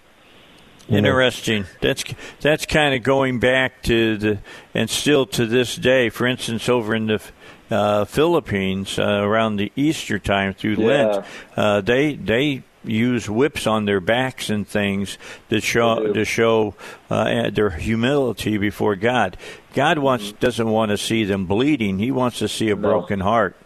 [0.89, 1.67] Interesting.
[1.81, 2.05] That's
[2.41, 4.39] that's kind of going back to the
[4.75, 6.09] and still to this day.
[6.09, 7.23] For instance, over in the
[7.71, 11.25] uh, Philippines, uh, around the Easter time through Lent,
[11.57, 15.19] uh, they they use whips on their backs and things
[15.51, 16.75] to show to show
[17.09, 19.37] uh, their humility before God.
[19.75, 21.99] God wants doesn't want to see them bleeding.
[21.99, 23.57] He wants to see a broken heart.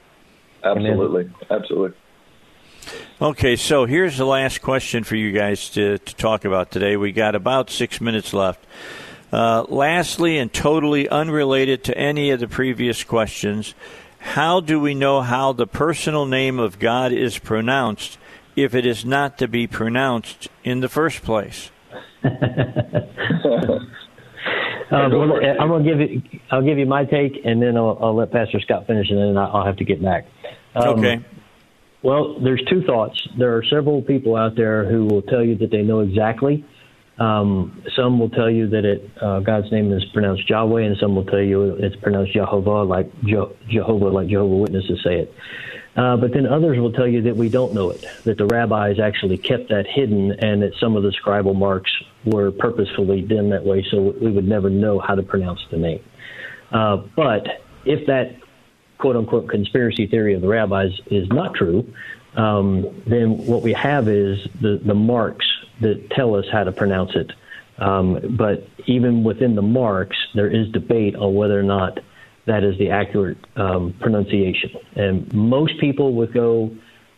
[0.62, 1.96] Absolutely, absolutely.
[3.22, 6.96] Okay, so here's the last question for you guys to, to talk about today.
[6.96, 8.66] We got about six minutes left.
[9.32, 13.72] Uh, lastly, and totally unrelated to any of the previous questions,
[14.18, 18.18] how do we know how the personal name of God is pronounced
[18.56, 21.70] if it is not to be pronounced in the first place?
[22.24, 22.30] Uh,
[24.90, 26.20] well, I'm going to give you.
[26.50, 29.36] I'll give you my take, and then I'll, I'll let Pastor Scott finish, and then
[29.36, 30.26] I'll have to get back.
[30.74, 31.24] Um, okay.
[32.04, 33.18] Well, there's two thoughts.
[33.38, 36.62] There are several people out there who will tell you that they know exactly.
[37.18, 41.16] Um, some will tell you that it uh, God's name is pronounced Yahweh, and some
[41.16, 45.34] will tell you it's pronounced Jehovah, like Je- Jehovah, like Jehovah Witnesses say it.
[45.96, 48.98] Uh, but then others will tell you that we don't know it, that the rabbis
[49.00, 51.90] actually kept that hidden, and that some of the scribal marks
[52.26, 56.04] were purposefully done that way so we would never know how to pronounce the name.
[56.70, 57.46] Uh, but
[57.86, 58.36] if that
[58.98, 61.92] quote unquote conspiracy theory of the rabbis is not true,
[62.36, 65.46] um, then what we have is the, the marks
[65.80, 67.32] that tell us how to pronounce it.
[67.78, 71.98] Um, but even within the marks, there is debate on whether or not
[72.46, 74.70] that is the accurate um, pronunciation.
[74.94, 76.70] And most people would go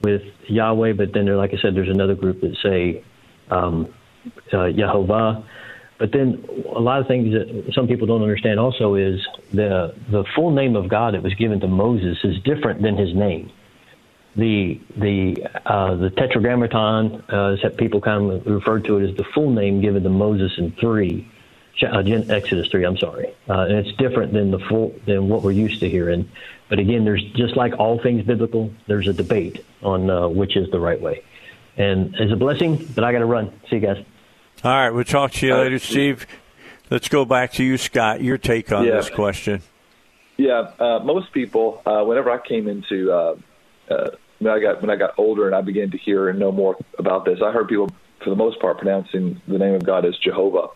[0.03, 3.05] with Yahweh, but then, like I said, there's another group that say
[3.51, 3.93] um,
[4.53, 5.45] uh, Yehovah.
[5.99, 6.45] But then
[6.75, 10.77] a lot of things that some people don't understand also is the the full name
[10.77, 13.51] of God that was given to Moses is different than his name.
[14.37, 19.25] The the uh, the Tetragrammaton, uh, that people kind of refer to it as the
[19.25, 21.27] full name given to Moses in three,
[21.83, 22.85] uh, Exodus three.
[22.85, 26.29] I'm sorry, uh, and it's different than the full than what we're used to hearing.
[26.69, 30.71] But again, there's just like all things biblical, there's a debate on uh, which is
[30.71, 31.23] the right way.
[31.79, 33.53] And it's a blessing, but I got to run.
[33.71, 34.05] See you guys.
[34.65, 36.27] All right, we'll talk to you later, Steve.
[36.91, 38.23] Let's go back to you, Scott.
[38.23, 38.97] Your take on yeah.
[38.97, 39.63] this question.
[40.37, 43.37] Yeah, uh, most people, uh, whenever I came into uh,
[43.91, 46.53] uh, when I got when I got older and I began to hear and know
[46.53, 47.91] more about this, I heard people,
[48.23, 50.69] for the most part, pronouncing the name of God as Jehovah,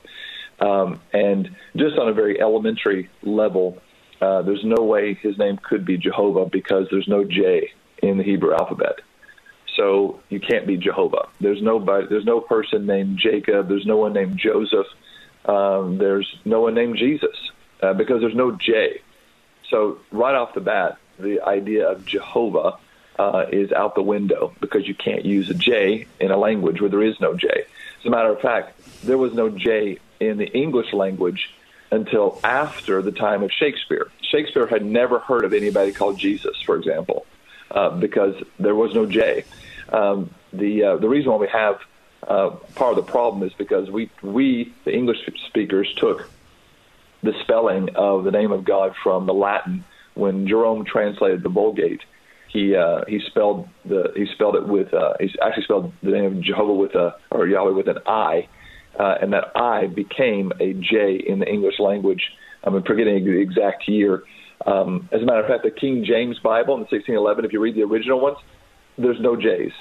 [0.60, 3.78] um, and just on a very elementary level,
[4.20, 7.70] uh, there's no way His name could be Jehovah because there's no J
[8.02, 9.00] in the Hebrew alphabet
[9.80, 11.28] so you can't be Jehovah.
[11.40, 12.06] There's nobody.
[12.06, 13.68] There's no person named Jacob.
[13.68, 14.86] There's no one named Joseph.
[15.46, 17.34] Um, there's no one named Jesus
[17.82, 19.00] uh, because there's no J.
[19.70, 22.76] So right off the bat, the idea of Jehovah
[23.18, 26.90] uh, is out the window because you can't use a J in a language where
[26.90, 27.48] there is no J.
[27.48, 31.54] As a matter of fact, there was no J in the English language
[31.90, 34.08] until after the time of Shakespeare.
[34.20, 37.24] Shakespeare had never heard of anybody called Jesus, for example,
[37.70, 39.44] uh, because there was no J.
[39.92, 41.80] Um, the uh, the reason why we have
[42.26, 45.18] uh, part of the problem is because we we the English
[45.48, 46.28] speakers took
[47.22, 49.84] the spelling of the name of God from the Latin
[50.14, 52.02] when Jerome translated the Vulgate.
[52.48, 56.38] He uh, he spelled the he spelled it with uh, he actually spelled the name
[56.38, 58.48] of Jehovah with a or Yahweh with an I,
[58.98, 62.22] uh, and that I became a J in the English language.
[62.62, 64.24] I'm forgetting the exact year.
[64.66, 67.76] Um, as a matter of fact, the King James Bible in 1611, if you read
[67.76, 68.36] the original ones,
[69.00, 69.72] there's no J's.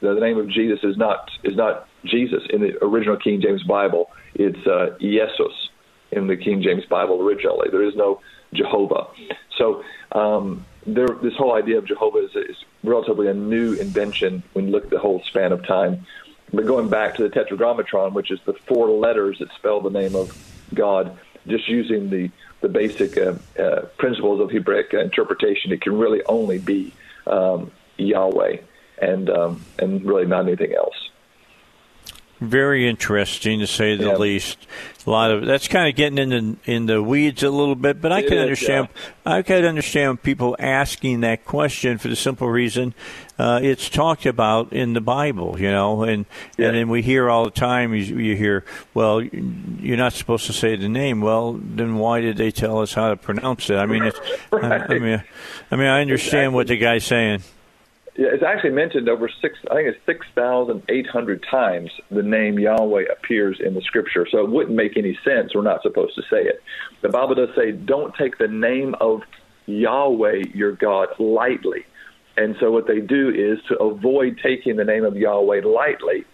[0.00, 3.62] The, the name of Jesus is not is not Jesus in the original King James
[3.64, 4.10] Bible.
[4.34, 5.52] It's uh, Jesus
[6.12, 7.68] in the King James Bible originally.
[7.70, 8.20] There is no
[8.52, 9.08] Jehovah.
[9.56, 9.82] So
[10.12, 14.70] um, there, this whole idea of Jehovah is, is relatively a new invention when you
[14.70, 16.06] look at the whole span of time.
[16.52, 20.14] But going back to the Tetragrammaton, which is the four letters that spell the name
[20.14, 20.32] of
[20.74, 22.30] God, just using the
[22.60, 26.92] the basic uh, uh, principles of Hebraic interpretation, it can really only be
[27.24, 28.58] um, Yahweh,
[29.02, 30.94] and um, and really not anything else.
[32.40, 34.16] Very interesting to say the Yeah.
[34.16, 34.58] least.
[35.04, 38.00] A lot of that's kind of getting in the in the weeds a little bit,
[38.00, 38.88] but I It can is, understand.
[39.26, 42.94] I can understand people asking that question for the simple reason
[43.40, 46.26] uh, it's talked about in the Bible, you know, and
[46.58, 47.92] and then we hear all the time.
[47.92, 48.64] You, you hear,
[48.94, 51.20] well, you're not supposed to say the name.
[51.20, 53.76] Well, then why did they tell us how to pronounce it?
[53.76, 54.20] I mean, it's,
[54.52, 55.24] I, I mean,
[55.72, 57.42] I mean, I understand what the guy's saying.
[58.18, 59.56] Yeah, it's actually mentioned over six.
[59.70, 64.26] I think it's six thousand eight hundred times the name Yahweh appears in the Scripture.
[64.28, 65.54] So it wouldn't make any sense.
[65.54, 66.60] We're not supposed to say it.
[67.00, 69.22] The Bible does say, "Don't take the name of
[69.66, 71.86] Yahweh your God lightly."
[72.36, 76.24] And so what they do is to avoid taking the name of Yahweh lightly.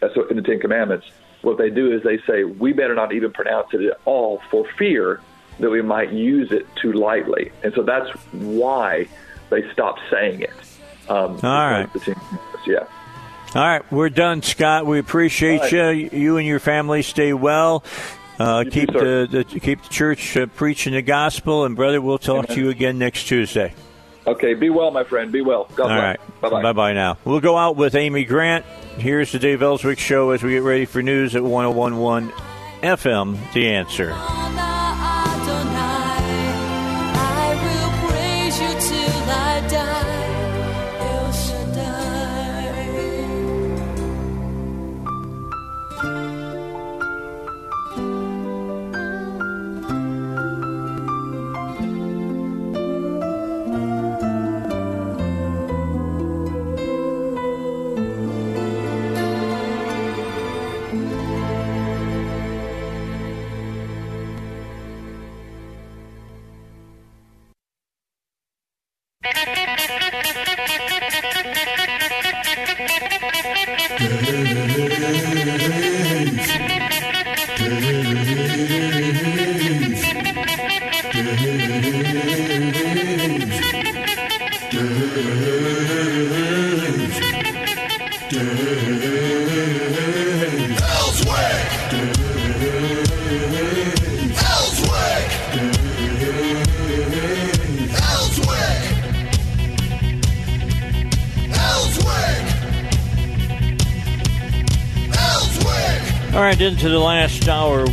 [0.00, 1.06] That's what in the Ten Commandments.
[1.42, 4.66] What they do is they say, "We better not even pronounce it at all for
[4.76, 5.20] fear
[5.60, 9.06] that we might use it too lightly." And so that's why
[9.50, 10.50] they stopped saying it.
[11.10, 11.92] Um, All right.
[11.92, 12.14] the Ten
[12.66, 12.84] yeah.
[13.54, 14.86] All right, we're done, Scott.
[14.86, 16.08] We appreciate All you.
[16.12, 17.82] You and your family stay well.
[18.38, 22.00] Uh, You keep too, the, the keep the church uh, preaching the gospel, and brother,
[22.00, 23.74] we'll talk to you again next Tuesday.
[24.26, 25.32] Okay, be well, my friend.
[25.32, 25.64] Be well.
[25.74, 26.02] God All bless.
[26.18, 26.62] right, Bye-bye.
[26.62, 27.18] bye bye now.
[27.24, 28.64] We'll go out with Amy Grant.
[28.98, 32.30] Here's the Dave Elswick Show as we get ready for news at 1011
[32.82, 33.52] FM.
[33.52, 34.14] The answer.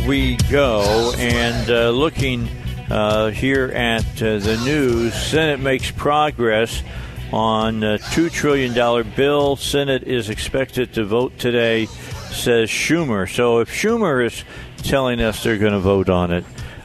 [0.08, 2.48] We go, and uh, looking
[2.90, 6.82] uh, here at uh, the news, Senate makes progress
[7.30, 8.72] on a $2 trillion
[9.14, 9.56] bill.
[9.56, 13.30] Senate is expected to vote today, says Schumer.
[13.30, 14.44] So if Schumer is
[14.78, 16.44] telling us they're going to vote on it,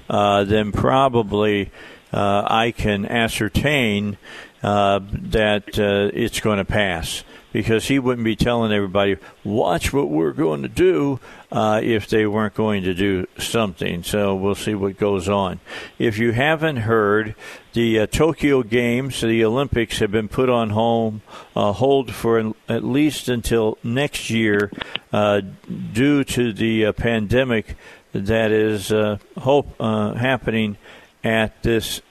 [0.09, 1.71] uh, then probably
[2.11, 4.17] uh, I can ascertain
[4.61, 10.09] uh, that uh, it's going to pass because he wouldn't be telling everybody, watch what
[10.09, 11.19] we're going to do
[11.51, 14.01] uh, if they weren't going to do something.
[14.01, 15.59] So we'll see what goes on.
[15.99, 17.35] If you haven't heard,
[17.73, 21.21] the uh, Tokyo Games, the Olympics, have been put on home,
[21.55, 24.71] uh, hold for at least until next year
[25.13, 25.41] uh,
[25.93, 27.75] due to the uh, pandemic
[28.13, 30.77] that is uh, hope happening
[31.23, 32.01] at this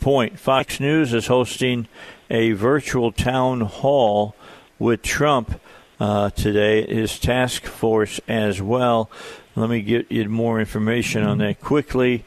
[0.00, 0.38] point.
[0.38, 1.88] Fox News is hosting
[2.30, 4.34] a virtual town hall
[4.78, 5.60] with Trump
[6.00, 9.10] uh, today, his task force as well.
[9.56, 12.24] Let me get you more information on that quickly.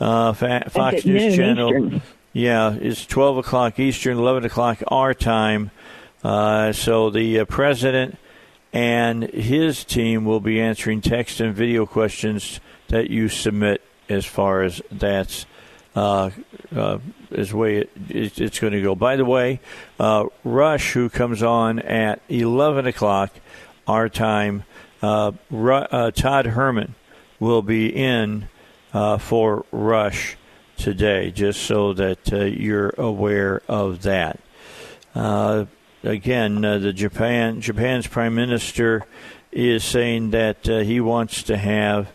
[0.00, 1.84] Uh, Fa- Fox News Channel.
[1.84, 2.02] Eastern.
[2.32, 5.70] Yeah, it's 12 o'clock Eastern, 11 o'clock our time.
[6.22, 8.16] Uh, so the uh, president
[8.72, 14.62] and his team will be answering text and video questions that you submit as far
[14.62, 15.46] as that's
[15.94, 16.30] uh,
[16.74, 16.98] uh,
[17.32, 18.94] is way it, it, it's going to go.
[18.94, 19.60] By the way,
[19.98, 23.30] uh, Rush, who comes on at 11 o'clock
[23.86, 24.64] our time,
[25.02, 26.94] uh, Ru- uh, Todd Herman
[27.38, 28.48] will be in
[28.92, 30.36] uh, for Rush
[30.76, 34.40] today, just so that uh, you're aware of that.
[36.02, 39.04] Again, the Japan Japan's prime minister
[39.52, 42.10] is saying that he wants to have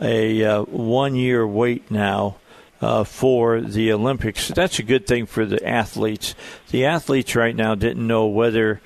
[0.00, 2.36] a uh, one year wait now
[2.82, 4.48] uh, for the Olympics.
[4.48, 6.34] That's a good thing for the athletes.
[6.70, 8.82] The athletes right now didn't know whether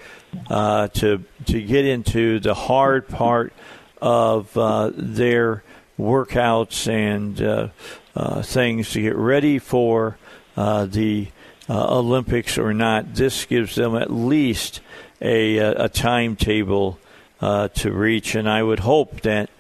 [0.49, 3.53] uh, to to get into the hard part
[4.01, 5.65] of uh, their
[5.99, 7.69] workouts and uh,
[8.15, 10.19] uh, things to get ready for
[10.57, 11.29] the
[11.69, 13.15] Olympics or not.
[13.15, 14.81] This gives them at least
[15.21, 16.99] a, a timetable
[17.41, 19.51] uh, to reach, and I would hope that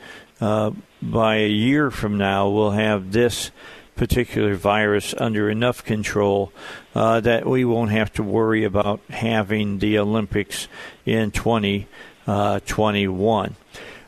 [0.41, 3.51] uh, by a year from now we'll have this
[3.97, 6.52] particular virus under enough control
[6.94, 10.68] uh, that we won't have to worry about having the Olympics
[11.05, 13.56] in 2021.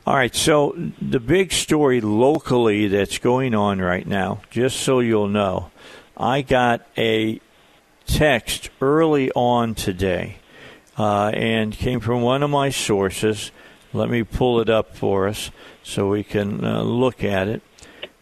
[0.07, 5.29] All right, so the big story locally that's going on right now, just so you'll
[5.29, 5.71] know,
[6.17, 7.41] I got a
[8.07, 10.37] text early on today
[10.97, 13.51] uh, and came from one of my sources.
[13.93, 15.51] Let me pull it up for us
[15.83, 17.63] so we can uh, look at it.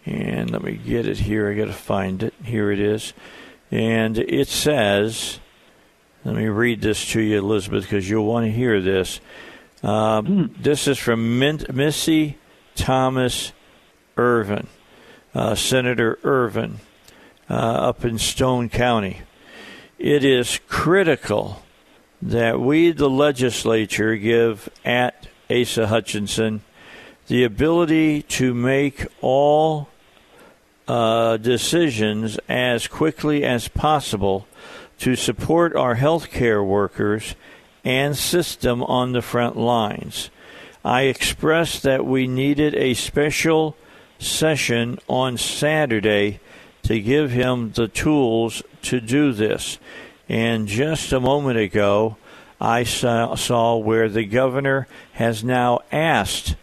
[0.06, 1.50] And let me get it here.
[1.50, 2.32] I got to find it.
[2.44, 3.12] Here it is.
[3.72, 5.40] And it says,
[6.24, 9.20] let me read this to you, Elizabeth, because you'll want to hear this.
[9.82, 12.38] Um, This is from Min- Missy
[12.76, 13.52] Thomas
[14.16, 14.68] Irvin,
[15.34, 16.78] uh, Senator Irvin,
[17.50, 19.22] uh, up in Stone County.
[19.98, 21.62] It is critical
[22.22, 26.62] that we, the legislature, give at Asa Hutchinson
[27.26, 29.88] the ability to make all
[30.88, 34.46] uh, decisions as quickly as possible
[34.98, 37.34] to support our healthcare workers
[37.84, 40.30] and system on the front lines.
[40.84, 43.76] I expressed that we needed a special
[44.18, 46.40] session on Saturday
[46.84, 49.78] to give him the tools to do this.
[50.28, 52.16] And just a moment ago,
[52.60, 56.56] I saw, saw where the governor has now asked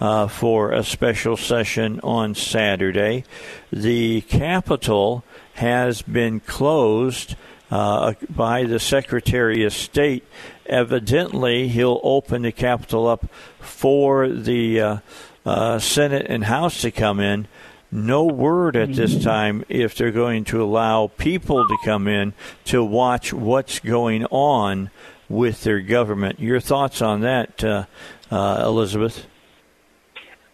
[0.00, 3.24] uh, for a special session on Saturday.
[3.70, 5.24] The Capitol
[5.54, 7.36] has been closed
[7.70, 10.24] uh, by the Secretary of State.
[10.66, 13.26] Evidently, he'll open the Capitol up
[13.60, 14.96] for the uh,
[15.44, 17.46] uh, Senate and House to come in.
[17.92, 22.34] No word at this time if they're going to allow people to come in
[22.66, 24.90] to watch what's going on
[25.28, 26.38] with their government.
[26.38, 27.86] Your thoughts on that, uh,
[28.30, 29.26] uh, Elizabeth?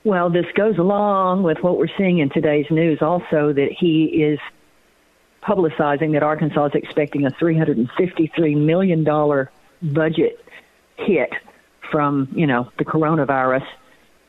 [0.06, 4.38] Well, this goes along with what we're seeing in today's news also that he is
[5.42, 9.02] publicizing that Arkansas is expecting a $353 million
[9.82, 10.44] budget
[10.96, 11.30] hit
[11.90, 13.66] from, you know, the coronavirus.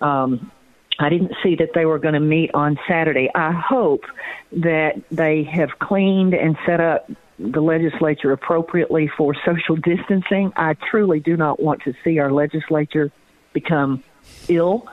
[0.02, 0.52] Um,
[0.98, 3.30] I didn't see that they were going to meet on Saturday.
[3.36, 4.06] I hope
[4.54, 10.52] that they have cleaned and set up the legislature appropriately for social distancing.
[10.56, 13.12] I truly do not want to see our legislature
[13.54, 14.04] become
[14.48, 14.88] ill.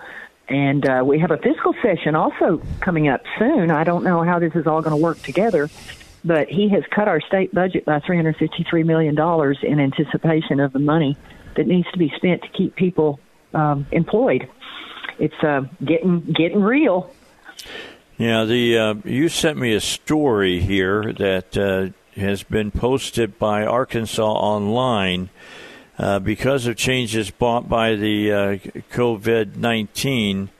[0.49, 3.71] And uh, we have a fiscal session also coming up soon.
[3.71, 5.71] I don't know how this is all going to work together,
[6.25, 9.19] but he has cut our state budget by $353 million
[9.62, 11.16] in anticipation of the money
[11.57, 13.21] that needs to be spent to keep people
[13.55, 14.49] um, employed.
[15.19, 17.11] It's uh, getting getting real.
[18.19, 23.65] Yeah, the uh, you sent me a story here that uh, has been posted by
[23.65, 25.31] Arkansas Online
[25.99, 28.37] uh, because of changes brought by the uh,
[28.93, 30.51] COVID nineteen.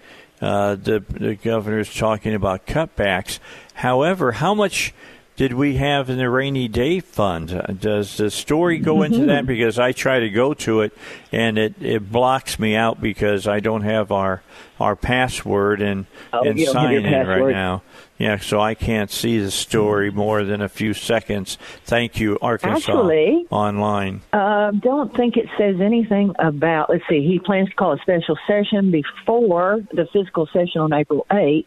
[0.40, 3.39] Uh, the the governor is talking about cutbacks.
[3.74, 4.93] However, how much
[5.36, 7.52] did we have in the rainy day fund?
[7.52, 9.27] Uh, Does the story go into Mm-hmm.
[9.28, 9.47] that?
[9.47, 10.93] Because I try to go to it
[11.32, 14.43] and it, it blocks me out because I don't have our
[14.81, 17.82] our password and, and you don't have your sign in right now.
[18.19, 21.59] Yeah, so I can't see the story more than a few seconds.
[21.85, 24.20] Thank you, Arkansas Actually- Online.
[24.32, 26.90] Uh, don't think it says anything about.
[26.90, 27.27] Let's see.
[27.27, 31.66] He plans to call a special session before the fiscal session on April 8th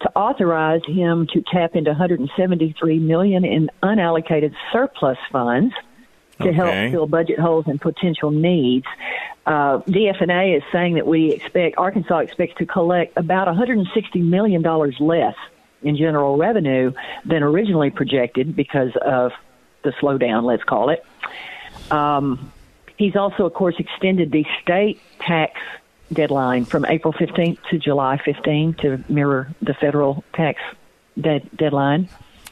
[0.00, 5.74] to authorize him to tap into 173 million in unallocated surplus funds
[6.40, 6.52] to Okay.
[6.56, 8.86] help fill budget holes and potential needs.
[9.44, 14.94] Uh, DF&A is saying that we expect Arkansas expects to collect about 160 million dollars
[15.00, 15.34] less
[15.82, 16.92] in general revenue
[17.24, 19.32] than originally projected because of
[19.82, 20.44] the slowdown.
[20.44, 21.04] Let's call it.
[21.90, 22.52] Um,
[22.96, 25.58] he's also, of course, extended the state tax
[26.12, 30.60] deadline from April 15th to July 15th to mirror the federal tax
[31.20, 32.08] de- deadline.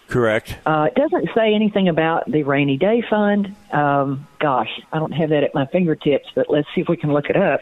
[0.08, 0.56] Correct.
[0.64, 3.54] Uh, it doesn't say anything about the rainy day fund.
[3.72, 7.12] Um, gosh, I don't have that at my fingertips, but let's see if we can
[7.12, 7.60] look it up.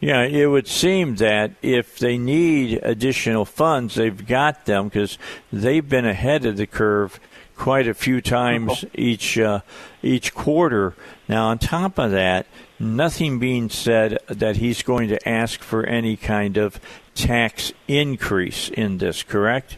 [0.00, 5.18] Yeah, it would seem that if they need additional funds, they've got them because
[5.52, 7.20] they've been ahead of the curve
[7.54, 9.60] quite a few times each uh,
[10.02, 10.94] each quarter.
[11.28, 12.46] Now, on top of that,
[12.80, 16.80] nothing being said that he's going to ask for any kind of
[17.14, 19.22] tax increase in this.
[19.22, 19.76] Correct?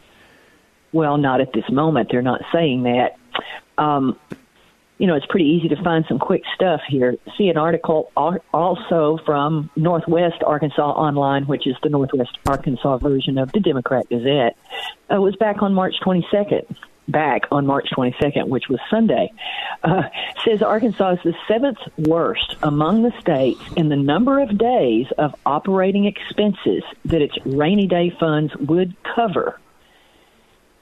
[0.93, 2.09] Well, not at this moment.
[2.11, 3.17] They're not saying that.
[3.77, 4.19] Um,
[4.99, 7.17] you know, it's pretty easy to find some quick stuff here.
[7.37, 13.51] See an article also from Northwest Arkansas Online, which is the Northwest Arkansas version of
[13.51, 14.57] the Democrat Gazette.
[15.11, 16.77] It was back on March 22nd.
[17.13, 19.33] Back on March 22nd, which was Sunday,
[19.85, 20.05] uh,
[20.45, 25.35] says Arkansas is the seventh worst among the states in the number of days of
[25.45, 29.61] operating expenses that its rainy day funds would cover.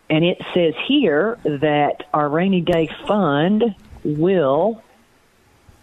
[0.09, 4.83] And it says here that our rainy day fund will,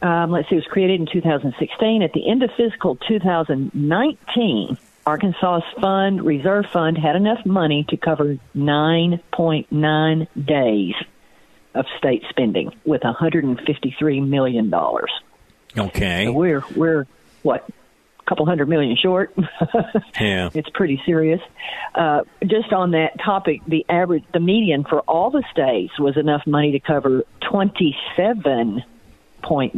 [0.02, 2.02] um, let's see, it was created in 2016.
[2.02, 4.78] At the end of fiscal 2019,
[5.08, 10.96] Arkansas's fund, reserve fund, had enough money to cover 9.9 days
[11.74, 15.12] of state spending with 153 million dollars.
[15.78, 16.26] Okay.
[16.26, 17.08] So we're we're
[17.42, 17.70] what
[18.20, 19.34] a couple hundred million short.
[20.20, 20.50] Yeah.
[20.54, 21.40] it's pretty serious.
[21.96, 26.46] Uh, just on that topic, the average, the median for all the states was enough
[26.46, 28.84] money to cover twenty-seven
[29.44, 29.76] point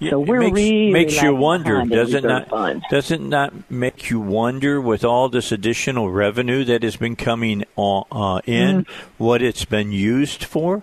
[0.00, 0.10] days.
[0.10, 2.48] So we're makes, really makes you wonder, does it not?
[2.48, 2.84] funds.
[2.90, 7.64] Does it not make you wonder with all this additional revenue that has been coming
[7.76, 9.24] on, uh, in, Mm-hmm.
[9.24, 10.82] what it's been used for?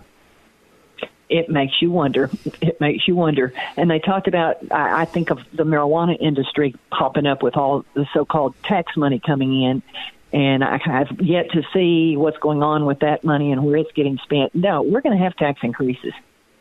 [1.30, 2.30] it makes you wonder.
[2.62, 3.54] It makes you wonder.
[3.78, 7.86] And they talked about, I, I think of the marijuana industry popping up with all
[7.94, 9.82] the so-called tax money coming in.
[10.34, 13.92] And I have yet to see what's going on with that money and where it's
[13.94, 14.54] getting spent.
[14.54, 16.12] No, we're going to have tax increases.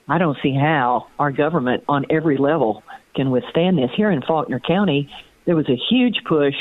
[0.09, 2.83] I don't see how our government on every level
[3.15, 3.91] can withstand this.
[3.95, 5.13] Here in Faulkner County,
[5.45, 6.57] there was a huge push.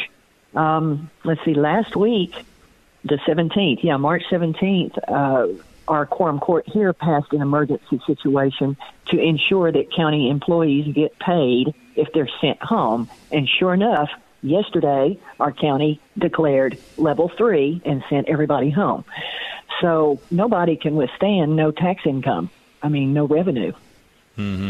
[0.55, 2.33] Um, let's see, last week,
[3.03, 5.47] the 17th, yeah, March 17th, uh,
[5.87, 11.73] our quorum court here passed an emergency situation to ensure that county employees get paid
[11.95, 13.09] if they're sent home.
[13.31, 14.09] And sure enough,
[14.41, 19.03] yesterday our county declared level three and sent everybody home.
[19.81, 22.51] So nobody can withstand no tax income.
[22.81, 23.73] I mean, no revenue.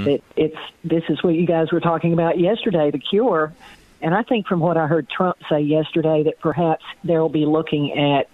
[0.07, 3.53] It, it's this is what you guys were talking about yesterday, the cure.
[4.01, 7.97] And I think from what I heard Trump say yesterday, that perhaps they'll be looking
[7.97, 8.29] at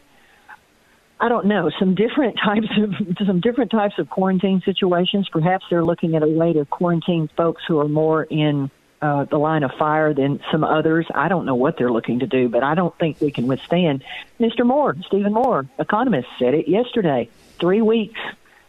[1.19, 5.27] I don't know some different types of some different types of quarantine situations.
[5.29, 8.69] Perhaps they're looking at a way to quarantine folks who are more in
[9.01, 11.05] uh, the line of fire than some others.
[11.13, 14.03] I don't know what they're looking to do, but I don't think we can withstand.
[14.39, 14.65] Mr.
[14.65, 17.29] Moore, Stephen Moore, economist, said it yesterday.
[17.59, 18.19] Three weeks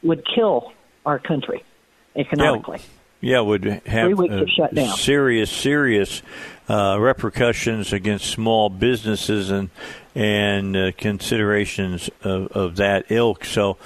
[0.02, 0.72] would kill
[1.06, 1.64] our country
[2.16, 2.80] economically.
[3.20, 4.96] yeah, would have Three weeks uh, of shutdown.
[4.96, 6.22] serious, serious
[6.68, 9.70] uh, repercussions against small businesses and
[10.14, 13.44] and uh, considerations of, of that ilk.
[13.44, 13.78] So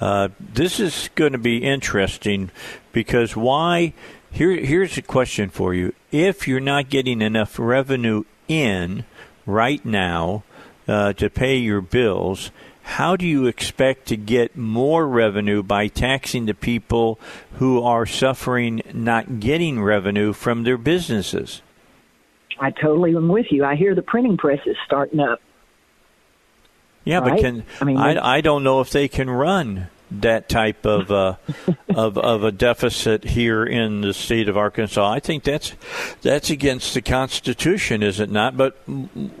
[0.00, 2.50] uh, this is going to be interesting
[2.92, 3.92] because why?
[4.30, 9.04] Here, here's a question for you: If you're not getting enough revenue in
[9.46, 10.44] right now
[10.86, 12.50] uh, to pay your bills,
[12.88, 17.20] how do you expect to get more revenue by taxing the people
[17.58, 21.60] who are suffering not getting revenue from their businesses?
[22.58, 23.62] I totally am with you.
[23.62, 25.38] I hear the printing press is starting up.
[27.04, 30.86] Yeah, but can I mean, I, I don't know if they can run that type
[30.86, 31.36] of uh,
[31.94, 35.10] of of a deficit here in the state of Arkansas.
[35.10, 35.74] I think that's
[36.22, 38.56] that's against the Constitution, is it not?
[38.56, 38.78] But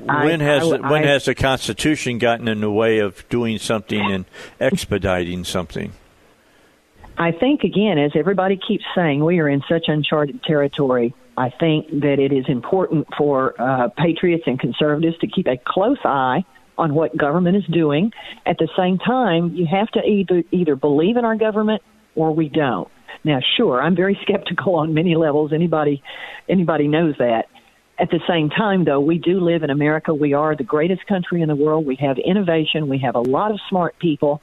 [0.08, 3.58] I- when has I- when I- has the Constitution gotten in the way of doing
[3.58, 4.24] something and
[4.60, 5.92] expediting something?
[7.20, 11.14] I think, again, as everybody keeps saying, we are in such uncharted territory.
[11.36, 15.98] I think that it is important for uh, patriots and conservatives to keep a close
[16.04, 16.44] eye
[16.78, 18.12] on what government is doing.
[18.46, 21.82] At the same time, you have to either either believe in our government
[22.14, 22.88] or we don't.
[23.24, 25.52] Now, sure, I'm very skeptical on many levels.
[25.52, 26.02] Anybody
[26.48, 27.48] anybody knows that.
[27.98, 30.14] At the same time, though, we do live in America.
[30.14, 31.84] We are the greatest country in the world.
[31.84, 32.86] We have innovation.
[32.86, 34.40] We have a lot of smart people,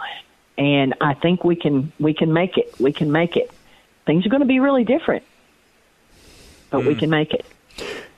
[0.57, 2.75] and I think we can we can make it.
[2.79, 3.49] We can make it.
[4.05, 5.23] Things are going to be really different,
[6.69, 6.99] but we hmm.
[6.99, 7.45] can make it.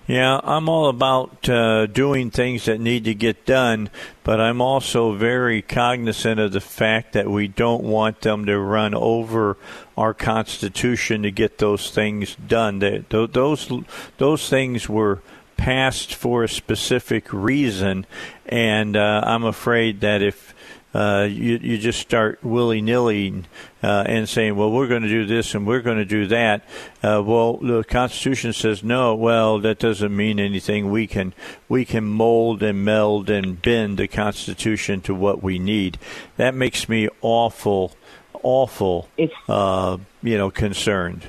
[0.08, 3.90] Yeah, I'm all about uh, doing things that need to get done,
[4.24, 8.94] but I'm also very cognizant of the fact that we don't want them to run
[8.94, 9.58] over
[9.98, 12.80] our Constitution to get those things done.
[12.80, 13.70] That th- those
[14.18, 15.22] those things were
[15.58, 18.06] passed for a specific reason,
[18.46, 20.56] and uh, I'm afraid that if
[20.94, 23.44] uh, you, you just start willy nilly
[23.84, 26.64] uh, and saying, well, we're going to do this and we're going to do that.
[27.04, 29.14] Uh, well, the Constitution says no.
[29.14, 30.90] Well, that doesn't mean anything.
[30.90, 31.34] We can
[31.68, 36.00] we can mold and meld and bend the Constitution to what we need.
[36.38, 37.94] That makes me awful,
[38.42, 39.10] awful,
[39.48, 41.28] uh, you know, concerned.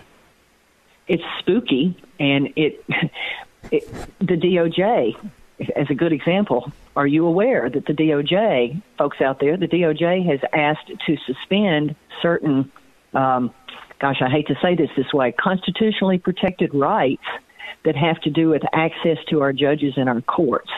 [1.08, 2.84] It's spooky, and it,
[3.72, 5.16] it the DOJ,
[5.74, 6.72] as a good example.
[6.98, 11.94] Are you aware that the DOJ, folks out there, the DOJ has asked to suspend
[12.20, 12.72] certain,
[13.14, 13.54] um,
[14.00, 17.22] gosh, I hate to say this this way, constitutionally protected rights
[17.84, 20.72] that have to do with access to our judges and our courts.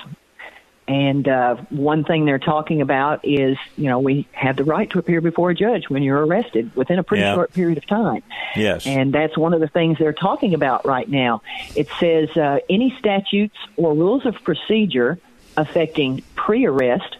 [0.86, 4.98] And uh, one thing they're talking about is, you know, we have the right to
[4.98, 7.32] appear before a judge when you're arrested within a pretty Yeah.
[7.34, 8.22] short period of time.
[8.54, 8.86] Yes.
[8.86, 11.40] And that's one of the things they're talking about right now.
[11.74, 15.18] It says uh, any statutes or rules of procedure
[15.56, 17.16] affecting pre arrest,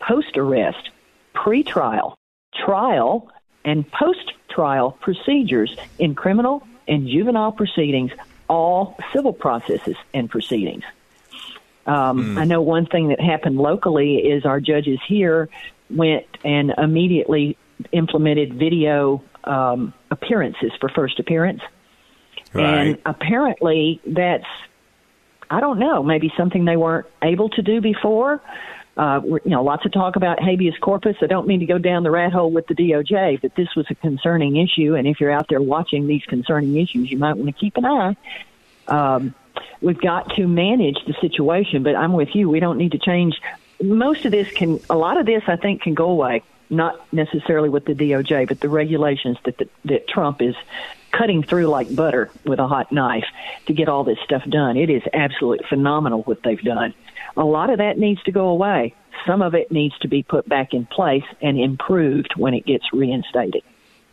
[0.00, 0.90] post arrest,
[1.34, 2.16] pre trial,
[2.54, 3.30] trial,
[3.64, 8.12] and post trial procedures in criminal and juvenile proceedings,
[8.48, 10.84] all civil processes and proceedings.
[11.86, 15.48] Um, I know one thing that happened locally is our judges here
[15.88, 17.56] went and immediately
[17.92, 21.60] implemented video um, appearances for first appearance.
[22.54, 24.46] And apparently that's,
[25.50, 28.40] I don't know, maybe something they weren't able to do before.
[28.96, 31.16] Uh, you know, lots of talk about habeas corpus.
[31.20, 33.86] I don't mean to go down the rat hole with the DOJ, but this was
[33.90, 34.94] a concerning issue.
[34.94, 37.84] And if you're out there watching these concerning issues, you might want to keep an
[37.84, 38.16] eye.
[38.88, 39.34] Um,
[39.82, 42.48] we've got to manage the situation, but I'm with you.
[42.48, 43.40] We don't need to change.
[43.82, 46.42] Most of this can, a lot of this, I think, can go away.
[46.68, 50.56] Not necessarily with the DOJ, but the regulations that the, that Trump is
[51.12, 53.26] cutting through like butter with a hot knife
[53.66, 54.76] to get all this stuff done.
[54.76, 56.92] It is absolutely phenomenal what they've done.
[57.36, 58.94] A lot of that needs to go away.
[59.26, 62.92] Some of it needs to be put back in place and improved when it gets
[62.92, 63.62] reinstated.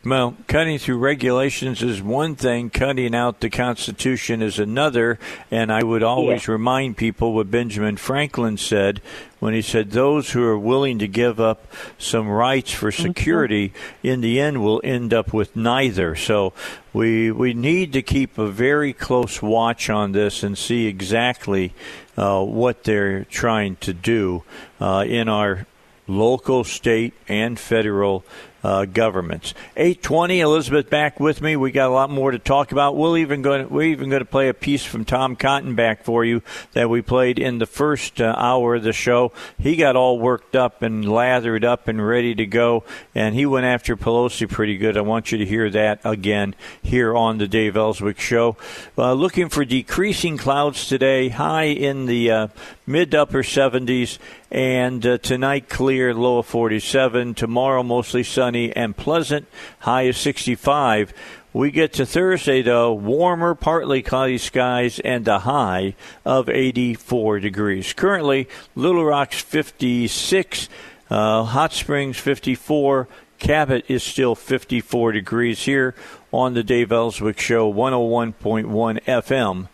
[0.06, 5.18] Well, cutting through regulations is one thing, cutting out the Constitution is another.
[5.50, 9.02] And I would always remind people what Benjamin Franklin said
[9.40, 13.72] when he said, Those who are willing to give up some rights for security,
[14.04, 16.18] in the end, will end up with neither.
[16.18, 16.52] So
[16.92, 21.74] we, we need to keep a very close watch on this and see exactly
[22.18, 24.44] uh, what they're trying to do
[24.82, 25.66] uh, in our
[26.08, 28.26] local, state, and federal
[28.64, 29.53] uh, governments.
[29.76, 31.56] 820, Elizabeth back with me.
[31.56, 32.95] We got a lot more to talk about.
[32.95, 33.65] We'll even go.
[33.65, 36.41] We're even going to play a piece from Tom Cotton back for you
[36.73, 39.31] that we played in the first uh, hour of the show.
[39.60, 42.84] He got all worked up and lathered up and ready to go,
[43.14, 44.98] and he went after Pelosi pretty good.
[44.98, 48.56] I want you to hear that again here on the Dave Elswick Show.
[48.98, 52.48] Uh, looking for decreasing clouds today, high in the uh,
[52.85, 54.18] mid to upper 70s,
[54.51, 57.34] and uh, tonight clear, low of 47.
[57.34, 59.47] Tomorrow mostly sunny and pleasant,
[59.80, 61.14] high of 65.
[61.53, 65.95] We get to Thursday, though, warmer, partly cloudy skies, and a high
[66.26, 67.93] of 84 degrees.
[67.93, 70.68] Currently, Little Rock's 56,
[71.11, 73.07] uh, Hot Springs 54,
[73.38, 75.95] Cabot is still 54 degrees here
[76.31, 79.68] on the Dave Elswick Show, 101.1 FM.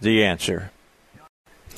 [0.00, 0.72] The answer.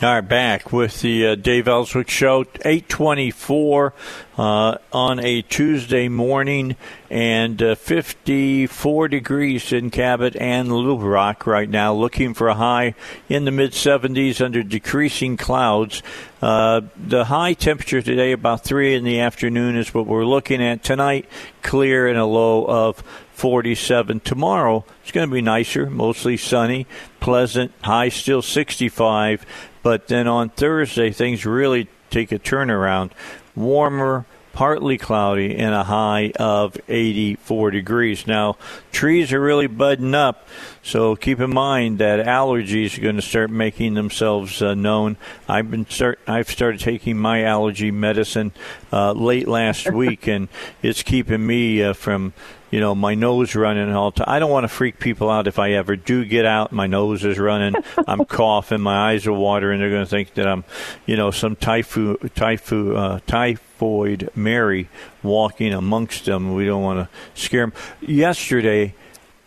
[0.03, 3.95] All right, back with the uh, Dave Elswick Show, 824
[4.37, 6.75] uh, on a Tuesday morning
[7.09, 12.97] and uh, 54 degrees in Cabot and Little Rock right now, looking for a high
[13.29, 16.03] in the mid 70s under decreasing clouds.
[16.41, 20.83] Uh, the high temperature today, about 3 in the afternoon, is what we're looking at.
[20.83, 21.27] Tonight,
[21.63, 23.05] clear and a low of
[23.35, 24.19] 47.
[24.19, 26.89] Tomorrow, it's going to be nicer, mostly sunny,
[27.21, 29.47] pleasant, high still 65.
[29.83, 33.11] But then on Thursday, things really take a turnaround.
[33.57, 38.27] Warmer, partly cloudy, and a high of 84 degrees.
[38.27, 38.57] Now,
[38.93, 40.47] trees are really budding up,
[40.83, 45.17] so keep in mind that allergies are going to start making themselves uh, known.
[45.49, 48.53] I've been start I've started taking my allergy medicine
[48.93, 50.49] uh, late last week, and
[50.83, 52.33] it's keeping me uh, from
[52.73, 54.35] you know, my nose running all the time.
[54.35, 56.73] I don't want to freak people out if I ever do get out.
[56.73, 57.75] My nose is running.
[58.09, 58.81] I'm coughing.
[58.81, 59.79] My eyes are watering.
[59.79, 60.65] They're going to think that I'm,
[61.05, 64.89] you know, some typhoid, typhoid, uh, typhoid Mary
[65.23, 66.55] walking amongst them.
[66.55, 67.75] We don't want to scare them.
[68.01, 68.95] Yesterday,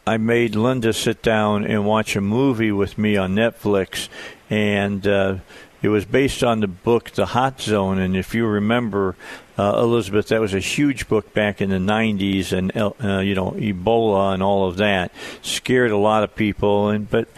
[0.06, 4.08] I made Linda sit down and watch a movie with me on Netflix,
[4.52, 5.38] and uh,
[5.86, 8.00] it was based on the book The Hot Zone.
[8.00, 9.16] And if you remember,
[9.56, 13.52] uh, Elizabeth, that was a huge book back in the 90s, and uh, you know
[13.52, 15.12] Ebola and all of that
[15.44, 16.90] scared a lot of people.
[16.90, 17.30] And but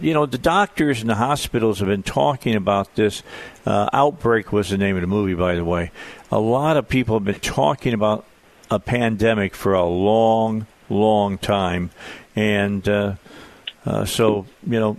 [0.00, 3.22] you know the doctors and the hospitals have been talking about this.
[3.64, 5.92] Uh, Outbreak was the name of the movie, by the way.
[6.32, 8.26] A lot of people have been talking about
[8.68, 11.90] a pandemic for a long, long time,
[12.34, 13.14] and uh,
[13.86, 14.96] uh, so you know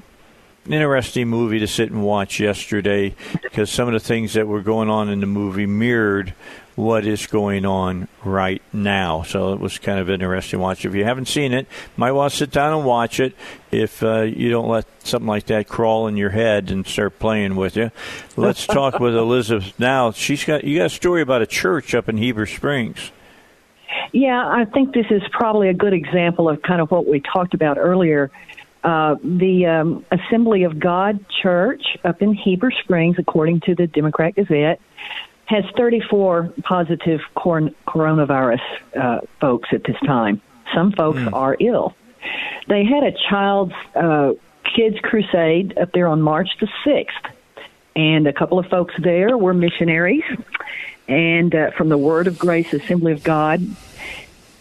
[0.74, 4.90] interesting movie to sit and watch yesterday because some of the things that were going
[4.90, 6.34] on in the movie mirrored
[6.76, 9.24] what is going on right now.
[9.24, 10.86] So it was kind of interesting to watch.
[10.86, 11.68] If you haven't seen it,
[11.98, 13.36] might want to sit down and watch it.
[13.72, 17.56] If uh, you don't let something like that crawl in your head and start playing
[17.56, 17.92] with you,
[18.38, 20.12] let's talk with Elizabeth now.
[20.12, 23.12] She's got you got a story about a church up in Heber Springs.
[24.14, 27.54] Yeah, I think this is probably a good example of kind of what we talked
[27.54, 28.32] about earlier.
[28.84, 34.36] Uh, the um, Assembly of God Church up in Heber Springs, according to the Democrat
[34.36, 34.80] Gazette,
[35.46, 38.62] has 34 positive cor- coronavirus
[39.00, 40.42] uh, folks at this time.
[40.74, 41.34] Some folks Hmm.
[41.34, 41.94] are ill.
[42.68, 44.34] They had a child's uh,
[44.76, 47.32] kids crusade up there on March the 6th,
[47.96, 50.24] and a couple of folks there were missionaries
[51.08, 53.62] and uh, from the Word of Grace Assembly of God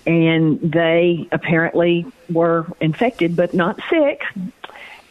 [0.06, 4.22] and they apparently were infected but not sick.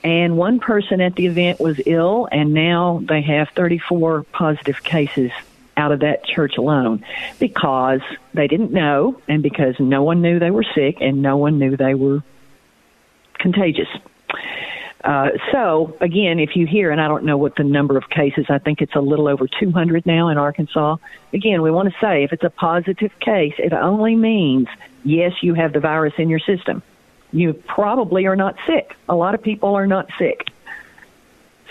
[0.03, 5.32] And one person at the event was ill, and now they have 34 positive cases
[5.76, 7.03] out of that church alone
[7.40, 8.02] because
[8.34, 11.76] they didn't know, and because no one knew they were sick, and no one knew
[11.76, 12.24] they were
[13.40, 13.90] contagious.
[15.03, 18.47] Uh, so again, if you hear, and I don't know what the number of cases,
[18.49, 20.97] I think it's a little over 200 now in Arkansas.
[21.34, 24.67] Again, we want to say if it's a positive case, it only means
[25.05, 26.84] yes, you have the virus in your system.
[27.31, 28.95] You probably are not sick.
[29.07, 30.47] A lot of people are not sick.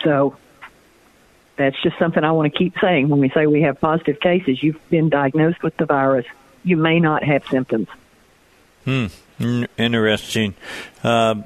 [0.04, 0.36] So
[1.56, 4.62] that's just something I want to keep saying when we say we have positive cases.
[4.62, 6.24] You've been diagnosed with the virus.
[6.62, 7.88] You may not have symptoms.
[8.84, 9.06] Hmm.
[9.76, 10.54] Interesting.
[11.02, 11.42] Uh,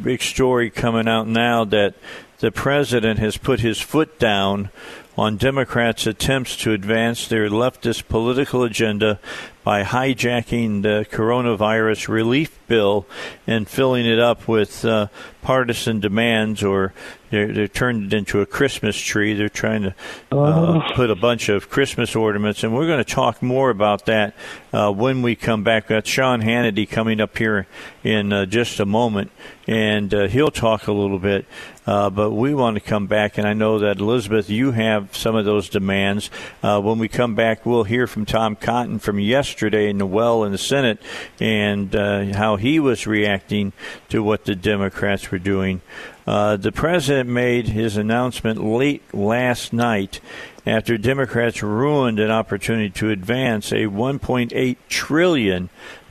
[0.00, 1.94] big story coming out now that
[2.38, 4.70] the president has put his foot down
[5.16, 9.20] on Democrats' attempts to advance their leftist political agenda
[9.62, 13.06] by hijacking the coronavirus relief bill
[13.46, 15.06] and filling it up with uh,
[15.40, 16.92] partisan demands, or
[17.30, 19.32] they're, they're turned it into a Christmas tree.
[19.32, 19.94] They're trying to
[20.32, 24.34] uh, put a bunch of Christmas ornaments, and we're going to talk more about that
[24.72, 25.88] uh, when we come back.
[25.88, 27.66] Got Sean Hannity coming up here
[28.02, 29.30] in uh, just a moment,
[29.66, 31.46] and uh, he'll talk a little bit.
[31.86, 35.36] Uh, but we want to come back, and I know that Elizabeth, you have some
[35.36, 36.30] of those demands.
[36.62, 40.44] Uh, when we come back, we'll hear from Tom Cotton from yesterday in the well
[40.44, 41.00] in the Senate,
[41.40, 43.72] and uh, how he was reacting
[44.08, 45.82] to what the Democrats were doing.
[46.26, 50.20] Uh, the president made his announcement late last night
[50.66, 55.68] after Democrats ruined an opportunity to advance a 1.8 trillion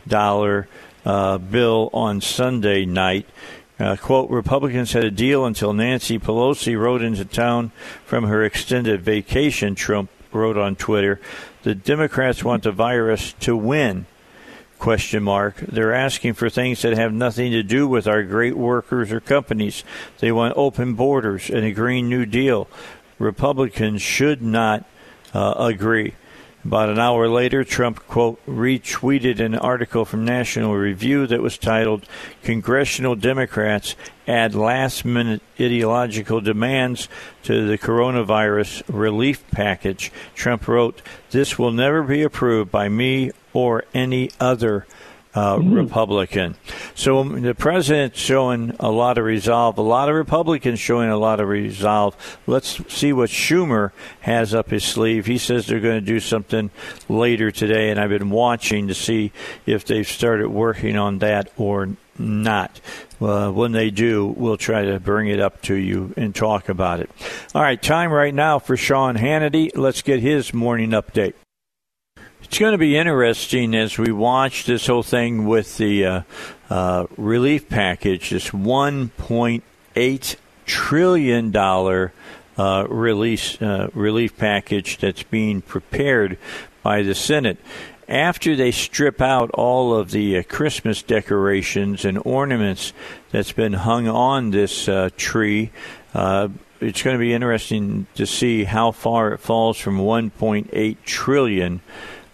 [0.07, 0.67] dollar
[1.05, 3.25] uh, bill on Sunday night.
[3.79, 7.71] Uh, quote, Republicans had a deal until Nancy Pelosi rode into town
[8.05, 11.19] from her extended vacation, Trump wrote on Twitter,
[11.63, 14.05] the Democrats want the virus to win.
[14.79, 15.55] Question mark.
[15.57, 19.83] They're asking for things that have nothing to do with our great workers or companies.
[20.19, 22.67] They want open borders and a Green New Deal.
[23.17, 24.83] Republicans should not
[25.33, 26.15] uh, agree.
[26.65, 32.05] About an hour later, Trump, quote, retweeted an article from National Review that was titled
[32.41, 33.97] Congressional Democrats
[34.29, 37.09] Add Last Minute Ideological Demands
[37.43, 40.09] to the Coronavirus Relief Package.
[40.35, 44.85] Trump wrote, This will never be approved by me or any other
[45.35, 46.55] uh, Republican.
[46.95, 49.77] So um, the president's showing a lot of resolve.
[49.77, 52.15] A lot of Republicans showing a lot of resolve.
[52.45, 53.91] Let's see what Schumer
[54.21, 55.25] has up his sleeve.
[55.25, 56.69] He says they're going to do something
[57.09, 59.31] later today, and I've been watching to see
[59.65, 62.79] if they've started working on that or not.
[63.19, 66.99] Uh, when they do, we'll try to bring it up to you and talk about
[66.99, 67.09] it.
[67.55, 69.71] All right, time right now for Sean Hannity.
[69.75, 71.33] Let's get his morning update.
[72.43, 76.21] It's going to be interesting as we watch this whole thing with the uh,
[76.69, 86.37] uh, relief package, this $1.8 trillion uh, release, uh, relief package that's being prepared
[86.83, 87.57] by the Senate.
[88.09, 92.91] After they strip out all of the uh, Christmas decorations and ornaments
[93.31, 95.71] that's been hung on this uh, tree,
[96.13, 101.81] it's going to be interesting to see how far it falls from 1.8 trillion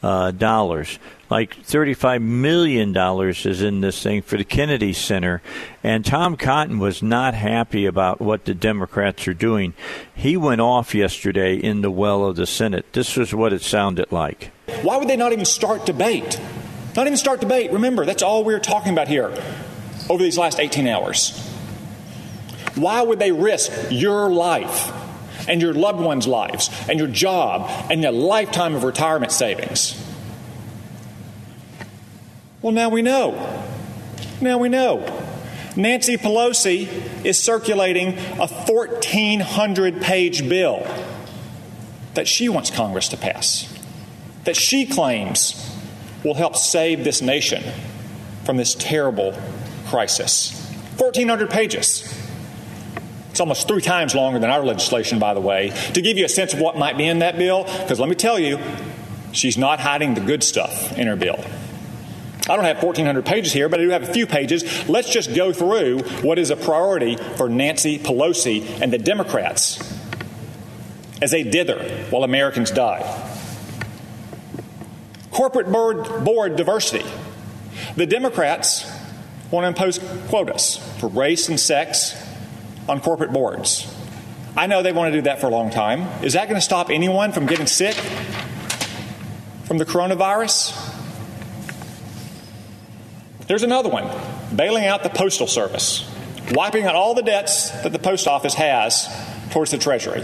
[0.02, 1.00] uh, dollars.
[1.30, 5.42] Like $35 million is in this thing for the Kennedy Center.
[5.84, 9.74] And Tom Cotton was not happy about what the Democrats are doing.
[10.16, 12.94] He went off yesterday in the well of the Senate.
[12.94, 14.52] This was what it sounded like.
[14.82, 16.40] Why would they not even start debate?
[16.96, 17.72] Not even start debate.
[17.72, 19.28] Remember, that's all we we're talking about here
[20.10, 21.38] over these last 18 hours.
[22.74, 24.92] Why would they risk your life
[25.50, 30.02] and your loved ones' lives and your job and a lifetime of retirement savings?
[32.62, 33.66] Well, now we know.
[34.42, 35.26] Now we know.
[35.76, 40.86] Nancy Pelosi is circulating a 1,400 page bill
[42.16, 43.72] that she wants Congress to pass,
[44.44, 45.66] that she claims
[46.24, 47.64] will help save this nation
[48.44, 49.38] from this terrible
[49.88, 50.52] crisis.
[50.98, 52.29] 1,400 pages.
[53.32, 56.30] It's almost three times longer than our legislation, by the way, to give you a
[56.30, 58.60] sense of what might be in that bill, because let me tell you,
[59.32, 61.40] she's not hiding the good stuff in her bill.
[62.50, 64.90] I don't have 1,400 pages here, but I do have a few pages.
[64.90, 69.80] Let's just go through what is a priority for Nancy Pelosi and the Democrats
[71.22, 73.04] as they dither while Americans die.
[75.32, 77.08] Corporate board, board diversity.
[77.96, 78.92] The Democrats
[79.52, 82.16] want to impose quotas for race and sex
[82.90, 83.94] on corporate boards.
[84.58, 86.02] I know they want to do that for a long time.
[86.24, 87.96] Is that going to stop anyone from getting sick
[89.66, 90.76] from the coronavirus?
[93.48, 94.10] There's another one
[94.56, 96.10] bailing out the Postal Service,
[96.52, 99.08] wiping out all the debts that the post office has
[99.52, 100.24] towards the Treasury.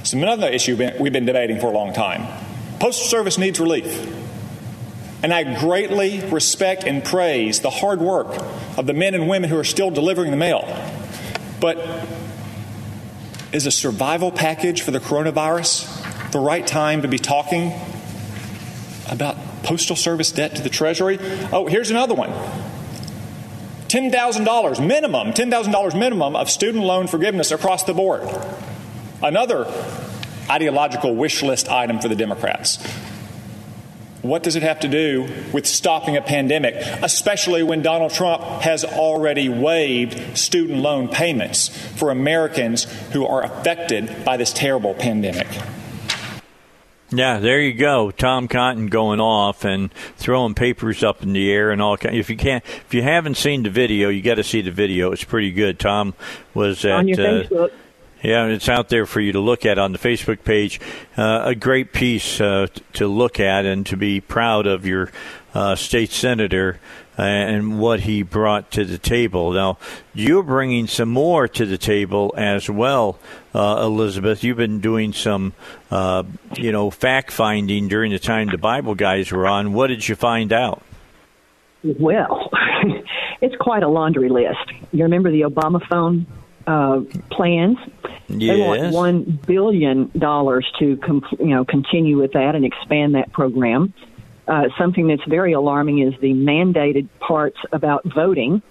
[0.00, 2.26] It's another issue we've been debating for a long time.
[2.80, 4.16] Postal Service needs relief.
[5.22, 8.28] And I greatly respect and praise the hard work
[8.78, 10.64] of the men and women who are still delivering the mail.
[11.60, 11.78] But
[13.52, 17.72] is a survival package for the coronavirus the right time to be talking
[19.08, 21.18] about Postal Service debt to the Treasury?
[21.52, 22.30] Oh, here's another one
[23.88, 28.22] $10,000 minimum, $10,000 minimum of student loan forgiveness across the board.
[29.20, 29.66] Another
[30.48, 32.78] ideological wish list item for the Democrats.
[34.22, 38.84] What does it have to do with stopping a pandemic, especially when Donald Trump has
[38.84, 45.46] already waived student loan payments for Americans who are affected by this terrible pandemic?
[47.12, 48.10] Yeah, there you go.
[48.10, 51.96] Tom Cotton going off and throwing papers up in the air and all.
[51.96, 52.14] kind.
[52.14, 55.10] If you can't, if you haven't seen the video, you got to see the video.
[55.10, 55.80] It's pretty good.
[55.80, 56.14] Tom
[56.54, 57.72] was at on your uh, Facebook.
[58.22, 60.80] Yeah, it's out there for you to look at on the Facebook page.
[61.16, 65.10] Uh, a great piece uh, to look at and to be proud of your
[65.54, 66.78] uh, state senator
[67.18, 69.52] uh, and what he brought to the table.
[69.52, 69.78] Now,
[70.14, 73.18] you're bringing some more to the table as well,
[73.54, 74.44] uh, Elizabeth.
[74.44, 75.54] You've been doing some,
[75.90, 76.24] uh,
[76.56, 79.72] you know, fact finding during the time the Bible guys were on.
[79.72, 80.82] What did you find out?
[81.82, 82.50] Well,
[83.40, 84.72] it's quite a laundry list.
[84.92, 86.26] You remember the Obama phone
[86.70, 87.78] uh, plans?
[88.28, 93.32] They want one billion dollars to com- you know continue with that and expand that
[93.32, 93.92] program.
[94.46, 98.62] Uh, something that's very alarming is the mandated parts about voting,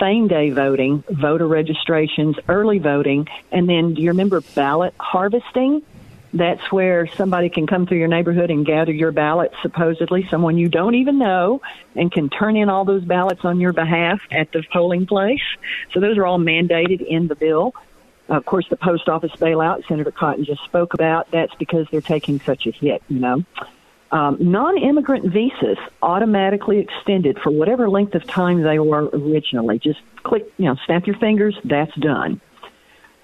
[0.00, 5.82] same day voting, voter registrations, early voting, and then do you remember ballot harvesting?
[6.34, 10.68] That's where somebody can come through your neighborhood and gather your ballots, supposedly, someone you
[10.68, 11.62] don't even know,
[11.94, 15.44] and can turn in all those ballots on your behalf at the polling place.
[15.92, 17.72] So those are all mandated in the bill.
[18.28, 22.40] Of course, the post office bailout Senator Cotton just spoke about, that's because they're taking
[22.40, 23.44] such a hit, you know.
[24.10, 29.78] Um, non immigrant visas automatically extended for whatever length of time they were originally.
[29.78, 32.40] Just click, you know, snap your fingers, that's done.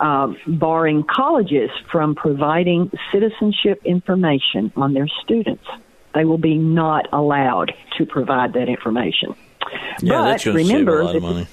[0.00, 5.66] Um, barring colleges from providing citizenship information on their students.
[6.14, 9.34] They will be not allowed to provide that information.
[10.00, 11.46] Yeah, but that's to save a remember lot of money.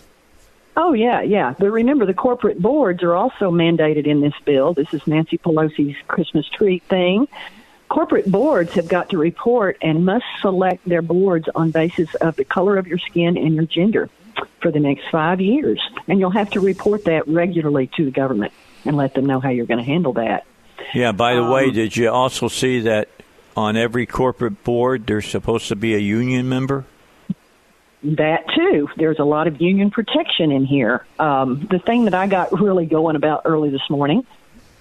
[0.77, 1.55] Oh yeah, yeah.
[1.59, 4.73] But remember, the corporate boards are also mandated in this bill.
[4.73, 7.27] This is Nancy Pelosi's Christmas tree thing.
[7.89, 12.45] Corporate boards have got to report and must select their boards on basis of the
[12.45, 14.09] color of your skin and your gender
[14.61, 18.53] for the next five years, and you'll have to report that regularly to the government
[18.85, 20.45] and let them know how you're going to handle that.
[20.93, 23.09] Yeah, by the Um, way, did you also see that
[23.55, 26.85] on every corporate board there's supposed to be a union member?
[28.03, 28.89] That too.
[28.95, 31.05] There's a lot of union protection in here.
[31.19, 34.25] Um, the thing that I got really going about early this morning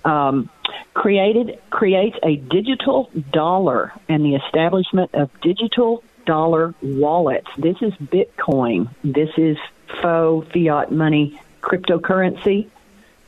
[0.04, 0.50] um,
[0.92, 7.48] created creates a digital dollar and the establishment of digital dollar wallets.
[7.56, 8.88] This is Bitcoin.
[9.02, 9.56] This is
[10.02, 12.68] faux fiat money cryptocurrency.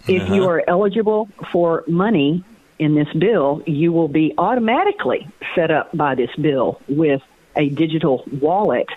[0.06, 0.50] If you uh-huh.
[0.50, 2.44] are eligible for money
[2.78, 7.22] in this bill, you will be automatically set up by this bill with
[7.56, 8.88] a digital wallet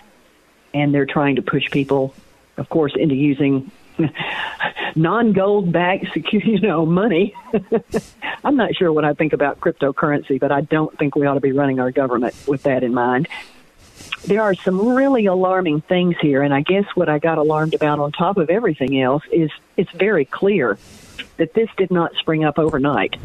[0.74, 2.14] and they're trying to push people,
[2.56, 3.70] of course, into using
[4.94, 7.34] non-gold backed security, you know, money.
[8.44, 11.40] I'm not sure what I think about cryptocurrency, but I don't think we ought to
[11.40, 13.28] be running our government with that in mind.
[14.24, 17.98] There are some really alarming things here, and I guess what I got alarmed about
[17.98, 20.78] on top of everything else is it's very clear
[21.36, 23.16] that this did not spring up overnight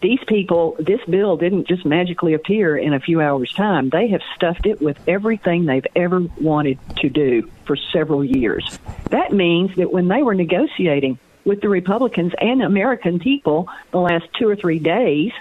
[0.00, 3.88] these people, this bill didn't just magically appear in a few hours' time.
[3.88, 8.78] They have stuffed it with everything they've ever wanted to do for several years.
[9.10, 14.26] That means that when they were negotiating with the Republicans and American people the last
[14.38, 15.32] two or three days,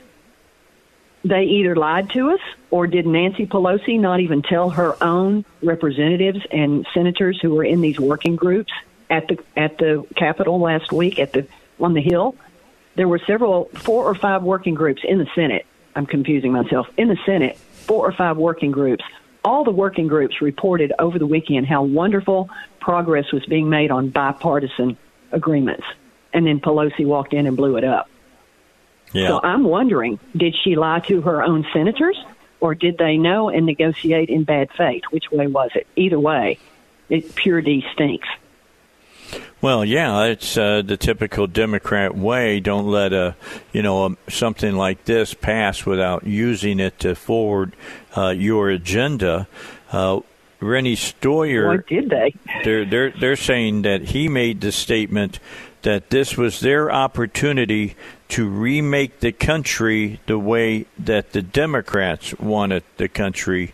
[1.26, 2.40] they either lied to us
[2.70, 7.82] or did Nancy Pelosi not even tell her own representatives and senators who were in
[7.82, 8.72] these working groups
[9.10, 11.48] at the at the Capitol last week at the
[11.80, 12.36] on the Hill
[12.96, 15.66] there were several, four or five working groups in the Senate.
[15.96, 16.88] I'm confusing myself.
[16.98, 19.04] In the Senate, four or five working groups.
[19.44, 22.50] All the working groups reported over the weekend how wonderful
[22.80, 24.98] progress was being made on bipartisan
[25.32, 25.86] agreements.
[26.34, 28.10] And then Pelosi walked in and blew it up.
[29.14, 29.28] Yeah.
[29.30, 32.18] So I'm wondering, did she lie to her own senators
[32.60, 35.04] or did they know and negotiate in bad faith?
[35.12, 35.88] Which way was it?
[35.96, 36.60] Either way,
[37.10, 38.28] it pure D stinks.
[39.62, 42.60] Well, yeah, it's uh, the typical Democrat way.
[42.60, 43.36] Don't let a
[43.74, 47.76] you know um, something like this pass without using it to forward
[48.16, 49.48] uh, your agenda.
[49.92, 50.20] Uh,
[50.62, 51.68] Steny Hoyer.
[51.68, 52.34] What did they?
[52.64, 55.40] They're they're they're saying that he made the statement
[55.84, 57.96] that this was their opportunity
[58.30, 63.74] to remake the country the way that the Democrats wanted the country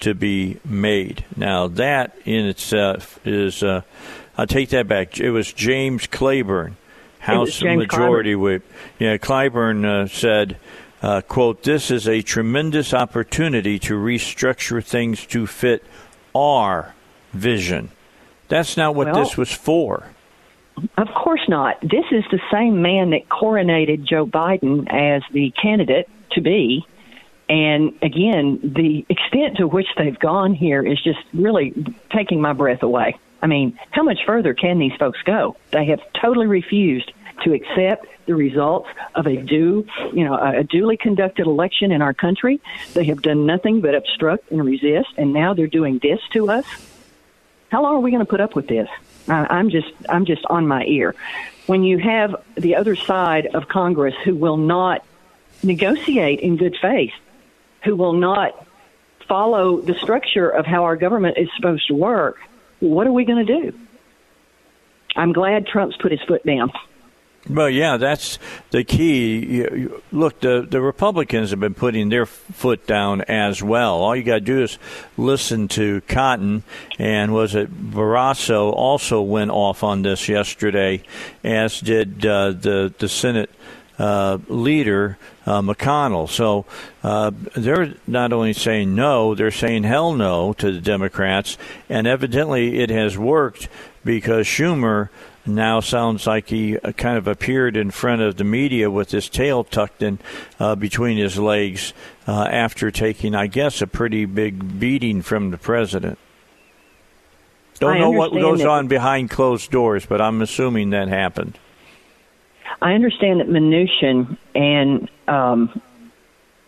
[0.00, 1.24] to be made.
[1.36, 3.62] Now that in itself is.
[3.62, 3.82] Uh,
[4.38, 5.18] I'll take that back.
[5.18, 6.74] It was James Clyburn,
[7.20, 8.70] House Majority Whip.
[8.98, 10.58] Yeah, Clyburn uh, said,
[11.02, 15.82] uh, "quote This is a tremendous opportunity to restructure things to fit
[16.34, 16.94] our
[17.32, 17.90] vision.
[18.48, 20.10] That's not what Well- this was for."
[20.96, 21.80] Of course not.
[21.80, 26.86] This is the same man that coronated Joe Biden as the candidate to be.
[27.48, 31.72] And again, the extent to which they've gone here is just really
[32.10, 33.18] taking my breath away.
[33.42, 35.56] I mean, how much further can these folks go?
[35.70, 37.12] They have totally refused
[37.44, 42.14] to accept the results of a due, you know, a duly conducted election in our
[42.14, 42.60] country.
[42.94, 46.66] They have done nothing but obstruct and resist, and now they're doing this to us.
[47.70, 48.88] How long are we going to put up with this?
[49.28, 51.14] I'm just, I'm just on my ear.
[51.66, 55.04] When you have the other side of Congress who will not
[55.62, 57.12] negotiate in good faith,
[57.84, 58.66] who will not
[59.26, 62.38] follow the structure of how our government is supposed to work,
[62.80, 63.78] what are we going to do?
[65.16, 66.70] I'm glad Trump's put his foot down.
[67.48, 68.40] Well, yeah, that's
[68.70, 69.88] the key.
[70.10, 73.96] Look, the the Republicans have been putting their foot down as well.
[74.02, 74.78] All you got to do is
[75.16, 76.64] listen to Cotton,
[76.98, 81.02] and was it Barrasso also went off on this yesterday,
[81.44, 83.50] as did uh, the the Senate
[83.98, 85.16] uh, leader
[85.46, 86.28] uh, McConnell.
[86.28, 86.66] So
[87.04, 91.56] uh, they're not only saying no, they're saying hell no to the Democrats,
[91.88, 93.68] and evidently it has worked
[94.04, 95.10] because Schumer
[95.46, 99.28] now sounds like he uh, kind of appeared in front of the media with his
[99.28, 100.18] tail tucked in
[100.58, 101.92] uh, between his legs
[102.26, 106.18] uh, after taking, I guess, a pretty big beating from the president.
[107.78, 111.58] Don't know what goes that- on behind closed doors, but I'm assuming that happened.
[112.80, 115.80] I understand that Mnuchin and um,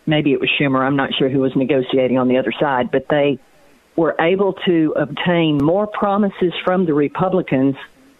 [0.05, 3.07] maybe it was Schumer, I'm not sure who was negotiating on the other side, but
[3.09, 3.39] they
[3.95, 7.75] were able to obtain more promises from the Republicans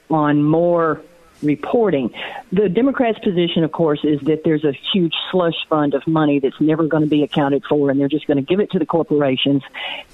[0.09, 1.01] on more
[1.41, 2.13] reporting.
[2.51, 6.59] The Democrats' position, of course, is that there's a huge slush fund of money that's
[6.59, 8.85] never going to be accounted for, and they're just going to give it to the
[8.85, 9.63] corporations.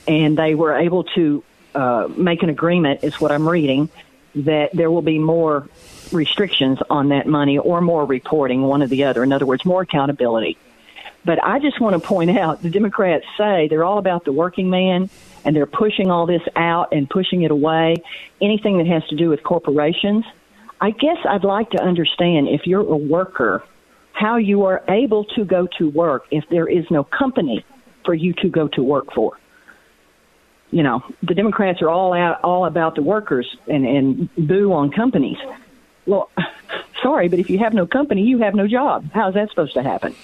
[0.08, 1.44] And they were able to
[1.74, 3.90] uh, make an agreement, is what I'm reading,
[4.36, 5.68] that there will be more
[6.12, 9.24] restrictions on that money or more reporting, one or the other.
[9.24, 10.58] In other words, more accountability.
[11.24, 14.70] But I just want to point out the Democrats say they're all about the working
[14.70, 15.10] man
[15.46, 17.96] and they're pushing all this out and pushing it away.
[18.42, 20.26] Anything that has to do with corporations.
[20.82, 23.64] I guess I'd like to understand if you're a worker,
[24.12, 27.64] how you are able to go to work if there is no company
[28.04, 29.38] for you to go to work for.
[30.72, 34.92] You know, the Democrats are all out all about the workers and, and boo on
[34.92, 35.38] companies.
[36.06, 36.30] Well,
[37.04, 39.10] sorry, but if you have no company, you have no job.
[39.14, 40.16] How is that supposed to happen?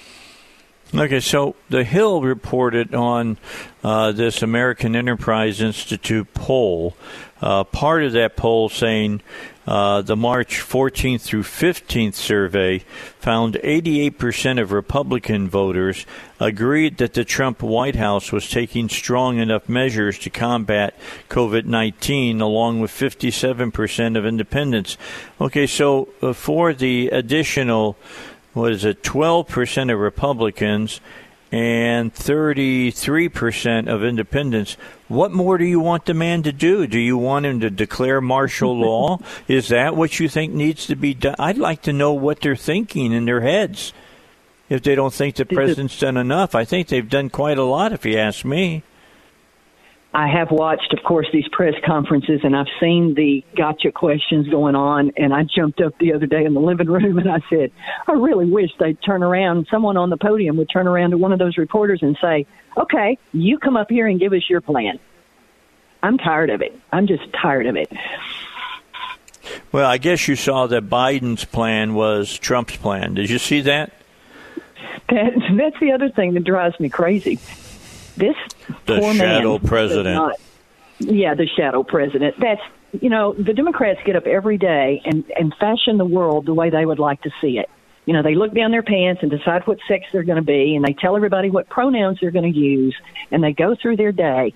[0.94, 3.38] Okay, so the Hill reported on
[3.82, 6.94] uh, this American Enterprise Institute poll.
[7.40, 9.22] Uh, part of that poll saying
[9.66, 12.80] uh, the March 14th through 15th survey
[13.18, 16.04] found 88% of Republican voters
[16.38, 20.94] agreed that the Trump White House was taking strong enough measures to combat
[21.30, 24.98] COVID 19, along with 57% of independents.
[25.40, 27.96] Okay, so uh, for the additional
[28.52, 31.00] what is it, 12% of Republicans
[31.52, 34.78] and 33% of independents.
[35.08, 36.86] What more do you want the man to do?
[36.86, 39.18] Do you want him to declare martial law?
[39.46, 41.36] Is that what you think needs to be done?
[41.38, 43.92] I'd like to know what they're thinking in their heads.
[44.70, 47.92] If they don't think the president's done enough, I think they've done quite a lot,
[47.92, 48.82] if you ask me.
[50.14, 54.74] I have watched, of course, these press conferences, and I've seen the gotcha questions going
[54.74, 55.12] on.
[55.16, 57.72] And I jumped up the other day in the living room and I said,
[58.06, 59.68] I really wish they'd turn around.
[59.70, 63.18] Someone on the podium would turn around to one of those reporters and say, Okay,
[63.32, 64.98] you come up here and give us your plan.
[66.02, 66.78] I'm tired of it.
[66.90, 67.90] I'm just tired of it.
[69.72, 73.14] Well, I guess you saw that Biden's plan was Trump's plan.
[73.14, 73.92] Did you see that?
[75.08, 77.38] That, that's the other thing that drives me crazy.
[78.16, 78.36] This
[78.86, 80.14] The poor shadow man president.
[80.14, 80.36] not-
[80.98, 82.36] yeah, the shadow president.
[82.38, 82.62] That's
[83.00, 86.70] you know the Democrats get up every day and and fashion the world the way
[86.70, 87.68] they would like to see it.
[88.04, 90.74] You know, they look down their pants and decide what sex they're going to be,
[90.74, 92.96] and they tell everybody what pronouns they're going to use,
[93.30, 94.52] and they go through their day.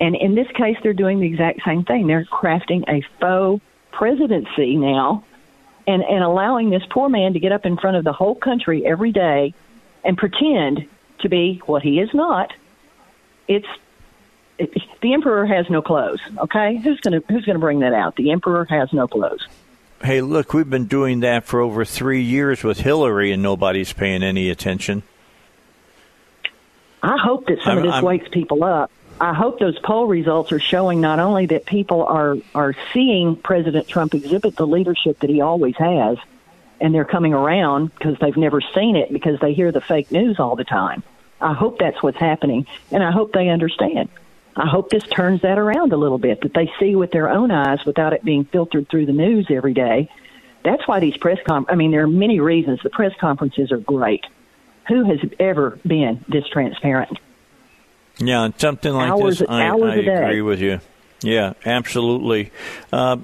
[0.00, 2.06] And in this case, they're doing the exact same thing.
[2.06, 5.24] They're crafting a faux presidency now,
[5.86, 8.86] and and allowing this poor man to get up in front of the whole country
[8.86, 9.54] every day
[10.04, 10.86] and pretend
[11.20, 12.52] to be what he is not.
[13.50, 13.66] It's
[14.58, 14.72] it,
[15.02, 16.20] the emperor has no clothes.
[16.38, 18.14] Okay, who's gonna who's gonna bring that out?
[18.14, 19.44] The emperor has no clothes.
[20.04, 24.22] Hey, look, we've been doing that for over three years with Hillary, and nobody's paying
[24.22, 25.02] any attention.
[27.02, 28.90] I hope that some of I'm- this I'm- wakes people up.
[29.20, 33.88] I hope those poll results are showing not only that people are are seeing President
[33.88, 36.18] Trump exhibit the leadership that he always has,
[36.80, 40.38] and they're coming around because they've never seen it because they hear the fake news
[40.38, 41.02] all the time.
[41.40, 44.08] I hope that's what's happening, and I hope they understand.
[44.56, 47.50] I hope this turns that around a little bit, that they see with their own
[47.50, 50.10] eyes without it being filtered through the news every day.
[50.64, 52.80] That's why these press com I mean, there are many reasons.
[52.82, 54.26] The press conferences are great.
[54.88, 57.18] Who has ever been this transparent?
[58.18, 60.24] Yeah, something like Hours- this, I, hours I a day.
[60.24, 60.80] agree with you.
[61.22, 62.50] Yeah, absolutely.
[62.92, 63.18] Uh,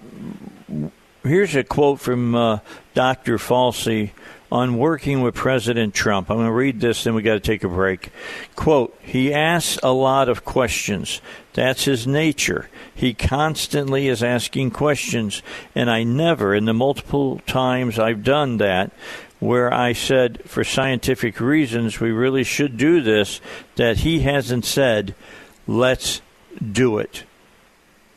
[1.22, 2.59] here's a quote from uh,
[2.94, 3.36] Dr.
[3.36, 4.12] Fauci
[4.51, 6.31] on working with President Trump.
[6.31, 8.10] I'm going to read this, then we got to take a break.
[8.55, 11.20] Quote: He asks a lot of questions.
[11.55, 12.68] That's his nature.
[12.94, 15.43] He constantly is asking questions,
[15.74, 18.93] and I never, in the multiple times I've done that,
[19.39, 23.40] where I said, for scientific reasons, we really should do this,
[23.77, 25.14] that he hasn't said,
[25.66, 26.23] let's
[26.60, 27.24] do it.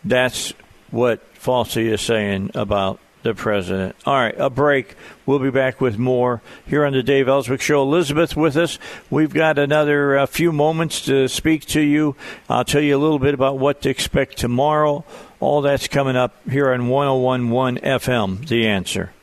[0.04, 0.54] That's
[0.92, 3.96] what Fauci is saying about the president.
[4.06, 4.96] All right, a break.
[5.26, 7.82] We'll be back with more here on the Dave Elswick Show.
[7.82, 8.80] Elizabeth with us.
[9.10, 12.16] We've got another uh, few moments to speak to you.
[12.50, 15.04] I'll tell you a little bit about what to expect tomorrow.
[15.40, 19.14] All that's coming up here on 1011 FM, The Answer.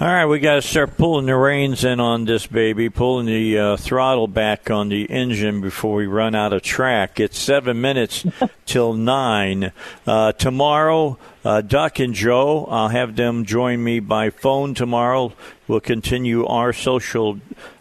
[0.00, 3.58] All right, we got to start pulling the reins in on this baby, pulling the
[3.58, 7.20] uh, throttle back on the engine before we run out of track.
[7.20, 8.24] It's seven minutes
[8.64, 9.72] till nine.
[10.06, 15.34] Uh, tomorrow, uh, Duck and Joe, I'll have them join me by phone tomorrow.
[15.68, 17.38] We'll continue our social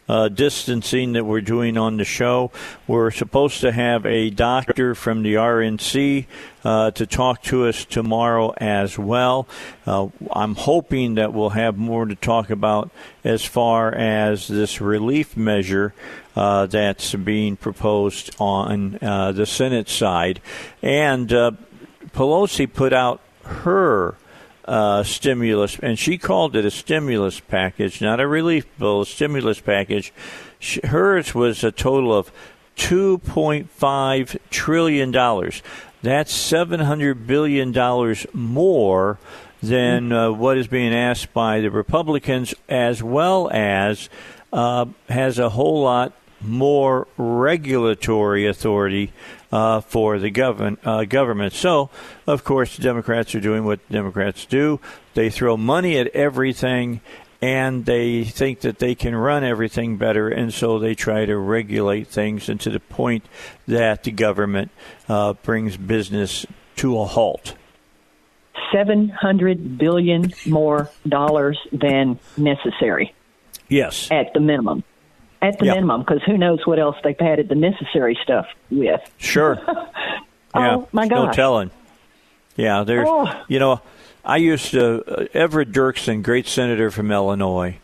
[0.10, 2.52] uh, distancing that we're doing on the show.
[2.88, 6.26] We're supposed to have a doctor from the RNC
[6.66, 9.48] uh, to talk to us tomorrow as well.
[9.86, 12.90] Uh, I'm hoping that we'll have more to talk about
[13.24, 15.94] as far as this relief measure
[16.36, 20.42] uh, that's being proposed on uh, the Senate side.
[20.82, 21.52] And uh,
[22.14, 24.16] Pelosi put out her
[24.70, 29.60] uh, stimulus, and she called it a stimulus package, not a relief bill, a stimulus
[29.60, 30.14] package.
[30.60, 32.32] She, hers was a total of
[32.78, 35.12] $2.5 trillion.
[35.12, 39.18] That's $700 billion more
[39.64, 44.08] than uh, what is being asked by the Republicans, as well as
[44.54, 49.12] uh, has a whole lot more regulatory authority
[49.52, 51.54] uh, for the govern, uh, government.
[51.54, 51.90] So,
[52.28, 54.80] of course, the Democrats are doing what Democrats do.
[55.14, 57.02] They throw money at everything
[57.42, 62.08] and they think that they can run everything better, and so they try to regulate
[62.08, 63.26] things, and to the point
[63.68, 64.72] that the government
[65.08, 66.46] uh, brings business
[66.76, 67.56] to a halt.
[68.74, 73.16] Seven hundred billion more dollars than necessary.
[73.70, 74.84] Yes, at the minimum.
[75.42, 75.76] At the Yep.
[75.76, 79.00] minimum, because who knows what else they padded the necessary stuff with?
[79.18, 79.58] Sure.
[79.68, 80.76] yeah.
[80.76, 81.72] Oh, my No telling.
[82.58, 83.08] Yeah, there's.
[83.10, 83.32] Oh.
[83.48, 83.82] You know,
[84.26, 87.78] I used to uh, Everett Dirksen, great senator from Illinois,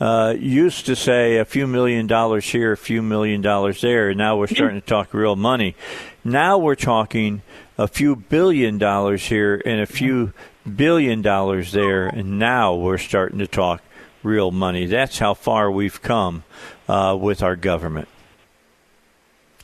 [0.00, 4.08] uh, used to say a few million dollars here, a few million dollars there.
[4.08, 5.76] And now we're starting to talk real money.
[6.24, 7.42] Now we're talking
[7.76, 10.32] a few billion dollars here and a few
[10.76, 13.82] billion dollars there, and now we're starting to talk
[14.22, 14.86] real money.
[14.86, 16.44] That's how far we've come
[16.88, 18.08] uh, with our government.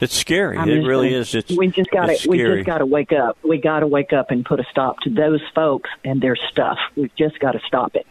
[0.00, 0.56] It's scary.
[0.56, 1.34] I'm it really is.
[1.34, 3.36] It's we just got to we just got to wake up.
[3.42, 6.78] We got to wake up and put a stop to those folks and their stuff.
[6.96, 8.06] We've just got to stop it.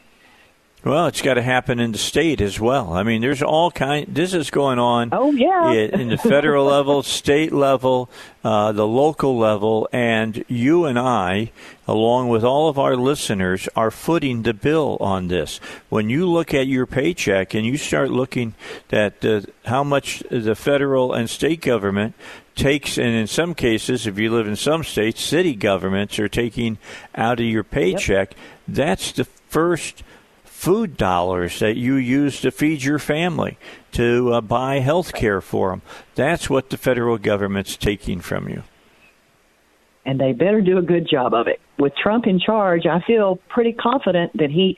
[0.84, 2.94] Well, it's got to happen in the state as well.
[2.94, 4.06] I mean, there's all kind.
[4.08, 5.10] This is going on.
[5.12, 8.10] Oh yeah, in the federal level, state level,
[8.44, 11.52] uh, the local level, and you and I,
[11.88, 15.60] along with all of our listeners, are footing the bill on this.
[15.90, 18.54] When you look at your paycheck and you start looking
[18.92, 22.14] at uh, how much the federal and state government
[22.56, 26.78] takes, and in some cases, if you live in some states, city governments are taking
[27.16, 28.36] out of your paycheck.
[28.68, 30.04] That's the first
[30.58, 33.58] food dollars that you use to feed your family,
[33.92, 35.82] to uh, buy health care for them.
[36.16, 38.64] That's what the federal government's taking from you.
[40.04, 41.60] and they better do a good job of it.
[41.78, 44.78] With Trump in charge, I feel pretty confident that he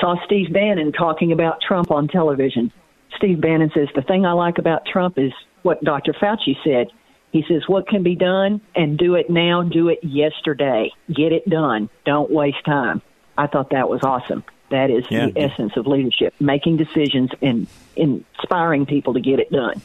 [0.00, 2.72] saw Steve Bannon talking about Trump on television.
[3.16, 5.32] Steve Bannon says, The thing I like about Trump is
[5.62, 6.14] what Dr.
[6.14, 6.86] Fauci said.
[7.32, 10.90] He says, What can be done and do it now, do it yesterday.
[11.08, 11.90] Get it done.
[12.06, 13.02] Don't waste time.
[13.36, 14.44] I thought that was awesome.
[14.70, 15.26] That is Yeah.
[15.26, 19.80] the essence of leadership making decisions and inspiring people to get it done.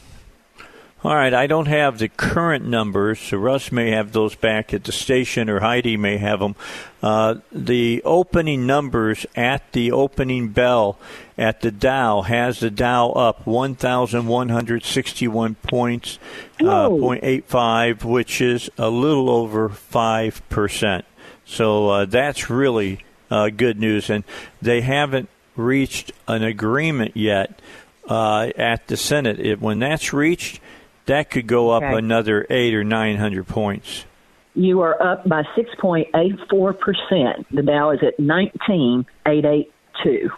[1.04, 4.84] All right, I don't have the current numbers, so Russ may have those back at
[4.84, 6.56] the station, or Heidi may have them.
[7.02, 11.00] Uh, the opening numbers at the opening bell
[11.40, 16.20] at the Dow has the Dow up 1,161 points,
[16.60, 21.02] uh, 0.85, which is a little over 5%.
[21.46, 24.10] So uh, that's really uh, good news.
[24.12, 24.24] And
[24.62, 27.60] they haven't reached an agreement yet
[28.08, 29.40] uh, at the Senate.
[29.40, 30.60] It, when that's reached,
[31.08, 31.98] that could go up Okay.
[31.98, 34.06] another eight or 900 points.
[34.54, 37.46] You are up by 6.84%.
[37.52, 40.30] The Dow is at 19,882.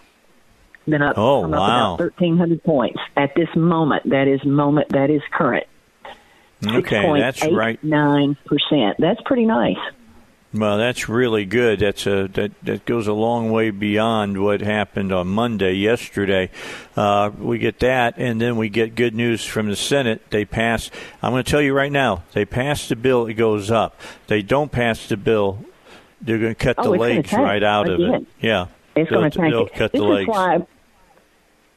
[0.85, 1.95] Then up, Oh, I'm up wow.
[1.95, 4.09] about 1,300 points at this moment.
[4.09, 4.89] That is moment.
[4.89, 5.65] That is current.
[6.65, 7.81] Okay, that's right.
[7.81, 8.95] 6.89%.
[8.99, 9.77] That's pretty nice.
[10.53, 11.79] Well, that's really good.
[11.79, 16.51] That's a that that goes a long way beyond what happened on Monday yesterday.
[16.95, 20.21] Uh, we get that, and then we get good news from the Senate.
[20.29, 20.91] They pass.
[21.23, 22.21] I'm going to tell you right now.
[22.33, 23.99] They pass the bill, it goes up.
[24.27, 25.65] They don't pass the bill,
[26.21, 28.27] they're going to cut Oh, the legs right out of it.
[28.39, 29.73] Yeah, It's They'll- going to tank they'll it.
[29.73, 30.27] cut this the legs.
[30.27, 30.59] why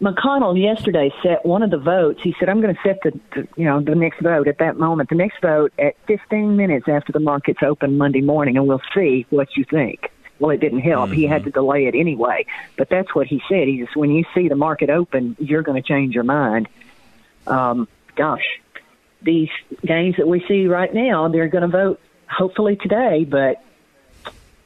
[0.02, 2.20] McConnell yesterday set one of the votes.
[2.22, 4.76] He said, "I'm going to set the, the you know the next vote at that
[4.78, 5.08] moment.
[5.08, 9.26] The next vote at 15 minutes after the markets open Monday morning, and we'll see
[9.30, 10.00] what you think."
[10.38, 11.12] Well, it didn't help.
[11.12, 11.32] He Mm-hmm.
[11.32, 12.44] had to delay it anyway.
[12.76, 13.68] But that's what he said.
[13.68, 16.68] He just when you see the market open, you're going to change your mind.
[17.46, 18.44] Um, gosh,
[19.22, 19.48] these
[19.86, 23.24] games that we see right now, they're going to vote hopefully today.
[23.24, 23.56] But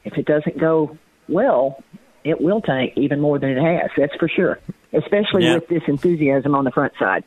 [0.03, 0.97] if it doesn't go
[1.29, 1.81] well,
[2.23, 3.89] it will tank even more than it has.
[3.97, 4.59] That's for sure.
[4.93, 5.55] Especially Yeah.
[5.55, 7.23] with this enthusiasm on the front side.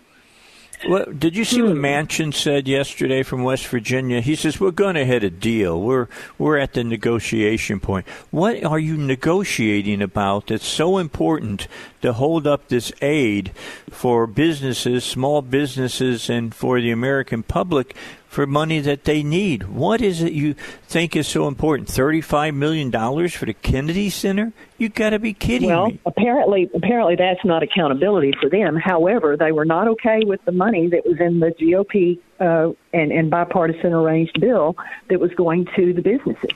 [0.89, 1.85] Well, did you see what hmm.
[1.85, 4.21] Manchin said yesterday from West Virginia?
[4.21, 5.81] He says we're going to hit a deal.
[5.81, 8.07] We're we're at the negotiation point.
[8.31, 11.69] What are you negotiating about that's so important
[12.03, 13.53] to hold up this aid
[13.89, 17.97] for businesses, small businesses, and for the American public
[18.35, 19.69] for money that they need?
[19.69, 20.55] What is it you
[20.89, 21.89] think is so important?
[21.89, 24.53] Thirty-five million dollars for the Kennedy Center?
[24.77, 26.01] You got to be kidding well, me!
[26.05, 28.77] Well, apparently, apparently that's not accountability for them.
[28.77, 33.13] However, they were not okay with the money that was in the GOP uh, and,
[33.13, 34.77] and bipartisan arranged bill
[35.09, 36.51] that was going to the businesses.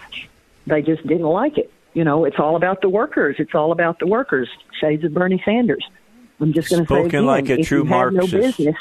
[0.67, 1.73] They just didn't like it.
[1.95, 3.37] You know, it's all about the workers.
[3.39, 4.49] It's all about the workers.
[4.81, 5.89] Shades of Bernie Sanders.
[6.41, 8.33] I'm just going to say again, like a if true you have Marxist.
[8.33, 8.77] no business,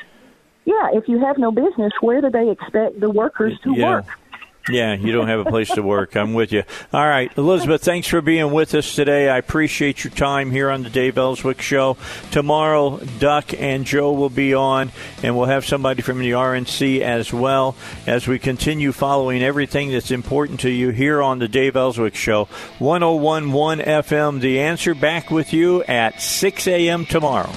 [0.67, 3.89] yeah, if you have no business, where do they expect the workers to Yeah.
[3.95, 4.05] work?
[4.69, 6.17] Yeah, you don't have a place to work.
[6.17, 6.63] I'm with you.
[6.91, 9.29] All right, Elizabeth, thanks for being with us today.
[9.29, 11.95] I appreciate your time here on the Dave Elswick Show.
[12.31, 14.91] Tomorrow, Duck and Joe will be on,
[15.23, 20.11] and we'll have somebody from the RNC as well as we continue following everything that's
[20.11, 22.49] important to you here on the Dave Elswick Show.
[22.79, 27.05] 1011 FM, The Answer, back with you at 6 a.m.
[27.05, 27.51] tomorrow.